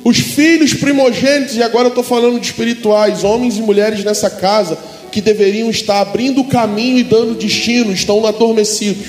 Os 0.04 0.18
filhos 0.18 0.74
primogênitos, 0.74 1.56
e 1.56 1.64
agora 1.64 1.86
eu 1.86 1.90
estou 1.90 2.04
falando 2.04 2.40
de 2.40 2.46
espirituais, 2.46 3.24
homens 3.24 3.58
e 3.58 3.62
mulheres 3.62 4.04
nessa 4.04 4.30
casa, 4.30 4.78
que 5.12 5.22
deveriam 5.22 5.70
estar 5.70 6.00
abrindo 6.00 6.42
o 6.42 6.48
caminho 6.48 6.98
e 6.98 7.04
dando 7.04 7.36
destino, 7.36 7.92
estão 7.92 8.26
adormecidos. 8.26 9.08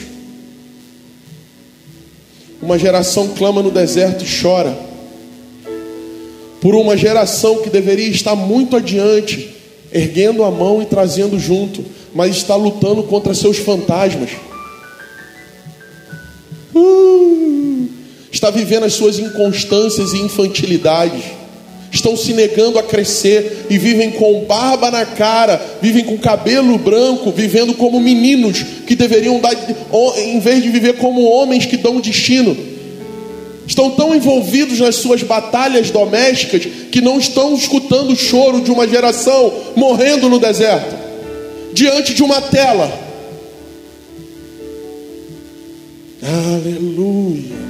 Uma 2.61 2.78
geração 2.78 3.28
clama 3.28 3.62
no 3.62 3.70
deserto 3.70 4.24
e 4.24 4.43
chora. 4.43 4.76
Por 6.61 6.74
uma 6.74 6.97
geração 6.97 7.62
que 7.62 7.70
deveria 7.70 8.09
estar 8.09 8.34
muito 8.34 8.76
adiante, 8.76 9.55
erguendo 9.93 10.45
a 10.45 10.51
mão 10.51 10.82
e 10.82 10.86
trazendo 10.86 11.38
junto, 11.38 11.84
mas 12.14 12.36
está 12.36 12.55
lutando 12.57 13.03
contra 13.05 13.32
seus 13.32 13.57
fantasmas. 13.59 14.30
Uh! 16.74 17.49
Está 18.33 18.51
vivendo 18.51 18.85
as 18.85 18.93
suas 18.93 19.18
inconstâncias 19.18 20.12
e 20.12 20.18
infantilidades, 20.18 21.22
estão 21.93 22.16
se 22.16 22.33
negando 22.33 22.78
a 22.78 22.83
crescer 22.83 23.66
e 23.68 23.76
vivem 23.76 24.12
com 24.12 24.45
barba 24.45 24.91
na 24.91 25.05
cara, 25.05 25.61
vivem 25.83 26.05
com 26.05 26.16
cabelo 26.16 26.78
branco, 26.78 27.33
vivendo 27.33 27.74
como 27.74 28.01
meninos 28.01 28.64
que 28.87 28.95
deveriam 28.95 29.41
dar, 29.41 29.53
em 30.18 30.39
vez 30.39 30.62
de 30.62 30.68
viver 30.68 30.95
como 30.95 31.22
homens 31.22 31.66
que 31.66 31.76
dão 31.76 32.01
destino. 32.01 32.57
Estão 33.66 33.91
tão 33.91 34.14
envolvidos 34.14 34.81
nas 34.81 34.97
suas 34.97 35.22
batalhas 35.22 35.91
domésticas 35.91 36.66
que 36.91 37.01
não 37.01 37.18
estão 37.18 37.55
escutando 37.55 38.12
o 38.12 38.16
choro 38.16 38.61
de 38.61 38.70
uma 38.70 38.87
geração 38.87 39.53
morrendo 39.76 40.28
no 40.28 40.41
deserto, 40.41 40.97
diante 41.72 42.14
de 42.14 42.22
uma 42.22 42.41
tela. 42.41 42.93
Aleluia. 46.22 47.70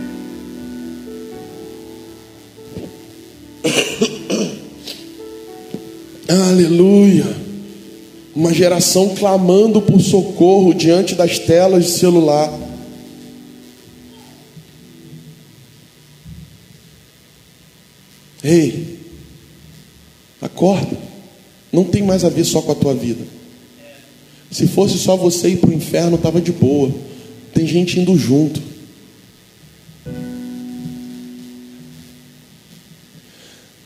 Aleluia. 6.29 7.27
Uma 8.35 8.53
geração 8.55 9.15
clamando 9.15 9.83
por 9.83 10.01
socorro 10.01 10.73
diante 10.73 11.15
das 11.15 11.39
telas 11.39 11.85
de 11.85 11.91
celular. 11.91 12.51
Ei, 18.43 18.99
acorda. 20.41 20.97
não 21.71 21.85
tem 21.85 22.03
mais 22.03 22.25
a 22.25 22.31
ver 22.31 22.45
só 22.45 22.63
com 22.63 22.73
a 22.73 22.75
tua 22.75 22.95
vida. 22.95 23.23
Se 24.51 24.67
fosse 24.67 24.99
só 24.99 25.17
você 25.17 25.51
ir 25.51 25.59
para 25.59 25.71
o 25.71 25.75
inferno, 25.75 26.17
estava 26.17 26.41
de 26.41 26.51
boa. 26.51 26.91
Tem 27.55 27.67
gente 27.67 28.01
indo 28.01 28.17
junto. 28.17 28.70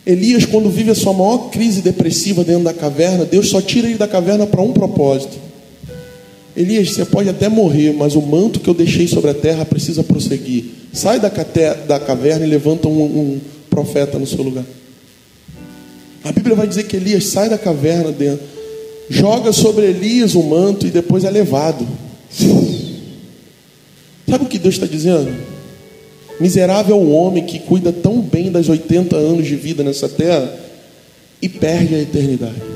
Elias, 0.07 0.45
quando 0.45 0.69
vive 0.69 0.91
a 0.91 0.95
sua 0.95 1.15
maior 1.15 1.51
crise 1.51 1.81
depressiva 1.81 2.45
dentro 2.45 2.65
da 2.65 2.75
caverna, 2.75 3.25
Deus 3.25 3.49
só 3.49 3.61
tira 3.61 3.89
ele 3.89 3.97
da 3.97 4.07
caverna 4.07 4.47
para 4.47 4.61
um 4.61 4.73
propósito. 4.73 5.39
Elias, 6.57 6.91
você 6.91 7.05
pode 7.05 7.29
até 7.29 7.49
morrer, 7.49 7.93
mas 7.93 8.15
o 8.15 8.23
manto 8.23 8.61
que 8.61 8.69
eu 8.69 8.75
deixei 8.75 9.09
sobre 9.09 9.31
a 9.31 9.35
terra 9.35 9.65
precisa 9.65 10.05
prosseguir. 10.05 10.67
Sai 10.93 11.19
da, 11.19 11.33
da 11.87 11.99
caverna 11.99 12.47
e 12.47 12.49
levanta 12.49 12.87
um, 12.87 13.03
um 13.03 13.41
profeta 13.71 14.19
no 14.19 14.27
seu 14.27 14.45
lugar. 14.45 14.65
A 16.23 16.31
Bíblia 16.31 16.55
vai 16.55 16.67
dizer 16.67 16.85
que 16.85 16.97
Elias 16.97 17.25
sai 17.27 17.49
da 17.49 17.59
caverna 17.59 18.13
dentro, 18.13 18.45
joga 19.09 19.53
sobre 19.53 19.87
Elias 19.87 20.35
o 20.35 20.43
manto 20.43 20.87
e 20.87 20.91
depois 20.91 21.25
é 21.25 21.31
levado. 21.31 21.87
Sabe 24.29 24.45
o 24.45 24.49
que 24.49 24.59
Deus 24.59 24.75
está 24.75 24.87
dizendo? 24.87 25.54
Miserável 26.41 26.97
é 26.97 26.99
o 26.99 27.11
homem 27.11 27.45
que 27.45 27.59
cuida 27.59 27.93
tão 27.93 28.20
bem 28.20 28.51
das 28.51 28.68
80 28.68 29.16
anos 29.16 29.47
de 29.47 29.55
vida 29.55 29.85
nessa 29.85 30.09
terra 30.09 30.53
e 31.41 31.49
perde 31.49 31.95
a 31.95 32.01
eternidade. 32.01 32.74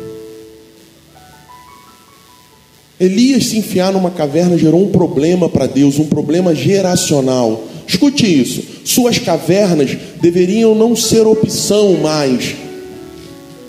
Elias 3.01 3.47
se 3.47 3.57
enfiar 3.57 3.93
numa 3.93 4.11
caverna 4.11 4.59
gerou 4.59 4.83
um 4.83 4.91
problema 4.91 5.49
para 5.49 5.67
Deus, 5.67 5.99
um 5.99 6.07
problema 6.07 6.55
geracional. 6.55 7.65
Escute 7.87 8.27
isso: 8.27 8.63
suas 8.85 9.19
cavernas 9.19 9.97
deveriam 10.21 10.75
não 10.75 10.97
ser 10.97 11.27
opção 11.27 11.95
mais, 11.95 12.57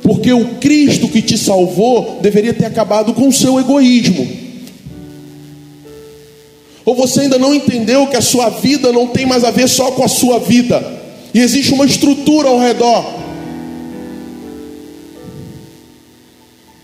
porque 0.02 0.34
o 0.34 0.56
Cristo 0.56 1.08
que 1.08 1.22
te 1.22 1.38
salvou 1.38 2.20
deveria 2.22 2.54
ter 2.54 2.66
acabado 2.66 3.14
com 3.14 3.28
o 3.28 3.34
seu 3.34 3.60
egoísmo. 3.60 4.28
Ou 6.90 6.96
você 6.96 7.20
ainda 7.20 7.38
não 7.38 7.54
entendeu 7.54 8.08
que 8.08 8.18
a 8.18 8.22
sua 8.22 8.50
vida 8.50 8.92
não 8.92 9.06
tem 9.06 9.24
mais 9.24 9.44
a 9.44 9.52
ver 9.52 9.70
só 9.70 9.92
com 9.92 10.04
a 10.04 10.08
sua 10.08 10.40
vida, 10.40 10.84
e 11.32 11.40
existe 11.40 11.72
uma 11.72 11.86
estrutura 11.86 12.50
ao 12.50 12.58
redor. 12.58 13.06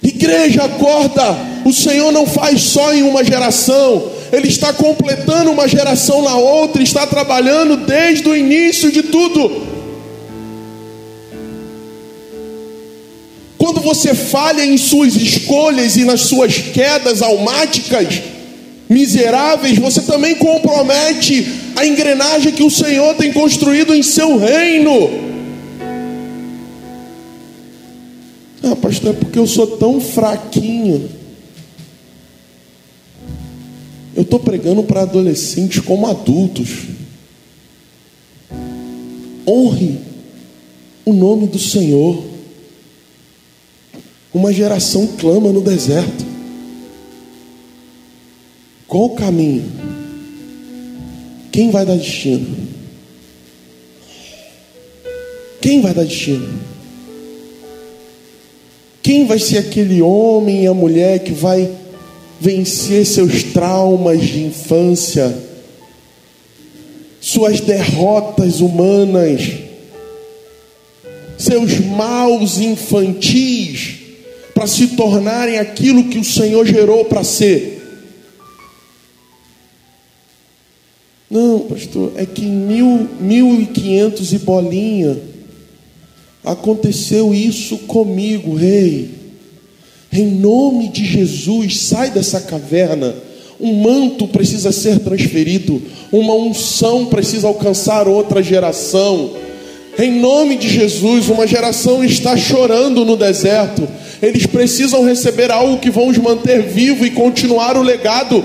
Igreja, 0.04 0.66
acorda! 0.66 1.36
O 1.66 1.74
Senhor 1.74 2.12
não 2.12 2.28
faz 2.28 2.62
só 2.62 2.94
em 2.94 3.02
uma 3.02 3.24
geração, 3.24 4.12
Ele 4.32 4.48
está 4.48 4.72
completando 4.72 5.50
uma 5.50 5.68
geração 5.68 6.22
na 6.22 6.36
outra, 6.36 6.84
está 6.84 7.08
trabalhando 7.08 7.76
desde 7.76 8.30
o 8.30 8.36
início 8.36 8.92
de 8.92 9.02
tudo. 9.02 9.64
Quando 13.58 13.82
você 13.82 14.14
falha 14.14 14.64
em 14.64 14.78
suas 14.78 15.16
escolhas 15.16 15.98
e 15.98 16.06
nas 16.06 16.22
suas 16.22 16.60
quedas 16.60 17.24
almáticas, 17.24 18.35
miseráveis, 18.90 19.78
você 19.78 20.02
também 20.02 20.36
compromete 20.36 21.48
a 21.76 21.86
engrenagem 21.86 22.54
que 22.54 22.64
o 22.64 22.70
Senhor 22.70 23.16
tem 23.16 23.34
construído 23.34 23.94
em 23.94 24.04
seu 24.04 24.38
reino. 24.38 25.10
Ah, 28.64 28.76
pastor, 28.76 29.12
é 29.12 29.14
porque 29.14 29.38
eu 29.38 29.48
sou 29.48 29.68
tão 29.78 30.00
fraquinho. 30.00 31.10
Eu 34.16 34.24
estou 34.24 34.40
pregando 34.40 34.82
para 34.84 35.02
adolescentes 35.02 35.80
como 35.82 36.08
adultos. 36.08 36.70
Honre 39.48 40.00
o 41.04 41.14
nome 41.14 41.48
do 41.48 41.60
Senhor. 41.60 42.24
Uma 44.34 44.52
geração 44.52 45.08
clama 45.20 45.52
no 45.52 45.62
deserto. 45.62 46.35
Qual 48.96 49.08
o 49.08 49.10
caminho? 49.10 49.70
Quem 51.52 51.70
vai 51.70 51.86
dar 51.86 51.98
destino? 51.98 52.48
Quem 55.60 55.82
vai 55.82 55.94
dar 55.94 56.06
destino? 56.06 56.48
Quem 59.04 59.26
vai 59.26 59.38
ser 59.38 59.58
aquele 59.58 60.02
homem 60.02 60.64
e 60.64 60.68
a 60.68 60.74
mulher 60.74 61.20
que 61.20 61.34
vai 61.34 61.70
vencer 62.40 63.06
seus 63.06 63.44
traumas 63.44 64.22
de 64.22 64.46
infância, 64.46 65.38
suas 67.20 67.60
derrotas 67.60 68.62
humanas, 68.62 69.42
seus 71.38 71.82
maus 71.82 72.60
infantis, 72.60 73.96
para 74.54 74.66
se 74.66 74.88
tornarem 74.96 75.58
aquilo 75.58 76.06
que 76.06 76.18
o 76.18 76.24
Senhor 76.24 76.66
gerou 76.66 77.04
para 77.04 77.26
ser? 77.26 77.76
Não, 81.30 81.62
pastor, 81.62 82.14
é 82.16 82.26
que 82.26 82.46
em 82.46 82.52
mil, 82.52 83.10
mil 83.20 83.60
e 83.60 83.66
quinhentos 83.66 84.32
e 84.32 84.38
bolinha 84.38 85.18
aconteceu 86.44 87.34
isso 87.34 87.80
comigo, 87.80 88.54
rei. 88.54 89.10
Em 90.14 90.28
nome 90.28 90.90
de 90.90 91.04
Jesus, 91.04 91.82
sai 91.82 92.12
dessa 92.12 92.40
caverna. 92.40 93.16
Um 93.60 93.82
manto 93.82 94.28
precisa 94.28 94.72
ser 94.72 95.00
transferido, 95.00 95.82
uma 96.12 96.36
unção 96.36 97.06
precisa 97.06 97.48
alcançar 97.48 98.08
outra 98.08 98.44
geração. 98.44 99.32
Em 99.98 100.12
nome 100.20 100.58
de 100.58 100.70
Jesus, 100.70 101.30
uma 101.30 101.48
geração 101.48 102.04
está 102.04 102.36
chorando 102.36 103.06
no 103.06 103.16
deserto. 103.16 103.88
Eles 104.22 104.46
precisam 104.46 105.06
receber 105.06 105.50
algo 105.52 105.80
que 105.80 105.90
vão 105.90 106.10
os 106.10 106.18
manter 106.18 106.62
vivos 106.64 107.08
e 107.08 107.12
continuar 107.12 107.78
o 107.78 107.82
legado. 107.82 108.44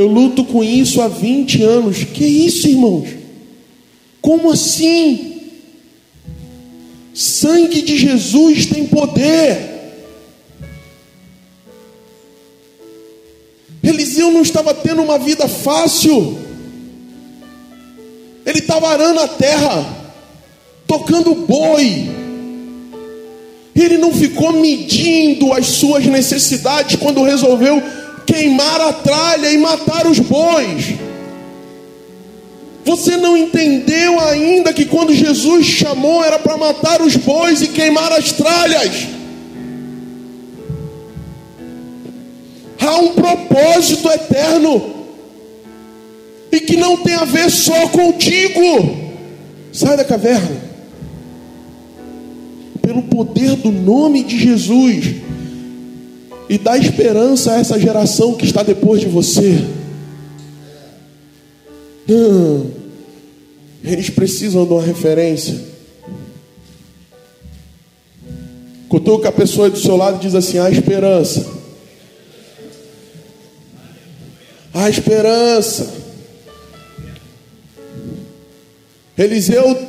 Eu 0.00 0.06
luto 0.06 0.46
com 0.46 0.64
isso 0.64 1.02
há 1.02 1.08
20 1.08 1.62
anos. 1.62 2.04
Que 2.04 2.24
isso, 2.24 2.66
irmãos? 2.66 3.06
Como 4.22 4.50
assim? 4.50 5.42
Sangue 7.12 7.82
de 7.82 7.98
Jesus 7.98 8.64
tem 8.64 8.86
poder. 8.86 9.58
Eliseu 13.82 14.30
não 14.30 14.40
estava 14.40 14.72
tendo 14.72 15.02
uma 15.02 15.18
vida 15.18 15.46
fácil. 15.46 16.38
Ele 18.46 18.58
estava 18.58 18.88
arando 18.88 19.20
a 19.20 19.28
terra, 19.28 19.86
tocando 20.86 21.34
boi. 21.34 22.08
Ele 23.74 23.98
não 23.98 24.14
ficou 24.14 24.52
medindo 24.54 25.52
as 25.52 25.66
suas 25.66 26.06
necessidades 26.06 26.96
quando 26.96 27.22
resolveu 27.22 27.82
queimar 28.26 28.80
a 28.80 28.92
tralha 28.92 29.50
e 29.50 29.58
matar 29.58 30.06
os 30.06 30.18
bois. 30.18 30.94
Você 32.84 33.16
não 33.16 33.36
entendeu 33.36 34.18
ainda 34.20 34.72
que 34.72 34.84
quando 34.84 35.12
Jesus 35.12 35.66
chamou 35.66 36.24
era 36.24 36.38
para 36.38 36.56
matar 36.56 37.02
os 37.02 37.14
bois 37.16 37.62
e 37.62 37.68
queimar 37.68 38.12
as 38.12 38.32
tralhas. 38.32 39.08
Há 42.80 42.96
um 42.96 43.14
propósito 43.14 44.08
eterno 44.10 45.00
e 46.50 46.60
que 46.60 46.76
não 46.76 46.96
tem 46.96 47.14
a 47.14 47.24
ver 47.24 47.50
só 47.50 47.88
contigo. 47.88 48.96
Sai 49.72 49.96
da 49.96 50.04
caverna. 50.04 50.70
Pelo 52.80 53.02
poder 53.02 53.54
do 53.56 53.70
nome 53.70 54.24
de 54.24 54.38
Jesus, 54.38 55.16
e 56.50 56.58
dá 56.58 56.76
esperança 56.76 57.52
a 57.52 57.60
essa 57.60 57.78
geração 57.78 58.34
que 58.34 58.44
está 58.44 58.64
depois 58.64 59.00
de 59.00 59.06
você. 59.06 59.64
Hum, 62.08 62.72
eles 63.84 64.10
precisam 64.10 64.66
de 64.66 64.72
uma 64.72 64.82
referência. 64.82 65.56
Cutuca 68.88 69.28
a 69.28 69.32
pessoa 69.32 69.70
do 69.70 69.78
seu 69.78 69.96
lado 69.96 70.16
e 70.16 70.26
diz 70.26 70.34
assim: 70.34 70.58
há 70.58 70.68
esperança. 70.68 71.46
Há 74.74 74.90
esperança. 74.90 75.88
Eliseu 79.16 79.88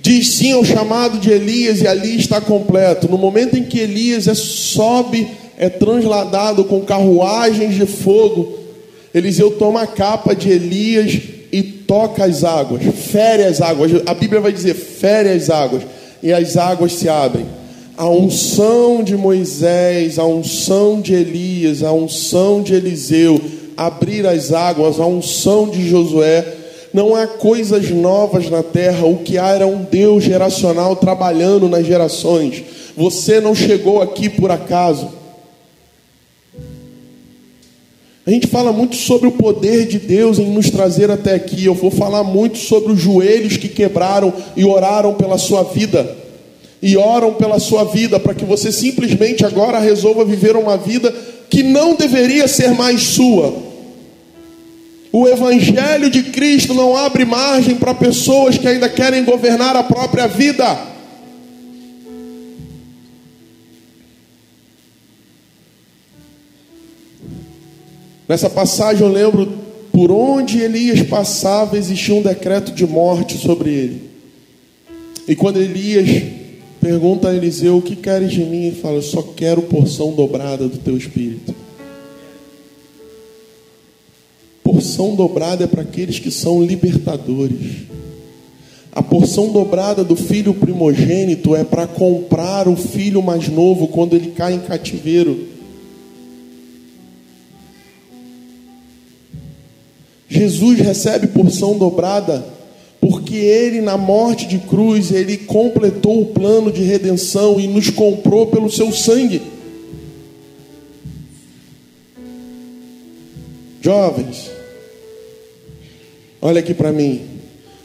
diz 0.00 0.28
sim 0.28 0.52
ao 0.52 0.64
chamado 0.64 1.18
de 1.18 1.30
Elias 1.30 1.82
e 1.82 1.86
ali 1.86 2.16
está 2.18 2.40
completo. 2.40 3.06
No 3.06 3.18
momento 3.18 3.58
em 3.58 3.64
que 3.64 3.80
Elias 3.80 4.24
sobe 4.38 5.43
é 5.58 5.68
transladado 5.68 6.64
com 6.64 6.80
carruagens 6.80 7.74
de 7.74 7.86
fogo. 7.86 8.58
Eliseu 9.14 9.52
toma 9.52 9.82
a 9.82 9.86
capa 9.86 10.34
de 10.34 10.50
Elias 10.50 11.20
e 11.52 11.62
toca 11.62 12.24
as 12.24 12.42
águas, 12.42 12.82
fere 12.82 13.44
as 13.44 13.60
águas. 13.60 13.92
A 14.06 14.14
Bíblia 14.14 14.40
vai 14.40 14.52
dizer: 14.52 14.74
fere 14.74 15.28
as 15.28 15.50
águas, 15.50 15.82
e 16.22 16.32
as 16.32 16.56
águas 16.56 16.94
se 16.94 17.08
abrem. 17.08 17.46
A 17.96 18.08
unção 18.08 19.04
de 19.04 19.16
Moisés, 19.16 20.18
a 20.18 20.24
unção 20.24 21.00
de 21.00 21.14
Elias, 21.14 21.84
a 21.84 21.92
unção 21.92 22.60
de 22.60 22.74
Eliseu, 22.74 23.40
abrir 23.76 24.26
as 24.26 24.52
águas, 24.52 24.98
a 24.98 25.06
unção 25.06 25.68
de 25.68 25.88
Josué, 25.88 26.44
Não 26.92 27.16
há 27.16 27.26
coisas 27.26 27.90
novas 27.90 28.48
na 28.48 28.62
terra, 28.62 29.04
o 29.04 29.18
que 29.18 29.36
há 29.36 29.48
era 29.48 29.66
um 29.66 29.82
Deus 29.82 30.22
geracional 30.22 30.94
trabalhando 30.94 31.68
nas 31.68 31.84
gerações. 31.84 32.62
Você 32.96 33.40
não 33.40 33.52
chegou 33.52 34.00
aqui 34.00 34.28
por 34.28 34.50
acaso. 34.50 35.08
A 38.26 38.30
gente 38.30 38.46
fala 38.46 38.72
muito 38.72 38.96
sobre 38.96 39.28
o 39.28 39.32
poder 39.32 39.86
de 39.86 39.98
Deus 39.98 40.38
em 40.38 40.50
nos 40.50 40.70
trazer 40.70 41.10
até 41.10 41.34
aqui. 41.34 41.64
Eu 41.64 41.74
vou 41.74 41.90
falar 41.90 42.24
muito 42.24 42.56
sobre 42.56 42.92
os 42.92 43.00
joelhos 43.00 43.58
que 43.58 43.68
quebraram 43.68 44.32
e 44.56 44.64
oraram 44.64 45.12
pela 45.12 45.36
sua 45.36 45.62
vida. 45.62 46.16
E 46.80 46.96
oram 46.96 47.34
pela 47.34 47.58
sua 47.58 47.84
vida 47.84 48.18
para 48.18 48.34
que 48.34 48.44
você 48.44 48.72
simplesmente 48.72 49.44
agora 49.44 49.78
resolva 49.78 50.24
viver 50.24 50.56
uma 50.56 50.76
vida 50.76 51.14
que 51.50 51.62
não 51.62 51.94
deveria 51.94 52.48
ser 52.48 52.70
mais 52.70 53.02
sua. 53.02 53.54
O 55.12 55.28
Evangelho 55.28 56.08
de 56.08 56.24
Cristo 56.24 56.72
não 56.72 56.96
abre 56.96 57.26
margem 57.26 57.76
para 57.76 57.92
pessoas 57.92 58.56
que 58.56 58.66
ainda 58.66 58.88
querem 58.88 59.22
governar 59.22 59.76
a 59.76 59.82
própria 59.82 60.26
vida. 60.26 60.93
Nessa 68.34 68.50
passagem 68.50 69.06
eu 69.06 69.12
lembro 69.12 69.46
por 69.92 70.10
onde 70.10 70.60
Elias 70.60 71.00
passava 71.02 71.78
existia 71.78 72.16
um 72.16 72.20
decreto 72.20 72.72
de 72.72 72.84
morte 72.84 73.38
sobre 73.38 73.70
ele. 73.70 74.02
E 75.28 75.36
quando 75.36 75.62
Elias 75.62 76.20
pergunta 76.80 77.28
a 77.28 77.32
Eliseu: 77.32 77.76
O 77.76 77.82
que 77.82 77.94
queres 77.94 78.32
de 78.32 78.40
mim? 78.40 78.64
Ele 78.64 78.80
fala: 78.80 78.96
Eu 78.96 79.02
só 79.02 79.22
quero 79.22 79.62
porção 79.62 80.10
dobrada 80.10 80.66
do 80.66 80.78
teu 80.78 80.96
espírito. 80.96 81.54
porção 84.64 85.14
dobrada 85.14 85.62
é 85.62 85.68
para 85.68 85.82
aqueles 85.82 86.18
que 86.18 86.32
são 86.32 86.60
libertadores. 86.60 87.82
A 88.90 89.00
porção 89.00 89.52
dobrada 89.52 90.02
do 90.02 90.16
filho 90.16 90.54
primogênito 90.54 91.54
é 91.54 91.62
para 91.62 91.86
comprar 91.86 92.66
o 92.66 92.74
filho 92.74 93.22
mais 93.22 93.46
novo 93.46 93.86
quando 93.86 94.16
ele 94.16 94.32
cai 94.32 94.54
em 94.54 94.60
cativeiro. 94.60 95.53
Jesus 100.34 100.80
recebe 100.80 101.28
porção 101.28 101.78
dobrada 101.78 102.44
porque 103.00 103.36
ele 103.36 103.80
na 103.80 103.96
morte 103.96 104.46
de 104.46 104.58
cruz 104.58 105.12
ele 105.12 105.36
completou 105.36 106.22
o 106.22 106.26
plano 106.26 106.72
de 106.72 106.82
redenção 106.82 107.60
e 107.60 107.66
nos 107.66 107.90
comprou 107.90 108.46
pelo 108.46 108.70
seu 108.70 108.90
sangue. 108.90 109.42
Jovens, 113.82 114.50
Olha 116.46 116.60
aqui 116.60 116.74
para 116.74 116.92
mim. 116.92 117.22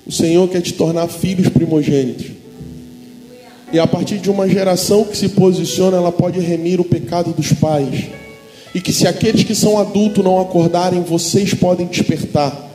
O 0.05 0.11
Senhor 0.11 0.45
quer 0.49 0.59
te 0.59 0.73
tornar 0.73 1.07
filhos 1.07 1.47
primogênitos. 1.47 2.25
E 3.71 3.79
a 3.79 3.87
partir 3.87 4.17
de 4.17 4.29
uma 4.29 4.49
geração 4.49 5.05
que 5.05 5.15
se 5.15 5.29
posiciona, 5.29 5.95
ela 5.95 6.11
pode 6.11 6.41
remir 6.41 6.81
o 6.81 6.83
pecado 6.83 7.31
dos 7.31 7.53
pais. 7.53 8.09
E 8.73 8.81
que 8.81 8.93
se 8.93 9.07
aqueles 9.07 9.43
que 9.43 9.55
são 9.55 9.79
adultos 9.79 10.23
não 10.23 10.39
acordarem, 10.39 11.01
vocês 11.01 11.53
podem 11.53 11.87
despertar. 11.87 12.67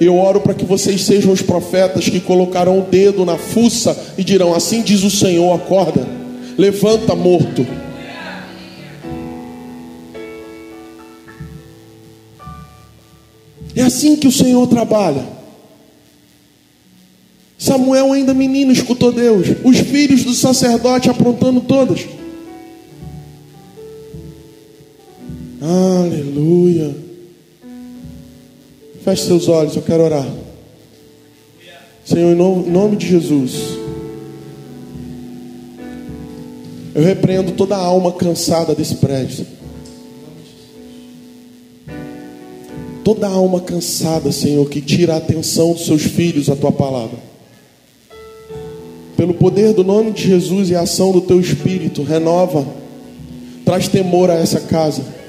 Eu 0.00 0.16
oro 0.16 0.40
para 0.40 0.54
que 0.54 0.64
vocês 0.64 1.02
sejam 1.04 1.32
os 1.32 1.42
profetas 1.42 2.08
que 2.08 2.20
colocarão 2.20 2.80
o 2.80 2.82
dedo 2.82 3.24
na 3.24 3.36
fuça 3.36 3.96
e 4.16 4.24
dirão: 4.24 4.54
Assim 4.54 4.82
diz 4.82 5.02
o 5.02 5.10
Senhor, 5.10 5.54
acorda, 5.54 6.06
levanta 6.56 7.14
morto. 7.14 7.66
É 13.74 13.82
assim 13.82 14.16
que 14.16 14.26
o 14.26 14.32
Senhor 14.32 14.66
trabalha. 14.66 15.24
Samuel, 17.56 18.12
ainda 18.12 18.34
menino, 18.34 18.72
escutou 18.72 19.12
Deus. 19.12 19.46
Os 19.62 19.78
filhos 19.78 20.24
do 20.24 20.34
sacerdote 20.34 21.08
aprontando 21.08 21.60
todas. 21.60 22.00
Aleluia. 25.64 26.92
Feche 29.04 29.26
seus 29.26 29.46
olhos, 29.46 29.76
eu 29.76 29.82
quero 29.82 30.02
orar. 30.02 30.28
Senhor, 32.04 32.32
em 32.32 32.34
nome 32.34 32.96
de 32.96 33.06
Jesus. 33.06 33.78
Eu 36.92 37.04
repreendo 37.04 37.52
toda 37.52 37.76
a 37.76 37.80
alma 37.80 38.10
cansada 38.10 38.74
desse 38.74 38.96
prédio. 38.96 39.46
Toda 43.04 43.28
alma 43.28 43.60
cansada, 43.60 44.32
Senhor, 44.32 44.68
que 44.68 44.80
tira 44.80 45.14
a 45.14 45.18
atenção 45.18 45.72
dos 45.72 45.86
seus 45.86 46.02
filhos 46.02 46.50
à 46.50 46.56
tua 46.56 46.72
palavra. 46.72 47.18
Pelo 49.16 49.34
poder 49.34 49.74
do 49.74 49.84
nome 49.84 50.10
de 50.10 50.24
Jesus 50.24 50.70
e 50.70 50.74
a 50.74 50.80
ação 50.80 51.12
do 51.12 51.20
teu 51.20 51.40
espírito, 51.40 52.02
renova, 52.02 52.66
traz 53.64 53.86
temor 53.86 54.28
a 54.28 54.34
essa 54.34 54.60
casa. 54.60 55.21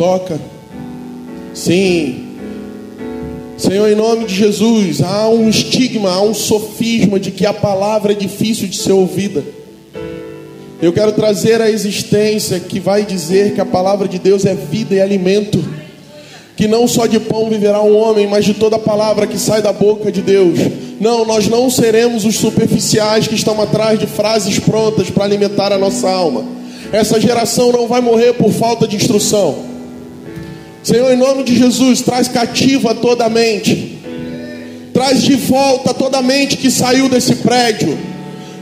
Toca. 0.00 0.40
Sim. 1.52 2.28
Senhor, 3.58 3.86
em 3.86 3.94
nome 3.94 4.24
de 4.24 4.34
Jesus, 4.34 5.02
há 5.02 5.28
um 5.28 5.46
estigma, 5.46 6.08
há 6.08 6.22
um 6.22 6.32
sofisma 6.32 7.20
de 7.20 7.30
que 7.30 7.44
a 7.44 7.52
palavra 7.52 8.12
é 8.12 8.14
difícil 8.14 8.66
de 8.66 8.78
ser 8.78 8.92
ouvida. 8.92 9.44
Eu 10.80 10.90
quero 10.94 11.12
trazer 11.12 11.60
a 11.60 11.70
existência 11.70 12.58
que 12.58 12.80
vai 12.80 13.04
dizer 13.04 13.52
que 13.52 13.60
a 13.60 13.66
palavra 13.66 14.08
de 14.08 14.18
Deus 14.18 14.46
é 14.46 14.54
vida 14.54 14.94
e 14.94 15.02
alimento 15.02 15.62
que 16.56 16.66
não 16.66 16.88
só 16.88 17.06
de 17.06 17.20
pão 17.20 17.50
viverá 17.50 17.82
um 17.82 17.94
homem, 17.94 18.26
mas 18.26 18.46
de 18.46 18.54
toda 18.54 18.78
palavra 18.78 19.26
que 19.26 19.38
sai 19.38 19.60
da 19.60 19.70
boca 19.72 20.10
de 20.10 20.22
Deus. 20.22 20.58
Não, 20.98 21.26
nós 21.26 21.46
não 21.46 21.68
seremos 21.68 22.24
os 22.24 22.36
superficiais 22.36 23.28
que 23.28 23.34
estão 23.34 23.60
atrás 23.60 23.98
de 23.98 24.06
frases 24.06 24.58
prontas 24.58 25.10
para 25.10 25.24
alimentar 25.24 25.74
a 25.74 25.78
nossa 25.78 26.08
alma. 26.08 26.42
Essa 26.90 27.20
geração 27.20 27.70
não 27.70 27.86
vai 27.86 28.00
morrer 28.00 28.32
por 28.32 28.50
falta 28.50 28.88
de 28.88 28.96
instrução. 28.96 29.69
Senhor, 30.82 31.12
em 31.12 31.16
nome 31.16 31.44
de 31.44 31.56
Jesus, 31.56 32.00
traz 32.00 32.28
cativa 32.28 32.94
toda 32.94 33.24
a 33.24 33.30
mente. 33.30 33.98
Traz 34.92 35.22
de 35.22 35.34
volta 35.34 35.94
toda 35.94 36.18
a 36.18 36.22
mente 36.22 36.56
que 36.56 36.70
saiu 36.70 37.08
desse 37.08 37.36
prédio. 37.36 37.98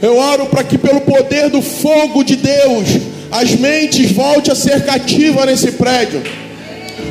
Eu 0.01 0.17
oro 0.17 0.45
para 0.45 0.63
que 0.63 0.77
pelo 0.77 1.01
poder 1.01 1.49
do 1.49 1.61
fogo 1.61 2.23
de 2.23 2.35
Deus, 2.35 2.87
as 3.31 3.51
mentes 3.55 4.11
voltem 4.11 4.51
a 4.51 4.55
ser 4.55 4.85
cativas 4.85 5.45
nesse 5.45 5.71
prédio 5.73 6.21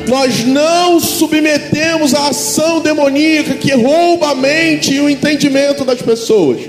nós 0.09 0.43
não 0.45 0.99
submetemos 0.99 2.13
a 2.13 2.29
ação 2.29 2.81
demoníaca 2.81 3.53
que 3.53 3.71
rouba 3.73 4.31
a 4.31 4.35
mente 4.35 4.95
e 4.95 4.99
o 4.99 5.09
entendimento 5.09 5.85
das 5.85 6.01
pessoas. 6.01 6.61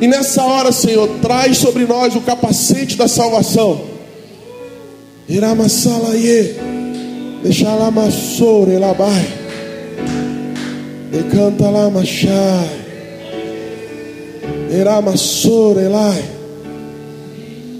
E 0.00 0.06
nessa 0.06 0.42
hora, 0.44 0.72
Senhor, 0.72 1.08
traz 1.22 1.58
sobre 1.58 1.84
nós 1.84 2.14
o 2.14 2.20
capacete 2.20 2.96
da 2.96 3.08
salvação. 3.08 3.80
Iramassalaie, 5.28 6.56
deixa 7.42 7.72
lá 7.74 7.90
massore 7.90 8.78
labai, 8.78 9.26
decanta 11.10 11.68
lá 11.68 11.90
machai, 11.90 12.68
iramassore 14.70 15.88
lai. 15.88 16.24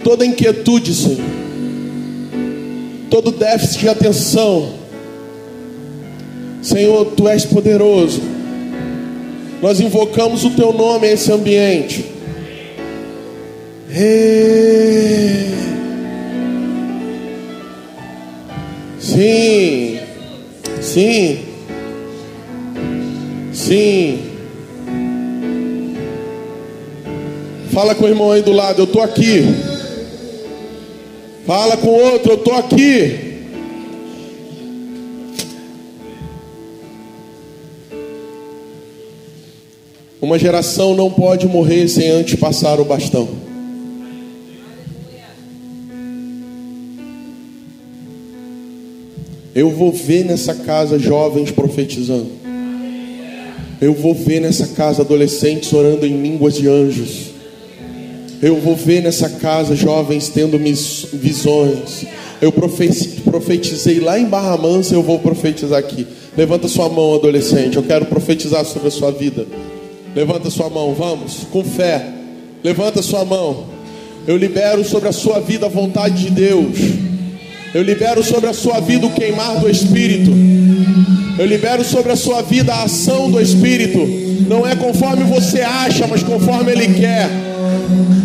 Toda 0.03 0.25
inquietude, 0.25 0.95
Senhor 0.95 1.39
todo 3.11 3.33
déficit 3.33 3.81
de 3.81 3.89
atenção. 3.89 4.71
Senhor, 6.63 7.07
tu 7.17 7.27
és 7.29 7.45
poderoso. 7.45 8.21
Nós 9.61 9.81
invocamos 9.81 10.45
o 10.45 10.51
teu 10.51 10.73
nome 10.73 11.09
a 11.09 11.13
esse 11.13 11.33
ambiente. 11.33 12.05
Hey. 13.91 15.78
Sim, 19.09 19.99
sim, 20.83 21.39
sim. 23.55 24.19
Fala 27.73 27.95
com 27.95 28.05
o 28.05 28.09
irmão 28.09 28.33
aí 28.33 28.43
do 28.43 28.53
lado, 28.53 28.83
eu 28.83 28.85
estou 28.85 29.01
aqui. 29.01 29.45
Fala 31.47 31.79
com 31.79 31.89
outro, 31.89 32.33
eu 32.33 32.37
estou 32.37 32.53
aqui. 32.53 33.47
Uma 40.21 40.39
geração 40.39 40.95
não 40.95 41.11
pode 41.11 41.47
morrer 41.47 41.89
sem 41.89 42.11
antes 42.11 42.39
passar 42.39 42.79
o 42.79 42.85
bastão. 42.85 43.48
Eu 49.59 49.71
vou 49.71 49.91
ver 49.91 50.25
nessa 50.25 50.55
casa 50.55 51.01
jovens 51.01 51.51
profetizando. 51.51 52.31
Eu 53.81 53.93
vou 53.93 54.15
ver 54.15 54.41
nessa 54.41 54.69
casa 54.69 55.03
adolescentes 55.03 55.73
orando 55.73 56.07
em 56.07 56.23
línguas 56.23 56.55
de 56.55 56.69
anjos. 56.69 57.33
Eu 58.41 58.61
vou 58.61 58.77
ver 58.77 59.03
nessa 59.03 59.29
casa 59.29 59.75
jovens 59.75 60.29
tendo 60.29 60.57
visões. 61.13 62.07
Eu 62.41 62.53
profetizei 62.53 63.99
lá 63.99 64.17
em 64.17 64.27
Barra 64.27 64.57
Mansa, 64.57 64.95
eu 64.95 65.03
vou 65.03 65.19
profetizar 65.19 65.81
aqui. 65.81 66.07
Levanta 66.37 66.69
sua 66.69 66.89
mão, 66.89 67.17
adolescente. 67.17 67.79
Eu 67.79 67.83
quero 67.83 68.07
profetizar 68.07 68.65
sobre 68.65 68.87
a 68.87 68.93
sua 68.93 69.11
vida. 69.11 69.45
Levanta 70.15 70.51
sua 70.51 70.71
mão, 70.71 70.95
vamos, 70.95 71.39
com 71.51 71.65
fé. 71.65 72.07
Levanta 72.63 73.03
sua 73.03 73.25
mão. 73.25 73.65
Eu 74.25 74.37
libero 74.37 74.85
sobre 74.85 75.09
a 75.09 75.13
sua 75.13 75.41
vida 75.41 75.67
a 75.67 75.69
vontade 75.69 76.27
de 76.27 76.31
Deus. 76.31 77.09
Eu 77.75 77.83
libero 77.83 78.25
sobre 78.25 78.49
a 78.49 78.55
sua 78.55 78.81
vida 78.81 79.07
o 79.07 79.13
queimar 79.13 79.61
do 79.61 79.69
Espírito. 79.69 80.31
Eu 81.39 81.47
libero 81.47 81.85
sobre 81.85 82.13
a 82.13 82.17
sua 82.17 82.43
vida 82.43 82.73
a 82.73 82.85
ação 82.85 83.31
do 83.31 83.41
Espírito. 83.41 83.99
Não 84.49 84.67
é 84.67 84.75
conforme 84.75 85.25
você 85.25 85.61
acha, 85.61 86.07
mas 86.07 86.23
conforme 86.23 86.73
Ele 86.73 86.95
quer. 86.95 87.29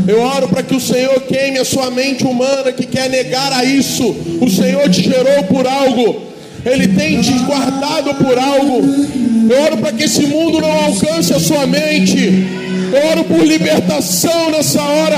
Eu 0.08 0.22
oro 0.22 0.48
para 0.48 0.64
que 0.64 0.76
o 0.76 0.80
Senhor 0.80 1.20
queime 1.22 1.60
a 1.60 1.66
sua 1.66 1.92
mente 1.92 2.24
humana 2.24 2.72
que 2.72 2.86
quer 2.86 3.10
negar 3.10 3.52
a 3.52 3.66
isso. 3.66 4.16
O 4.42 4.50
Senhor 4.50 4.90
te 4.90 5.04
gerou 5.04 5.44
por 5.44 5.68
algo. 5.68 6.22
Ele 6.66 6.88
tem 6.88 7.20
te 7.20 7.34
guardado 7.40 8.14
por 8.16 8.38
algo. 8.38 8.82
Eu 9.50 9.62
oro 9.64 9.78
para 9.78 9.92
que 9.92 10.04
esse 10.04 10.26
mundo 10.26 10.62
não 10.62 10.72
alcance 10.72 11.34
a 11.34 11.40
sua 11.40 11.68
mente. 11.68 12.63
Oro 12.94 13.24
por 13.24 13.44
libertação 13.44 14.52
nessa 14.52 14.82
hora. 14.82 15.18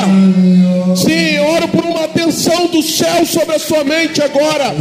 Sim, 0.96 1.40
oro 1.40 1.68
por 1.68 1.84
uma 1.84 2.06
atenção 2.06 2.68
do 2.68 2.82
céu 2.82 3.26
sobre 3.26 3.56
a 3.56 3.60
sua 3.60 3.84
mente 3.84 4.22
agora. 4.22 4.74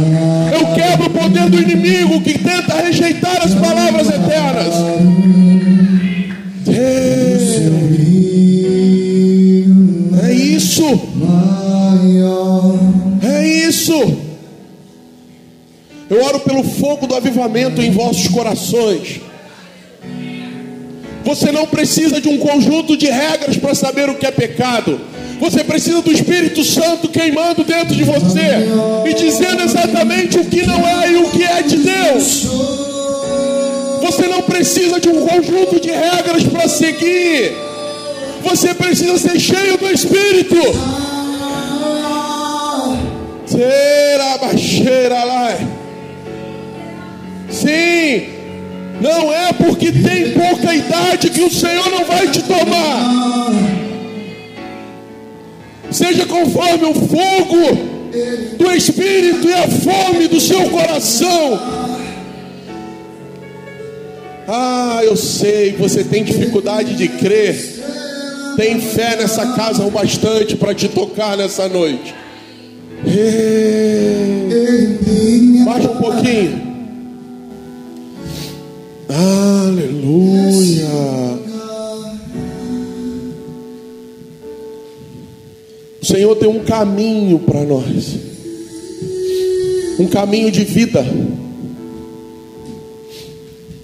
Eu 0.53 0.73
quebro 0.73 1.07
o 1.07 1.09
poder 1.09 1.49
do 1.49 1.61
inimigo 1.61 2.21
que 2.21 2.39
tenta 2.39 2.75
rejeitar 2.75 3.43
as 3.43 3.53
palavras 3.53 4.07
eternas. 4.07 4.73
É 10.23 10.33
isso. 10.33 11.01
É 13.21 13.47
isso. 13.47 14.17
Eu 16.09 16.23
oro 16.23 16.39
pelo 16.39 16.63
fogo 16.63 17.07
do 17.07 17.15
avivamento 17.15 17.81
em 17.81 17.91
vossos 17.91 18.27
corações. 18.29 19.19
Você 21.25 21.51
não 21.51 21.65
precisa 21.65 22.21
de 22.21 22.29
um 22.29 22.37
conjunto 22.37 22.95
de 22.95 23.07
regras 23.07 23.57
para 23.57 23.73
saber 23.73 24.07
o 24.09 24.15
que 24.15 24.27
é 24.27 24.31
pecado. 24.31 25.01
Você 25.39 25.63
precisa 25.63 26.01
do 26.01 26.11
Espírito 26.11 26.63
Santo 26.63 27.09
queimando 27.09 27.63
dentro 27.63 27.95
de 27.95 28.03
você 28.03 28.67
e 29.05 29.13
dizendo 29.15 29.63
exatamente 29.63 30.37
o 30.37 30.45
que 30.45 30.65
não 30.65 30.87
é 30.87 31.11
e 31.11 31.17
o 31.17 31.29
que 31.31 31.43
é 31.43 31.61
de 31.63 31.77
Deus. 31.77 32.43
Você 34.01 34.27
não 34.27 34.43
precisa 34.43 34.99
de 34.99 35.09
um 35.09 35.25
conjunto 35.25 35.79
de 35.79 35.89
regras 35.89 36.43
para 36.43 36.67
seguir. 36.69 37.53
Você 38.43 38.75
precisa 38.75 39.17
ser 39.17 39.39
cheio 39.39 39.77
do 39.77 39.91
Espírito. 39.91 40.55
Sim, 47.49 48.34
não 49.01 49.33
é 49.33 49.51
porque 49.53 49.91
tem 49.91 50.31
pouca 50.31 50.73
idade 50.73 51.29
que 51.29 51.41
o 51.41 51.51
Senhor 51.51 51.89
não 51.89 52.05
vai 52.05 52.27
te 52.29 52.41
tomar. 52.43 53.51
Seja 55.91 56.25
conforme 56.25 56.85
o 56.85 56.93
fogo 56.93 57.95
do 58.57 58.71
Espírito 58.71 59.47
e 59.47 59.53
a 59.53 59.67
fome 59.67 60.27
do 60.27 60.39
seu 60.39 60.69
coração. 60.69 61.59
Ah, 64.47 65.01
eu 65.03 65.15
sei, 65.15 65.73
você 65.73 66.03
tem 66.03 66.23
dificuldade 66.23 66.95
de 66.95 67.07
crer. 67.07 67.75
Tem 68.55 68.79
fé 68.79 69.17
nessa 69.17 69.53
casa 69.53 69.83
o 69.83 69.91
bastante 69.91 70.55
para 70.55 70.73
te 70.73 70.87
tocar 70.87 71.35
nessa 71.35 71.67
noite. 71.67 72.13
Baixa 75.65 75.91
um 75.91 75.97
pouquinho. 75.97 76.64
Aleluia. 79.17 80.89
O 86.01 86.05
Senhor 86.05 86.35
tem 86.35 86.49
um 86.49 86.65
caminho 86.65 87.39
para 87.39 87.63
nós, 87.63 88.17
um 89.97 90.07
caminho 90.07 90.51
de 90.51 90.65
vida. 90.65 91.05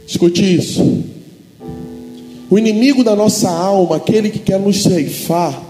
Escute 0.06 0.56
isso. 0.56 1.06
O 2.50 2.60
inimigo 2.60 3.02
da 3.02 3.16
nossa 3.16 3.50
alma, 3.50 3.96
aquele 3.96 4.30
que 4.30 4.40
quer 4.40 4.60
nos 4.60 4.84
ceifar, 4.84 5.64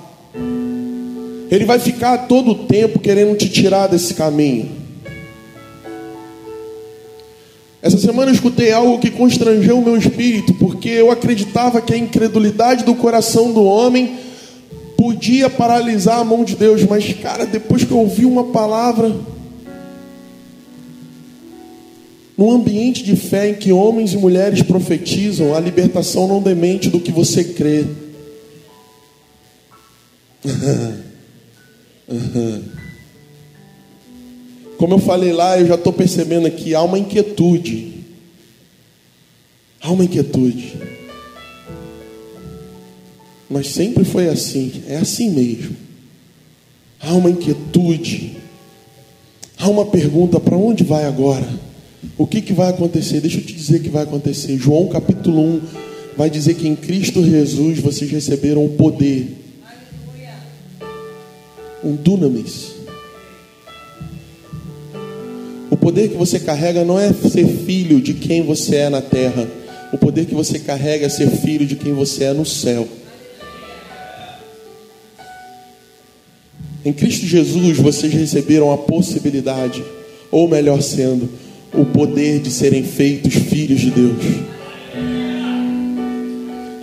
ele 1.52 1.66
vai 1.66 1.78
ficar 1.78 2.26
todo 2.28 2.50
o 2.50 2.66
tempo 2.66 2.98
querendo 2.98 3.38
te 3.38 3.48
tirar 3.48 3.86
desse 3.86 4.16
caminho. 4.16 4.81
Essa 7.82 7.98
semana 7.98 8.30
eu 8.30 8.36
escutei 8.36 8.72
algo 8.72 9.00
que 9.00 9.10
constrangeu 9.10 9.80
o 9.80 9.84
meu 9.84 9.98
espírito, 9.98 10.54
porque 10.54 10.90
eu 10.90 11.10
acreditava 11.10 11.82
que 11.82 11.94
a 11.94 11.98
incredulidade 11.98 12.84
do 12.84 12.94
coração 12.94 13.52
do 13.52 13.64
homem 13.64 14.20
podia 14.96 15.50
paralisar 15.50 16.20
a 16.20 16.24
mão 16.24 16.44
de 16.44 16.56
Deus, 16.56 16.84
mas, 16.84 17.12
cara, 17.14 17.44
depois 17.44 17.84
que 17.84 17.90
eu 17.90 17.98
ouvi 17.98 18.24
uma 18.24 18.44
palavra, 18.46 19.16
num 22.38 22.52
ambiente 22.52 23.04
de 23.04 23.16
fé 23.16 23.50
em 23.50 23.56
que 23.56 23.72
homens 23.72 24.14
e 24.14 24.18
mulheres 24.18 24.62
profetizam, 24.62 25.56
a 25.56 25.60
libertação 25.60 26.28
não 26.28 26.40
demente 26.40 26.88
do 26.88 27.00
que 27.00 27.12
você 27.12 27.44
crê. 27.44 27.84
Como 34.82 34.96
eu 34.96 35.00
falei 35.00 35.32
lá, 35.32 35.60
eu 35.60 35.68
já 35.68 35.76
estou 35.76 35.94
percebendo 35.94 36.48
aqui, 36.48 36.74
há 36.74 36.82
uma 36.82 36.98
inquietude. 36.98 38.04
Há 39.80 39.92
uma 39.92 40.06
inquietude. 40.06 40.74
Mas 43.48 43.68
sempre 43.68 44.04
foi 44.04 44.28
assim, 44.28 44.82
é 44.88 44.98
assim 44.98 45.30
mesmo. 45.30 45.76
Há 47.00 47.14
uma 47.14 47.30
inquietude. 47.30 48.38
Há 49.56 49.70
uma 49.70 49.86
pergunta: 49.86 50.40
para 50.40 50.58
onde 50.58 50.84
vai 50.84 51.06
agora? 51.06 51.48
O 52.18 52.26
que, 52.26 52.42
que 52.42 52.52
vai 52.52 52.70
acontecer? 52.70 53.22
Deixa 53.22 53.38
eu 53.38 53.46
te 53.46 53.54
dizer 53.54 53.78
o 53.78 53.84
que 53.84 53.90
vai 53.90 54.02
acontecer. 54.02 54.58
João 54.58 54.88
capítulo 54.88 55.44
1 55.44 55.62
vai 56.18 56.28
dizer 56.28 56.56
que 56.56 56.68
em 56.68 56.76
Cristo 56.76 57.24
Jesus 57.24 57.78
vocês 57.78 58.10
receberam 58.10 58.66
o 58.66 58.70
poder. 58.70 59.28
Um 61.84 61.96
dunamis 61.96 62.81
poder 65.82 66.10
que 66.10 66.16
você 66.16 66.40
carrega 66.40 66.86
não 66.86 66.98
é 66.98 67.12
ser 67.12 67.48
filho 67.48 68.00
de 68.00 68.14
quem 68.14 68.44
você 68.44 68.76
é 68.76 68.90
na 68.90 69.02
terra. 69.02 69.50
O 69.92 69.98
poder 69.98 70.26
que 70.26 70.36
você 70.36 70.60
carrega 70.60 71.08
é 71.08 71.10
ser 71.10 71.28
filho 71.28 71.66
de 71.66 71.76
quem 71.76 71.92
você 71.92 72.26
é 72.26 72.34
no 72.34 72.46
céu. 72.46 72.88
Em 76.86 76.94
Cristo 76.94 77.26
Jesus 77.26 77.78
vocês 77.78 78.14
receberam 78.14 78.72
a 78.72 78.78
possibilidade, 78.78 79.84
ou 80.30 80.48
melhor 80.48 80.82
sendo, 80.82 81.28
o 81.74 81.84
poder 81.84 82.40
de 82.40 82.52
serem 82.52 82.84
feitos 82.84 83.34
filhos 83.34 83.82
de 83.82 83.90
Deus. 83.90 84.24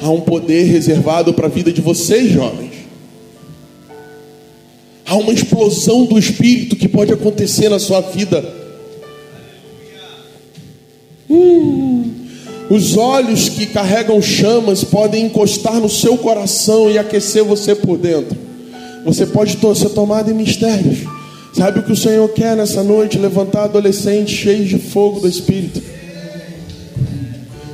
Há 0.01 0.11
um 0.11 0.21
poder 0.21 0.65
reservado 0.65 1.33
para 1.33 1.47
a 1.47 1.51
vida 1.51 1.73
de 1.73 1.81
vocês, 1.81 2.33
jovens. 2.33 2.73
Há 5.07 5.17
uma 5.17 5.33
explosão 5.33 6.05
do 6.05 6.19
Espírito 6.19 6.77
que 6.77 6.89
pode 6.89 7.13
acontecer 7.13 7.69
na 7.69 7.79
sua 7.79 8.01
vida 8.01 8.58
Hum. 11.31 12.11
Os 12.71 12.97
olhos 12.97 13.49
que 13.49 13.67
carregam 13.67 14.21
chamas 14.21 14.85
podem 14.85 15.25
encostar 15.27 15.81
no 15.81 15.89
seu 15.89 16.19
coração 16.19 16.91
e 16.91 16.99
aquecer 16.99 17.43
você 17.43 17.75
por 17.75 17.97
dentro. 17.97 18.37
Você 19.07 19.25
pode 19.25 19.57
ser 19.75 19.89
tomado 19.91 20.31
em 20.31 20.35
mistérios. 20.35 20.99
Sabe 21.55 21.81
o 21.81 21.83
que 21.83 21.93
o 21.93 21.97
Senhor 21.97 22.29
quer 22.29 22.55
nessa 22.55 22.83
noite? 22.83 23.19
Levantar 23.19 23.65
adolescentes 23.65 24.37
cheios 24.37 24.69
de 24.69 24.79
fogo 24.79 25.21
do 25.21 25.29
Espírito, 25.29 25.83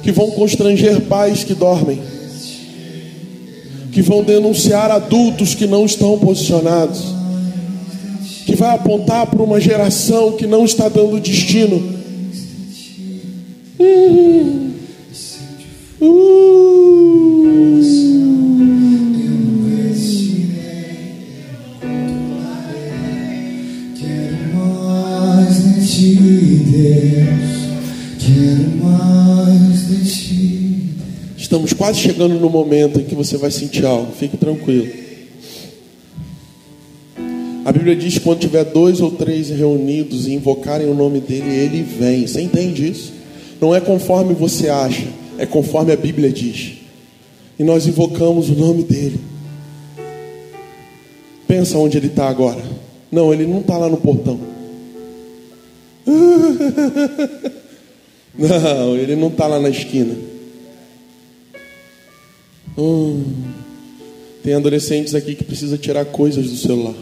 que 0.02 0.12
vão 0.12 0.30
constranger 0.30 1.00
pais 1.02 1.42
que 1.42 1.54
dormem, 1.54 2.00
que 3.90 4.00
vão 4.00 4.22
denunciar 4.22 4.92
adultos 4.92 5.56
que 5.56 5.66
não 5.66 5.84
estão 5.84 6.16
posicionados, 6.18 7.02
que 8.46 8.54
vai 8.54 8.74
apontar 8.76 9.26
para 9.26 9.42
uma 9.42 9.60
geração 9.60 10.32
que 10.32 10.46
não 10.46 10.64
está 10.64 10.88
dando 10.88 11.18
destino 11.18 12.03
Estamos 31.54 31.72
quase 31.72 32.00
chegando 32.00 32.34
no 32.34 32.50
momento 32.50 33.00
em 33.00 33.04
que 33.04 33.14
você 33.14 33.36
vai 33.36 33.50
sentir 33.50 33.86
algo. 33.86 34.12
Fique 34.12 34.36
tranquilo. 34.36 34.88
A 37.64 37.70
Bíblia 37.70 37.94
diz 37.94 38.14
que 38.14 38.20
quando 38.20 38.40
tiver 38.40 38.64
dois 38.64 39.00
ou 39.00 39.12
três 39.12 39.50
reunidos 39.50 40.26
e 40.26 40.32
invocarem 40.32 40.88
o 40.88 40.94
nome 40.94 41.20
dele, 41.20 41.48
ele 41.48 41.82
vem. 41.82 42.26
Você 42.26 42.40
entende 42.40 42.90
isso? 42.90 43.12
Não 43.60 43.74
é 43.74 43.80
conforme 43.80 44.34
você 44.34 44.68
acha, 44.68 45.06
é 45.38 45.46
conforme 45.46 45.92
a 45.92 45.96
Bíblia 45.96 46.30
diz. 46.30 46.78
E 47.58 47.64
nós 47.64 47.86
invocamos 47.86 48.50
o 48.50 48.54
nome 48.54 48.82
dele. 48.82 49.20
Pensa 51.46 51.78
onde 51.78 51.96
ele 51.96 52.08
está 52.08 52.28
agora. 52.28 52.62
Não, 53.10 53.32
ele 53.32 53.46
não 53.46 53.60
está 53.60 53.78
lá 53.78 53.88
no 53.88 53.96
portão. 53.96 54.40
Não, 58.36 58.96
ele 58.96 59.14
não 59.14 59.28
está 59.28 59.46
lá 59.46 59.60
na 59.60 59.68
esquina. 59.68 60.12
Hum, 62.76 63.22
tem 64.42 64.54
adolescentes 64.54 65.14
aqui 65.14 65.36
que 65.36 65.44
precisa 65.44 65.78
tirar 65.78 66.04
coisas 66.06 66.50
do 66.50 66.56
celular. 66.56 66.96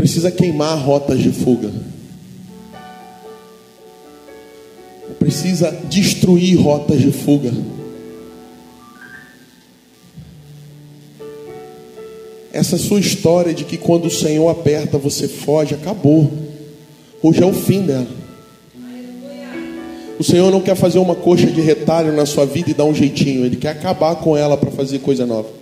Precisa 0.00 0.30
queimar 0.30 0.78
rotas 0.78 1.18
de 1.18 1.30
fuga. 1.30 1.70
Precisa 5.18 5.70
destruir 5.90 6.58
rotas 6.58 7.02
de 7.02 7.12
fuga. 7.12 7.52
Essa 12.50 12.78
sua 12.78 12.98
história 12.98 13.52
de 13.52 13.66
que 13.66 13.76
quando 13.76 14.06
o 14.06 14.10
Senhor 14.10 14.48
aperta 14.48 14.96
você 14.96 15.28
foge, 15.28 15.74
acabou. 15.74 16.32
Hoje 17.22 17.42
é 17.42 17.46
o 17.46 17.52
fim 17.52 17.82
dela. 17.82 18.08
O 20.18 20.24
Senhor 20.24 20.50
não 20.50 20.62
quer 20.62 20.76
fazer 20.76 20.98
uma 20.98 21.14
coxa 21.14 21.48
de 21.48 21.60
retalho 21.60 22.16
na 22.16 22.24
sua 22.24 22.46
vida 22.46 22.70
e 22.70 22.74
dar 22.74 22.84
um 22.84 22.94
jeitinho, 22.94 23.44
Ele 23.44 23.56
quer 23.56 23.72
acabar 23.72 24.16
com 24.16 24.34
ela 24.34 24.56
para 24.56 24.70
fazer 24.70 25.00
coisa 25.00 25.26
nova. 25.26 25.59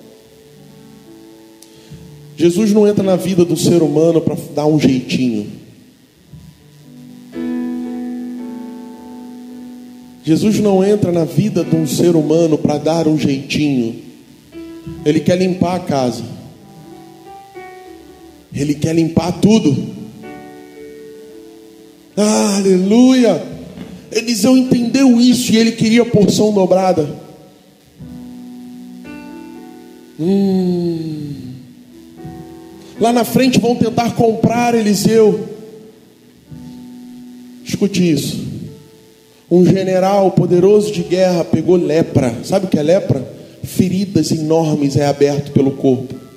Jesus 2.39 2.73
não 2.73 2.87
entra 2.87 3.03
na 3.03 3.17
vida 3.17 3.45
do 3.45 3.57
ser 3.57 3.83
humano 3.83 4.21
para 4.21 4.37
dar 4.55 4.67
um 4.67 4.79
jeitinho. 4.79 5.51
Jesus 10.23 10.61
não 10.61 10.85
entra 10.85 11.11
na 11.11 11.25
vida 11.25 11.65
de 11.65 11.75
um 11.75 11.85
ser 11.85 12.15
humano 12.15 12.57
para 12.57 12.79
dar 12.79 13.09
um 13.09 13.19
jeitinho. 13.19 13.97
Ele 15.05 15.19
quer 15.19 15.37
limpar 15.37 15.75
a 15.75 15.81
casa. 15.81 16.23
Ele 18.55 18.77
quer 18.77 18.95
limpar 18.95 19.33
tudo. 19.41 19.77
aleluia! 22.17 23.43
Eliseu 24.13 24.57
entendeu 24.57 25.21
isso 25.21 25.53
e 25.53 25.57
ele 25.57 25.73
queria 25.73 26.05
porção 26.05 26.53
dobrada. 26.53 27.17
Hum. 30.21 31.58
Lá 33.01 33.13
na 33.13 33.25
frente 33.25 33.61
vão 33.61 33.77
tentar 33.77 34.15
comprar 34.15 34.75
Eliseu. 34.75 35.49
Escute 37.65 38.11
isso. 38.11 38.47
Um 39.51 39.65
general 39.65 40.33
poderoso 40.33 40.93
de 40.93 41.03
guerra 41.03 41.45
pegou 41.45 41.77
lepra. 41.77 42.35
Sabe 42.45 42.67
o 42.67 42.69
que 42.69 42.79
é 42.79 42.83
lepra? 42.83 43.27
Feridas 43.63 44.31
enormes 44.33 44.97
é 44.97 45.07
aberto 45.07 45.53
pelo 45.53 45.73
corpo 45.73 46.29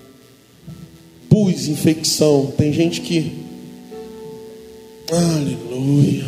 pus, 1.31 1.69
infecção. 1.69 2.53
Tem 2.57 2.73
gente 2.73 2.99
que. 2.99 3.31
Aleluia. 5.09 6.25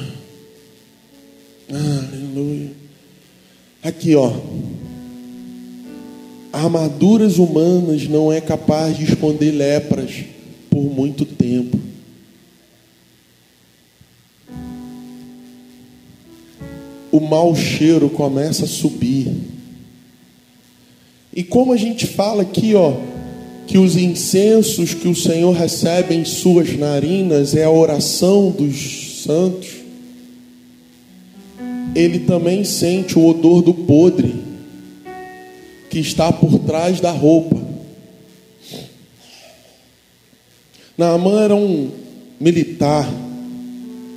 Aleluia. 1.69 2.71
Aqui, 3.83 4.15
ó. 4.15 4.31
Armaduras 6.53 7.39
humanas 7.39 8.07
não 8.07 8.31
é 8.31 8.39
capaz 8.39 8.95
de 8.95 9.05
esconder 9.05 9.49
lepras 9.49 10.23
por 10.69 10.83
muito 10.83 11.25
tempo. 11.25 11.79
O 17.11 17.19
mau 17.19 17.55
cheiro 17.55 18.07
começa 18.07 18.65
a 18.65 18.67
subir. 18.67 19.35
E 21.35 21.43
como 21.43 21.73
a 21.73 21.77
gente 21.77 22.05
fala 22.05 22.43
aqui, 22.43 22.75
ó, 22.75 22.97
que 23.65 23.79
os 23.79 23.97
incensos 23.97 24.93
que 24.93 25.07
o 25.07 25.15
Senhor 25.15 25.53
recebe 25.53 26.13
em 26.13 26.23
suas 26.23 26.77
narinas 26.77 27.55
é 27.55 27.63
a 27.63 27.71
oração 27.71 28.51
dos 28.51 29.23
santos, 29.23 29.69
ele 31.95 32.19
também 32.19 32.63
sente 32.63 33.17
o 33.17 33.25
odor 33.25 33.63
do 33.63 33.73
podre 33.73 34.52
que 35.93 35.99
está 35.99 36.33
por 36.33 36.57
trás 36.57 36.99
da 36.99 37.11
roupa. 37.11 37.55
Naamã 40.97 41.43
era 41.43 41.55
um 41.55 41.91
militar, 42.39 43.07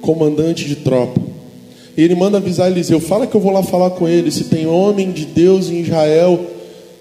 comandante 0.00 0.64
de 0.64 0.76
tropa. 0.76 1.20
E 1.94 2.02
ele 2.02 2.14
manda 2.14 2.38
avisar 2.38 2.70
Eliseu: 2.70 2.98
fala 2.98 3.26
que 3.26 3.34
eu 3.34 3.40
vou 3.42 3.52
lá 3.52 3.62
falar 3.62 3.90
com 3.90 4.08
ele. 4.08 4.30
Se 4.30 4.44
tem 4.44 4.66
homem 4.66 5.12
de 5.12 5.26
Deus 5.26 5.68
em 5.68 5.82
Israel 5.82 6.46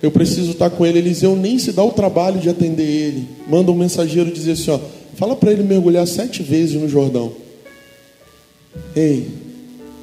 eu 0.01 0.11
preciso 0.11 0.51
estar 0.51 0.69
com 0.69 0.85
ele. 0.85 0.99
Eliseu 0.99 1.37
nem 1.37 1.57
se 1.57 1.71
dá 1.71 1.81
o 1.81 1.91
trabalho 1.91 2.41
de 2.41 2.49
atender 2.49 2.83
ele. 2.83 3.27
Manda 3.47 3.71
um 3.71 3.75
mensageiro 3.75 4.29
dizer 4.29 4.51
assim: 4.51 4.71
ó, 4.71 4.79
fala 5.15 5.37
para 5.37 5.53
ele 5.53 5.63
mergulhar 5.63 6.05
sete 6.05 6.43
vezes 6.43 6.75
no 6.75 6.89
Jordão. 6.89 7.31
Ei, 8.93 9.25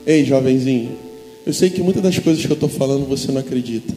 ei, 0.07 0.25
jovenzinho, 0.25 0.93
eu 1.47 1.53
sei 1.53 1.69
que 1.69 1.83
muitas 1.83 2.03
das 2.03 2.19
coisas 2.19 2.43
que 2.43 2.51
eu 2.51 2.55
estou 2.55 2.71
falando 2.71 3.07
você 3.07 3.31
não 3.31 3.43
acredita, 3.43 3.93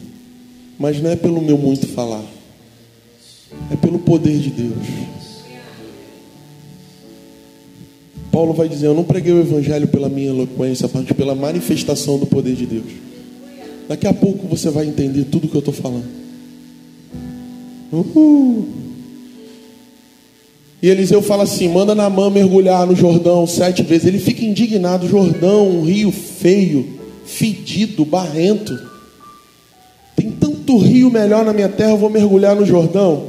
mas 0.78 1.00
não 1.00 1.10
é 1.10 1.16
pelo 1.16 1.40
meu 1.40 1.56
muito 1.56 1.86
falar, 1.86 2.24
é 3.70 3.76
pelo 3.76 3.98
poder 3.98 4.38
de 4.38 4.50
Deus. 4.50 4.86
Paulo 8.36 8.52
vai 8.52 8.68
dizer: 8.68 8.86
Eu 8.86 8.94
não 8.94 9.04
preguei 9.04 9.32
o 9.32 9.40
Evangelho 9.40 9.88
pela 9.88 10.10
minha 10.10 10.28
eloquência, 10.28 10.90
mas 10.92 11.10
pela 11.12 11.34
manifestação 11.34 12.18
do 12.18 12.26
poder 12.26 12.54
de 12.54 12.66
Deus. 12.66 12.84
Daqui 13.88 14.06
a 14.06 14.12
pouco 14.12 14.46
você 14.46 14.68
vai 14.68 14.86
entender 14.86 15.24
tudo 15.24 15.48
que 15.48 15.54
eu 15.54 15.60
estou 15.60 15.72
falando. 15.72 16.04
Uhul. 17.90 18.68
E 20.82 20.88
Eliseu 20.88 21.22
fala 21.22 21.44
assim: 21.44 21.68
manda 21.68 21.94
Namã 21.94 22.28
mergulhar 22.28 22.86
no 22.86 22.94
Jordão 22.94 23.46
sete 23.46 23.82
vezes. 23.82 24.06
Ele 24.06 24.18
fica 24.18 24.44
indignado: 24.44 25.08
Jordão, 25.08 25.68
um 25.68 25.82
rio 25.82 26.12
feio, 26.12 26.86
fedido, 27.24 28.04
barrento. 28.04 28.78
Tanto 30.66 30.78
rio 30.78 31.08
melhor 31.12 31.44
na 31.44 31.52
minha 31.52 31.68
terra, 31.68 31.92
eu 31.92 31.96
vou 31.96 32.10
mergulhar 32.10 32.56
no 32.56 32.66
Jordão. 32.66 33.28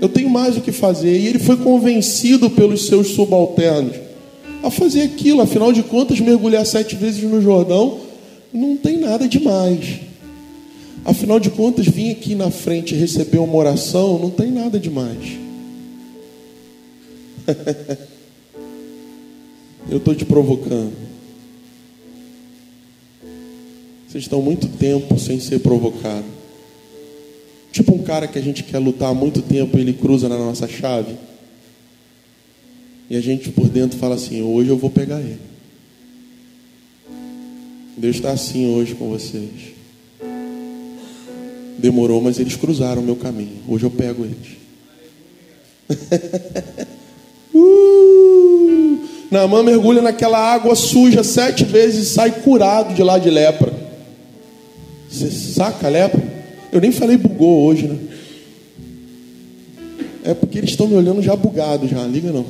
Eu 0.00 0.08
tenho 0.08 0.30
mais 0.30 0.56
o 0.56 0.62
que 0.62 0.72
fazer. 0.72 1.14
E 1.14 1.26
ele 1.26 1.38
foi 1.38 1.58
convencido 1.58 2.48
pelos 2.48 2.86
seus 2.86 3.08
subalternos 3.08 3.94
a 4.62 4.70
fazer 4.70 5.02
aquilo. 5.02 5.42
Afinal 5.42 5.74
de 5.74 5.82
contas, 5.82 6.18
mergulhar 6.20 6.64
sete 6.64 6.96
vezes 6.96 7.22
no 7.22 7.42
Jordão 7.42 7.98
não 8.50 8.78
tem 8.78 8.96
nada 8.96 9.28
demais. 9.28 10.00
Afinal 11.04 11.38
de 11.38 11.50
contas, 11.50 11.86
vir 11.86 12.12
aqui 12.12 12.34
na 12.34 12.50
frente 12.50 12.94
receber 12.94 13.40
uma 13.40 13.56
oração 13.56 14.18
não 14.18 14.30
tem 14.30 14.50
nada 14.50 14.80
demais. 14.80 15.36
Eu 19.90 19.98
estou 19.98 20.14
te 20.14 20.24
provocando. 20.24 21.07
Vocês 24.08 24.24
estão 24.24 24.40
muito 24.40 24.66
tempo 24.68 25.18
sem 25.18 25.38
ser 25.38 25.58
provocado. 25.58 26.24
Tipo 27.70 27.94
um 27.94 28.02
cara 28.02 28.26
que 28.26 28.38
a 28.38 28.42
gente 28.42 28.62
quer 28.62 28.78
lutar 28.78 29.10
há 29.10 29.14
muito 29.14 29.42
tempo, 29.42 29.78
ele 29.78 29.92
cruza 29.92 30.30
na 30.30 30.38
nossa 30.38 30.66
chave. 30.66 31.14
E 33.10 33.16
a 33.16 33.20
gente 33.20 33.50
por 33.50 33.68
dentro 33.68 33.98
fala 33.98 34.14
assim: 34.14 34.40
hoje 34.40 34.70
eu 34.70 34.78
vou 34.78 34.88
pegar 34.88 35.20
ele. 35.20 35.38
Deus 37.98 38.16
está 38.16 38.30
assim 38.30 38.74
hoje 38.74 38.94
com 38.94 39.10
vocês. 39.10 39.50
Demorou, 41.76 42.22
mas 42.22 42.40
eles 42.40 42.56
cruzaram 42.56 43.02
o 43.02 43.04
meu 43.04 43.16
caminho. 43.16 43.58
Hoje 43.68 43.84
eu 43.84 43.90
pego 43.90 44.24
eles. 44.24 44.56
uh! 47.54 48.98
Naamã 49.30 49.62
mergulha 49.62 50.00
naquela 50.00 50.38
água 50.38 50.74
suja 50.74 51.22
sete 51.22 51.64
vezes 51.64 52.08
e 52.08 52.14
sai 52.14 52.40
curado 52.40 52.94
de 52.94 53.02
lá 53.02 53.18
de 53.18 53.28
lepra. 53.28 53.77
Você 55.18 55.30
saca 55.32 55.88
a 55.88 55.90
lepra? 55.90 56.22
Eu 56.70 56.80
nem 56.80 56.92
falei 56.92 57.16
bugou 57.16 57.64
hoje, 57.64 57.88
né? 57.88 57.98
É 60.22 60.32
porque 60.32 60.58
eles 60.58 60.70
estão 60.70 60.86
me 60.86 60.94
olhando 60.94 61.20
já 61.20 61.34
bugado 61.34 61.88
já, 61.88 62.06
liga 62.06 62.30
não. 62.30 62.46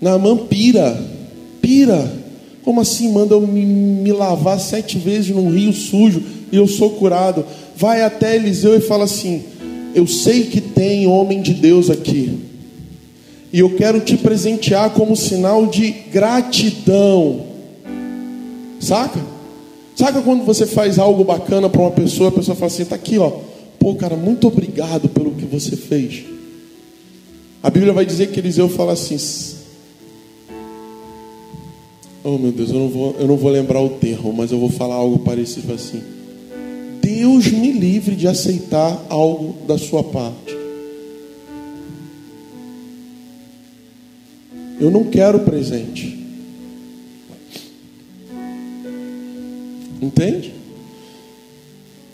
Naamã 0.00 0.36
pira, 0.36 1.00
pira. 1.60 2.12
Como 2.64 2.80
assim 2.80 3.12
manda 3.12 3.34
eu 3.34 3.46
me, 3.46 3.64
me 3.64 4.12
lavar 4.12 4.58
sete 4.58 4.98
vezes 4.98 5.30
num 5.30 5.50
rio 5.50 5.72
sujo 5.72 6.20
e 6.50 6.56
eu 6.56 6.66
sou 6.66 6.90
curado? 6.90 7.44
Vai 7.76 8.02
até 8.02 8.34
Eliseu 8.34 8.76
e 8.76 8.80
fala 8.80 9.04
assim: 9.04 9.44
Eu 9.94 10.04
sei 10.08 10.46
que 10.46 10.60
tem 10.60 11.06
homem 11.06 11.40
de 11.40 11.54
Deus 11.54 11.90
aqui, 11.90 12.40
e 13.52 13.60
eu 13.60 13.76
quero 13.76 14.00
te 14.00 14.16
presentear 14.16 14.90
como 14.90 15.14
sinal 15.14 15.66
de 15.66 15.92
gratidão. 16.10 17.55
Saca? 18.86 19.20
Saca 19.96 20.22
quando 20.22 20.44
você 20.44 20.66
faz 20.66 20.98
algo 20.98 21.24
bacana 21.24 21.68
para 21.68 21.80
uma 21.80 21.90
pessoa, 21.90 22.28
a 22.28 22.32
pessoa 22.32 22.54
fala 22.54 22.66
assim: 22.68 22.82
Está 22.82 22.94
aqui, 22.94 23.18
ó, 23.18 23.32
Pô, 23.86 23.94
cara, 23.94 24.16
muito 24.16 24.48
obrigado 24.48 25.08
pelo 25.08 25.30
que 25.30 25.44
você 25.44 25.76
fez. 25.76 26.24
A 27.62 27.70
Bíblia 27.70 27.92
vai 27.92 28.04
dizer 28.04 28.32
que 28.32 28.40
Eliseu 28.40 28.68
fala 28.68 28.94
assim. 28.94 29.16
Oh 32.24 32.36
meu 32.36 32.50
Deus, 32.50 32.70
eu 32.70 32.80
não 32.80 32.88
vou, 32.88 33.16
eu 33.16 33.28
não 33.28 33.36
vou 33.36 33.48
lembrar 33.48 33.80
o 33.80 33.90
termo, 33.90 34.32
mas 34.32 34.50
eu 34.50 34.58
vou 34.58 34.70
falar 34.70 34.96
algo 34.96 35.20
parecido 35.20 35.72
assim. 35.72 36.02
Deus 37.00 37.46
me 37.46 37.70
livre 37.70 38.16
de 38.16 38.26
aceitar 38.26 39.06
algo 39.08 39.54
da 39.66 39.78
sua 39.78 40.02
parte. 40.02 40.56
Eu 44.80 44.90
não 44.90 45.04
quero 45.04 45.40
presente. 45.40 46.25
Entende? 50.00 50.52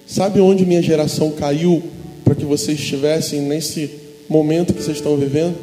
Sabe 0.07 0.41
onde 0.41 0.67
minha 0.67 0.83
geração 0.83 1.33
caiu 1.33 1.83
para 2.25 2.35
que 2.35 2.45
vocês 2.45 2.79
estivessem 2.79 3.41
nesse 3.41 3.91
momento 4.29 4.75
que 4.75 4.83
vocês 4.83 4.99
estão 4.99 5.17
vivendo? 5.17 5.57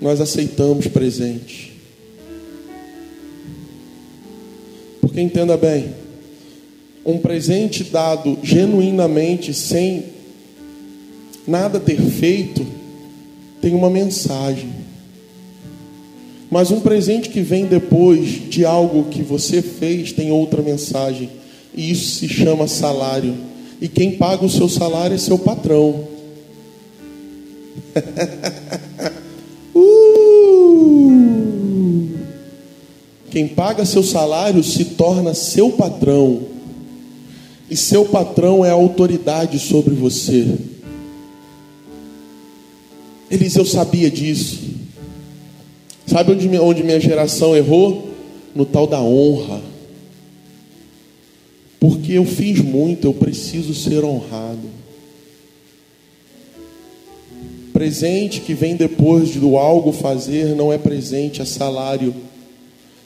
Nós 0.00 0.20
aceitamos 0.20 0.86
presente. 0.88 1.72
Porque 5.00 5.20
entenda 5.20 5.56
bem, 5.56 5.94
um 7.04 7.18
presente 7.18 7.84
dado 7.84 8.38
genuinamente, 8.42 9.54
sem 9.54 10.04
nada 11.46 11.78
ter 11.78 12.00
feito, 12.00 12.66
tem 13.60 13.74
uma 13.74 13.88
mensagem. 13.90 14.83
Mas 16.54 16.70
um 16.70 16.78
presente 16.78 17.30
que 17.30 17.40
vem 17.40 17.66
depois 17.66 18.48
de 18.48 18.64
algo 18.64 19.10
que 19.10 19.24
você 19.24 19.60
fez 19.60 20.12
tem 20.12 20.30
outra 20.30 20.62
mensagem. 20.62 21.28
E 21.74 21.90
isso 21.90 22.20
se 22.20 22.28
chama 22.28 22.68
salário. 22.68 23.34
E 23.80 23.88
quem 23.88 24.12
paga 24.12 24.46
o 24.46 24.48
seu 24.48 24.68
salário 24.68 25.16
é 25.16 25.18
seu 25.18 25.36
patrão. 25.36 26.06
uh! 29.74 30.08
Quem 33.32 33.48
paga 33.48 33.84
seu 33.84 34.04
salário 34.04 34.62
se 34.62 34.84
torna 34.84 35.34
seu 35.34 35.72
patrão. 35.72 36.42
E 37.68 37.76
seu 37.76 38.04
patrão 38.04 38.64
é 38.64 38.70
a 38.70 38.74
autoridade 38.74 39.58
sobre 39.58 39.92
você. 39.92 40.56
Eliseu 43.28 43.66
sabia 43.66 44.08
disso. 44.08 44.83
Sabe 46.06 46.32
onde, 46.32 46.48
onde 46.58 46.82
minha 46.82 47.00
geração 47.00 47.56
errou? 47.56 48.10
No 48.54 48.64
tal 48.64 48.86
da 48.86 49.00
honra. 49.00 49.60
Porque 51.80 52.12
eu 52.12 52.24
fiz 52.24 52.60
muito, 52.60 53.06
eu 53.06 53.14
preciso 53.14 53.74
ser 53.74 54.04
honrado. 54.04 54.68
Presente 57.72 58.40
que 58.40 58.54
vem 58.54 58.76
depois 58.76 59.34
do 59.34 59.56
algo 59.58 59.92
fazer 59.92 60.54
não 60.54 60.72
é 60.72 60.78
presente, 60.78 61.42
é 61.42 61.44
salário. 61.44 62.14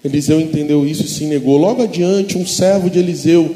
Eliseu 0.05 0.41
entendeu 0.41 0.87
isso 0.87 1.05
e 1.05 1.09
se 1.09 1.25
negou. 1.25 1.57
Logo 1.57 1.83
adiante, 1.83 2.37
um 2.37 2.47
servo 2.47 2.91
de 2.91 2.99
Eliseu 2.99 3.55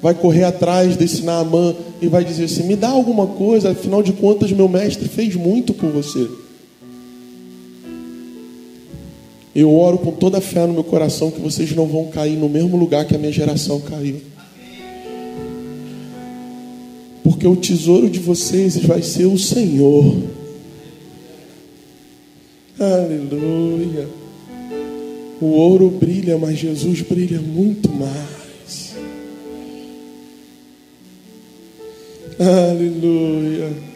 vai 0.00 0.14
correr 0.14 0.44
atrás 0.44 0.96
desse 0.96 1.22
Naamã 1.22 1.74
e 2.00 2.06
vai 2.06 2.24
dizer 2.24 2.44
assim: 2.44 2.64
Me 2.64 2.76
dá 2.76 2.88
alguma 2.88 3.26
coisa, 3.26 3.70
afinal 3.72 4.02
de 4.02 4.12
contas, 4.12 4.52
meu 4.52 4.68
mestre 4.68 5.08
fez 5.08 5.34
muito 5.34 5.74
por 5.74 5.90
você. 5.90 6.28
Eu 9.54 9.74
oro 9.74 9.98
com 9.98 10.12
toda 10.12 10.38
a 10.38 10.40
fé 10.40 10.66
no 10.66 10.72
meu 10.72 10.84
coração 10.84 11.30
que 11.30 11.40
vocês 11.40 11.72
não 11.72 11.86
vão 11.86 12.06
cair 12.06 12.36
no 12.36 12.48
mesmo 12.48 12.76
lugar 12.76 13.04
que 13.04 13.14
a 13.14 13.18
minha 13.18 13.32
geração 13.32 13.80
caiu. 13.80 14.20
Porque 17.22 17.46
o 17.46 17.56
tesouro 17.56 18.08
de 18.08 18.18
vocês 18.18 18.76
vai 18.76 19.02
ser 19.02 19.26
o 19.26 19.38
Senhor. 19.38 20.16
Aleluia. 22.80 24.08
O 25.40 25.46
ouro 25.46 25.90
brilha, 25.90 26.38
mas 26.38 26.58
Jesus 26.58 27.02
brilha 27.02 27.40
muito 27.40 27.90
mais. 27.90 28.94
Aleluia. 32.38 33.91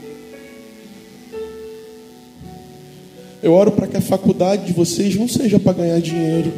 Eu 3.46 3.52
oro 3.52 3.70
para 3.70 3.86
que 3.86 3.96
a 3.96 4.00
faculdade 4.00 4.66
de 4.66 4.72
vocês 4.72 5.14
não 5.14 5.28
seja 5.28 5.60
para 5.60 5.74
ganhar 5.74 6.00
dinheiro. 6.00 6.52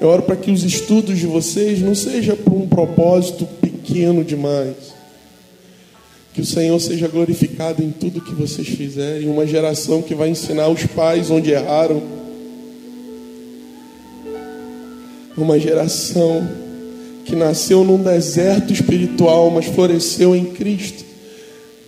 Eu 0.00 0.08
oro 0.08 0.22
para 0.22 0.34
que 0.34 0.50
os 0.50 0.64
estudos 0.64 1.20
de 1.20 1.26
vocês 1.26 1.80
não 1.80 1.94
seja 1.94 2.34
por 2.34 2.54
um 2.54 2.66
propósito 2.66 3.46
pequeno 3.60 4.24
demais. 4.24 4.74
Que 6.34 6.40
o 6.40 6.44
Senhor 6.44 6.80
seja 6.80 7.06
glorificado 7.06 7.80
em 7.80 7.92
tudo 7.92 8.20
que 8.20 8.34
vocês 8.34 8.66
fizerem. 8.66 9.28
Uma 9.28 9.46
geração 9.46 10.02
que 10.02 10.16
vai 10.16 10.30
ensinar 10.30 10.66
os 10.66 10.84
pais 10.84 11.30
onde 11.30 11.52
erraram. 11.52 12.02
Uma 15.36 15.60
geração 15.60 16.44
que 17.24 17.36
nasceu 17.36 17.84
num 17.84 18.02
deserto 18.02 18.72
espiritual, 18.72 19.48
mas 19.48 19.66
floresceu 19.66 20.34
em 20.34 20.46
Cristo. 20.46 21.04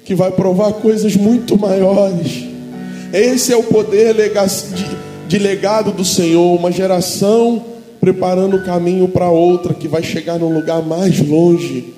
Que 0.05 0.15
vai 0.15 0.31
provar 0.31 0.75
coisas 0.75 1.17
muito 1.17 1.59
maiores. 1.59 2.52
Esse 3.13 3.53
é 3.53 3.57
o 3.57 3.65
poder 3.65 4.15
de 5.29 5.39
legado 5.39 5.93
do 5.93 6.05
Senhor. 6.05 6.59
Uma 6.59 6.73
geração 6.73 7.63
preparando 8.01 8.57
o 8.57 8.65
caminho 8.65 9.07
para 9.07 9.29
outra 9.29 9.75
que 9.75 9.87
vai 9.87 10.03
chegar 10.03 10.39
num 10.39 10.53
lugar 10.53 10.83
mais 10.83 11.21
longe. 11.21 11.93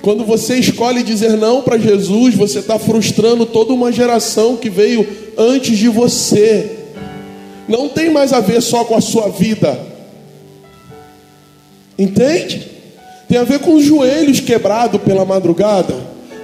Quando 0.00 0.24
você 0.24 0.56
escolhe 0.56 1.02
dizer 1.02 1.36
não 1.36 1.60
para 1.60 1.76
Jesus, 1.76 2.34
você 2.34 2.60
está 2.60 2.78
frustrando 2.78 3.44
toda 3.44 3.74
uma 3.74 3.92
geração 3.92 4.56
que 4.56 4.70
veio 4.70 5.06
antes 5.36 5.76
de 5.76 5.90
você. 5.90 6.78
Não 7.68 7.86
tem 7.90 8.08
mais 8.08 8.32
a 8.32 8.40
ver 8.40 8.62
só 8.62 8.82
com 8.84 8.96
a 8.96 9.00
sua 9.02 9.28
vida. 9.28 9.78
Entende? 11.98 12.66
Tem 13.28 13.36
a 13.36 13.44
ver 13.44 13.58
com 13.58 13.74
os 13.74 13.84
joelhos 13.84 14.40
quebrados 14.40 15.02
pela 15.02 15.26
madrugada, 15.26 15.94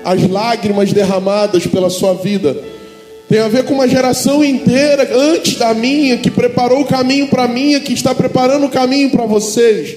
as 0.04 0.28
lágrimas 0.28 0.92
derramadas 0.92 1.66
pela 1.66 1.88
sua 1.88 2.12
vida 2.12 2.75
tem 3.28 3.40
a 3.40 3.48
ver 3.48 3.64
com 3.64 3.74
uma 3.74 3.88
geração 3.88 4.44
inteira 4.44 5.08
antes 5.12 5.56
da 5.56 5.74
minha, 5.74 6.16
que 6.18 6.30
preparou 6.30 6.80
o 6.80 6.86
caminho 6.86 7.26
para 7.26 7.48
minha, 7.48 7.80
que 7.80 7.92
está 7.92 8.14
preparando 8.14 8.66
o 8.66 8.70
caminho 8.70 9.10
para 9.10 9.26
vocês. 9.26 9.96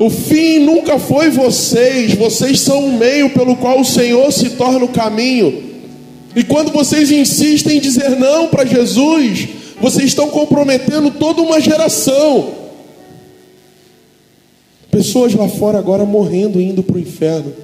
O 0.00 0.10
fim 0.10 0.58
nunca 0.58 0.98
foi 0.98 1.30
vocês, 1.30 2.14
vocês 2.14 2.60
são 2.60 2.86
o 2.86 2.98
meio 2.98 3.30
pelo 3.30 3.54
qual 3.56 3.80
o 3.80 3.84
Senhor 3.84 4.32
se 4.32 4.50
torna 4.50 4.84
o 4.84 4.88
caminho. 4.88 5.62
E 6.34 6.42
quando 6.42 6.72
vocês 6.72 7.12
insistem 7.12 7.76
em 7.76 7.80
dizer 7.80 8.10
não 8.18 8.48
para 8.48 8.64
Jesus, 8.64 9.48
vocês 9.80 10.06
estão 10.06 10.28
comprometendo 10.30 11.12
toda 11.12 11.40
uma 11.40 11.60
geração. 11.60 12.52
Pessoas 14.90 15.32
lá 15.34 15.48
fora 15.48 15.78
agora 15.78 16.04
morrendo, 16.04 16.60
indo 16.60 16.82
para 16.82 16.96
o 16.96 17.00
inferno 17.00 17.54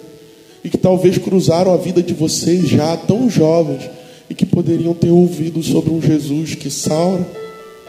e 0.65 0.69
que 0.69 0.79
talvez 0.79 1.19
cruzaram 1.19 1.73
a 1.73 1.77
vida 1.77 2.03
de 2.03 2.15
vocês 2.15 2.69
já 2.69 2.97
tão 2.97 3.31
jovens 3.31 3.89
e 4.29 4.35
que 4.35 4.47
poderiam 4.47 4.95
ter 4.95 5.11
ouvido 5.11 5.63
sobre 5.63 5.91
um 5.91 6.01
Jesus 6.01 6.55
que 6.55 6.71
salva, 6.71 7.27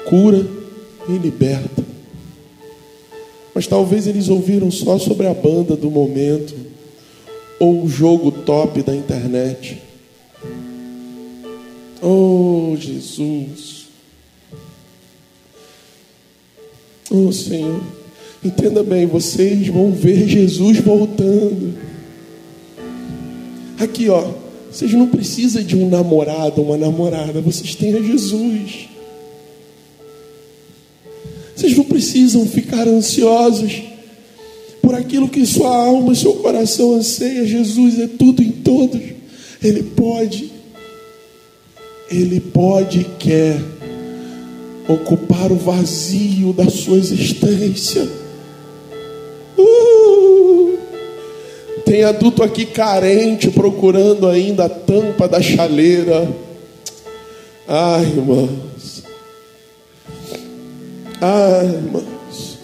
cura 0.05 0.47
e 1.09 1.17
liberta. 1.17 1.83
Mas 3.53 3.67
talvez 3.67 4.07
eles 4.07 4.29
ouviram 4.29 4.71
só 4.71 4.97
sobre 4.97 5.27
a 5.27 5.33
banda 5.33 5.75
do 5.75 5.91
momento 5.91 6.55
ou 7.59 7.83
o 7.83 7.89
jogo 7.89 8.31
top 8.31 8.81
da 8.81 8.95
internet. 8.95 9.77
Oh, 12.01 12.75
Jesus. 12.79 13.85
Oh, 17.11 17.31
Senhor. 17.31 17.81
Entenda 18.43 18.81
bem, 18.81 19.05
vocês 19.05 19.67
vão 19.67 19.91
ver 19.91 20.27
Jesus 20.27 20.79
voltando. 20.79 21.90
Aqui, 23.81 24.09
ó. 24.09 24.23
Vocês 24.71 24.93
não 24.93 25.07
precisam 25.07 25.63
de 25.63 25.75
um 25.75 25.89
namorado, 25.89 26.61
uma 26.61 26.77
namorada. 26.77 27.41
Vocês 27.41 27.73
têm 27.73 27.95
a 27.95 28.01
Jesus. 28.01 28.87
Vocês 31.55 31.75
não 31.75 31.83
precisam 31.83 32.45
ficar 32.45 32.87
ansiosos 32.87 33.81
por 34.83 34.93
aquilo 34.93 35.27
que 35.27 35.43
sua 35.47 35.75
alma, 35.75 36.13
seu 36.13 36.35
coração 36.35 36.93
anseia. 36.93 37.45
Jesus 37.45 37.97
é 37.99 38.07
tudo 38.07 38.43
em 38.43 38.51
todos. 38.51 39.01
Ele 39.63 39.81
pode, 39.81 40.51
Ele 42.09 42.39
pode 42.39 42.99
e 42.99 43.05
quer 43.17 43.59
ocupar 44.87 45.51
o 45.51 45.55
vazio 45.55 46.53
da 46.53 46.69
sua 46.69 46.99
existência. 46.99 48.20
Tem 51.91 52.05
adulto 52.05 52.41
aqui 52.41 52.65
carente, 52.65 53.51
procurando 53.51 54.25
ainda 54.25 54.63
a 54.63 54.69
tampa 54.69 55.27
da 55.27 55.41
chaleira. 55.41 56.25
Ai, 57.67 58.03
irmãos. 58.03 59.03
Ai, 61.19 61.65
irmãos. 61.65 62.57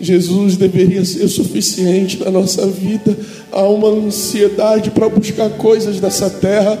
Jesus 0.00 0.56
deveria 0.56 1.04
ser 1.04 1.26
suficiente 1.26 2.22
na 2.22 2.30
nossa 2.30 2.68
vida. 2.68 3.18
Há 3.50 3.62
uma 3.62 3.88
ansiedade 3.88 4.92
para 4.92 5.08
buscar 5.08 5.50
coisas 5.50 5.98
dessa 5.98 6.30
terra. 6.30 6.78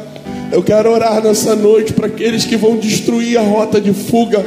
Eu 0.52 0.62
quero 0.62 0.92
orar 0.92 1.20
nessa 1.20 1.56
noite 1.56 1.92
para 1.92 2.06
aqueles 2.06 2.44
que 2.44 2.56
vão 2.56 2.76
destruir 2.76 3.38
a 3.38 3.42
rota 3.42 3.80
de 3.80 3.92
fuga. 3.92 4.46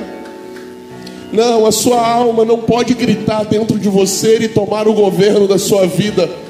Não, 1.33 1.65
a 1.65 1.71
sua 1.73 1.99
alma 1.99 2.45
não 2.45 2.59
pode 2.59 2.93
gritar 2.93 3.43
dentro 3.43 3.77
de 3.77 3.89
você 3.89 4.37
e 4.37 4.47
tomar 4.47 4.87
o 4.87 4.93
governo 4.93 5.49
da 5.49 5.57
sua 5.59 5.85
vida. 5.85 6.47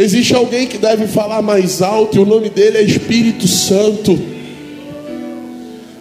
Existe 0.00 0.34
alguém 0.34 0.66
que 0.66 0.78
deve 0.78 1.06
falar 1.06 1.42
mais 1.42 1.82
alto 1.82 2.16
e 2.16 2.20
o 2.20 2.24
nome 2.24 2.48
dele 2.48 2.78
é 2.78 2.82
Espírito 2.82 3.46
Santo. 3.46 4.18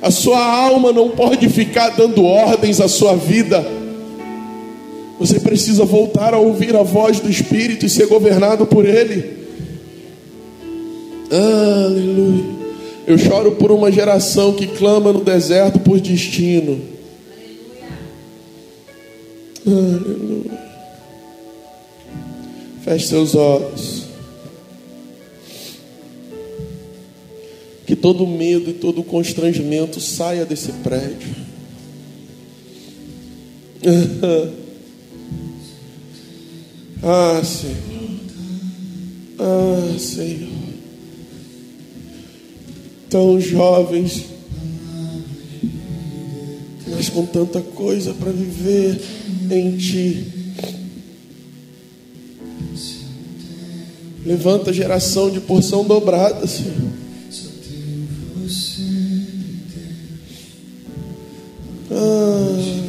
A 0.02 0.10
sua 0.10 0.42
alma 0.42 0.94
não 0.94 1.10
pode 1.10 1.50
ficar 1.50 1.90
dando 1.90 2.24
ordens 2.24 2.80
à 2.80 2.88
sua 2.88 3.18
vida. 3.18 3.62
Você 5.20 5.42
precisa 5.42 5.84
voltar 5.84 6.34
a 6.34 6.38
ouvir 6.38 6.78
a 6.78 6.82
voz 6.82 7.20
do 7.20 7.30
Espírito 7.30 7.86
e 7.86 7.90
ser 7.90 8.08
governado 8.08 8.66
por 8.66 8.86
Ele. 8.86 9.38
Aleluia. 11.30 12.46
Eu 13.06 13.18
choro 13.18 13.52
por 13.52 13.70
uma 13.70 13.92
geração 13.92 14.54
que 14.54 14.66
clama 14.66 15.12
no 15.12 15.26
deserto 15.26 15.78
por 15.78 16.00
destino. 16.00 16.80
Aleluia. 19.68 20.69
Feche 22.84 23.08
seus 23.08 23.36
olhos. 23.36 24.06
Que 27.86 27.96
todo 27.96 28.26
medo 28.28 28.70
e 28.70 28.74
todo 28.74 29.04
constrangimento 29.04 30.00
saia 30.00 30.46
desse 30.46 30.72
prédio. 30.74 31.36
Ah, 37.02 37.42
Senhor. 37.44 38.20
Ah, 39.40 39.98
Senhor. 39.98 40.50
Tão 43.10 43.40
jovens, 43.40 44.26
mas 46.88 47.10
com 47.10 47.26
tanta 47.26 47.62
coisa 47.62 48.14
para 48.14 48.32
viver 48.32 49.02
em 49.50 49.78
Ti. 49.78 50.39
Levanta 54.26 54.70
a 54.70 54.74
geração 54.74 55.30
de 55.30 55.40
porção 55.40 55.84
dobrada, 55.86 56.46
Senhor. 56.46 56.90
Ah. 61.91 62.80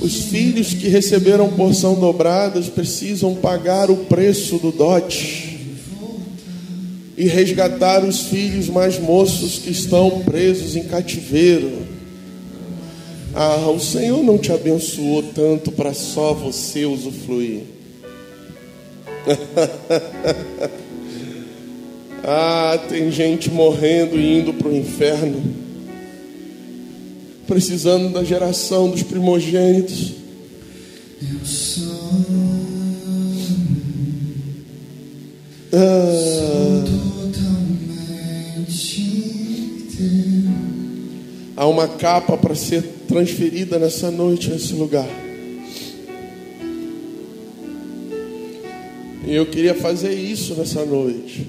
Os 0.00 0.14
filhos 0.26 0.72
que 0.72 0.88
receberam 0.88 1.50
porção 1.50 1.94
dobrada 1.96 2.60
precisam 2.62 3.34
pagar 3.34 3.90
o 3.90 3.96
preço 3.96 4.56
do 4.58 4.70
dote 4.70 5.58
e 7.16 7.26
resgatar 7.26 8.04
os 8.04 8.20
filhos 8.20 8.68
mais 8.68 9.00
moços 9.00 9.58
que 9.58 9.70
estão 9.70 10.22
presos 10.22 10.76
em 10.76 10.84
cativeiro. 10.84 11.86
Ah, 13.34 13.68
o 13.68 13.80
Senhor 13.80 14.22
não 14.22 14.38
te 14.38 14.52
abençoou 14.52 15.22
tanto 15.22 15.72
para 15.72 15.92
só 15.92 16.32
você 16.32 16.84
usufruir. 16.84 17.75
ah, 22.24 22.78
tem 22.88 23.10
gente 23.10 23.50
morrendo 23.50 24.18
e 24.18 24.38
indo 24.38 24.54
para 24.54 24.68
o 24.68 24.76
inferno 24.76 25.66
precisando 27.46 28.12
da 28.12 28.24
geração 28.24 28.90
dos 28.90 29.02
primogênitos. 29.02 30.12
Ah, 35.72 36.84
há 41.56 41.66
uma 41.66 41.88
capa 41.88 42.36
para 42.36 42.54
ser 42.54 42.82
transferida 43.08 43.78
nessa 43.78 44.10
noite, 44.10 44.50
nesse 44.50 44.74
lugar. 44.74 45.25
e 49.26 49.34
Eu 49.34 49.46
queria 49.46 49.74
fazer 49.74 50.14
isso 50.14 50.54
nessa 50.54 50.84
noite. 50.84 51.46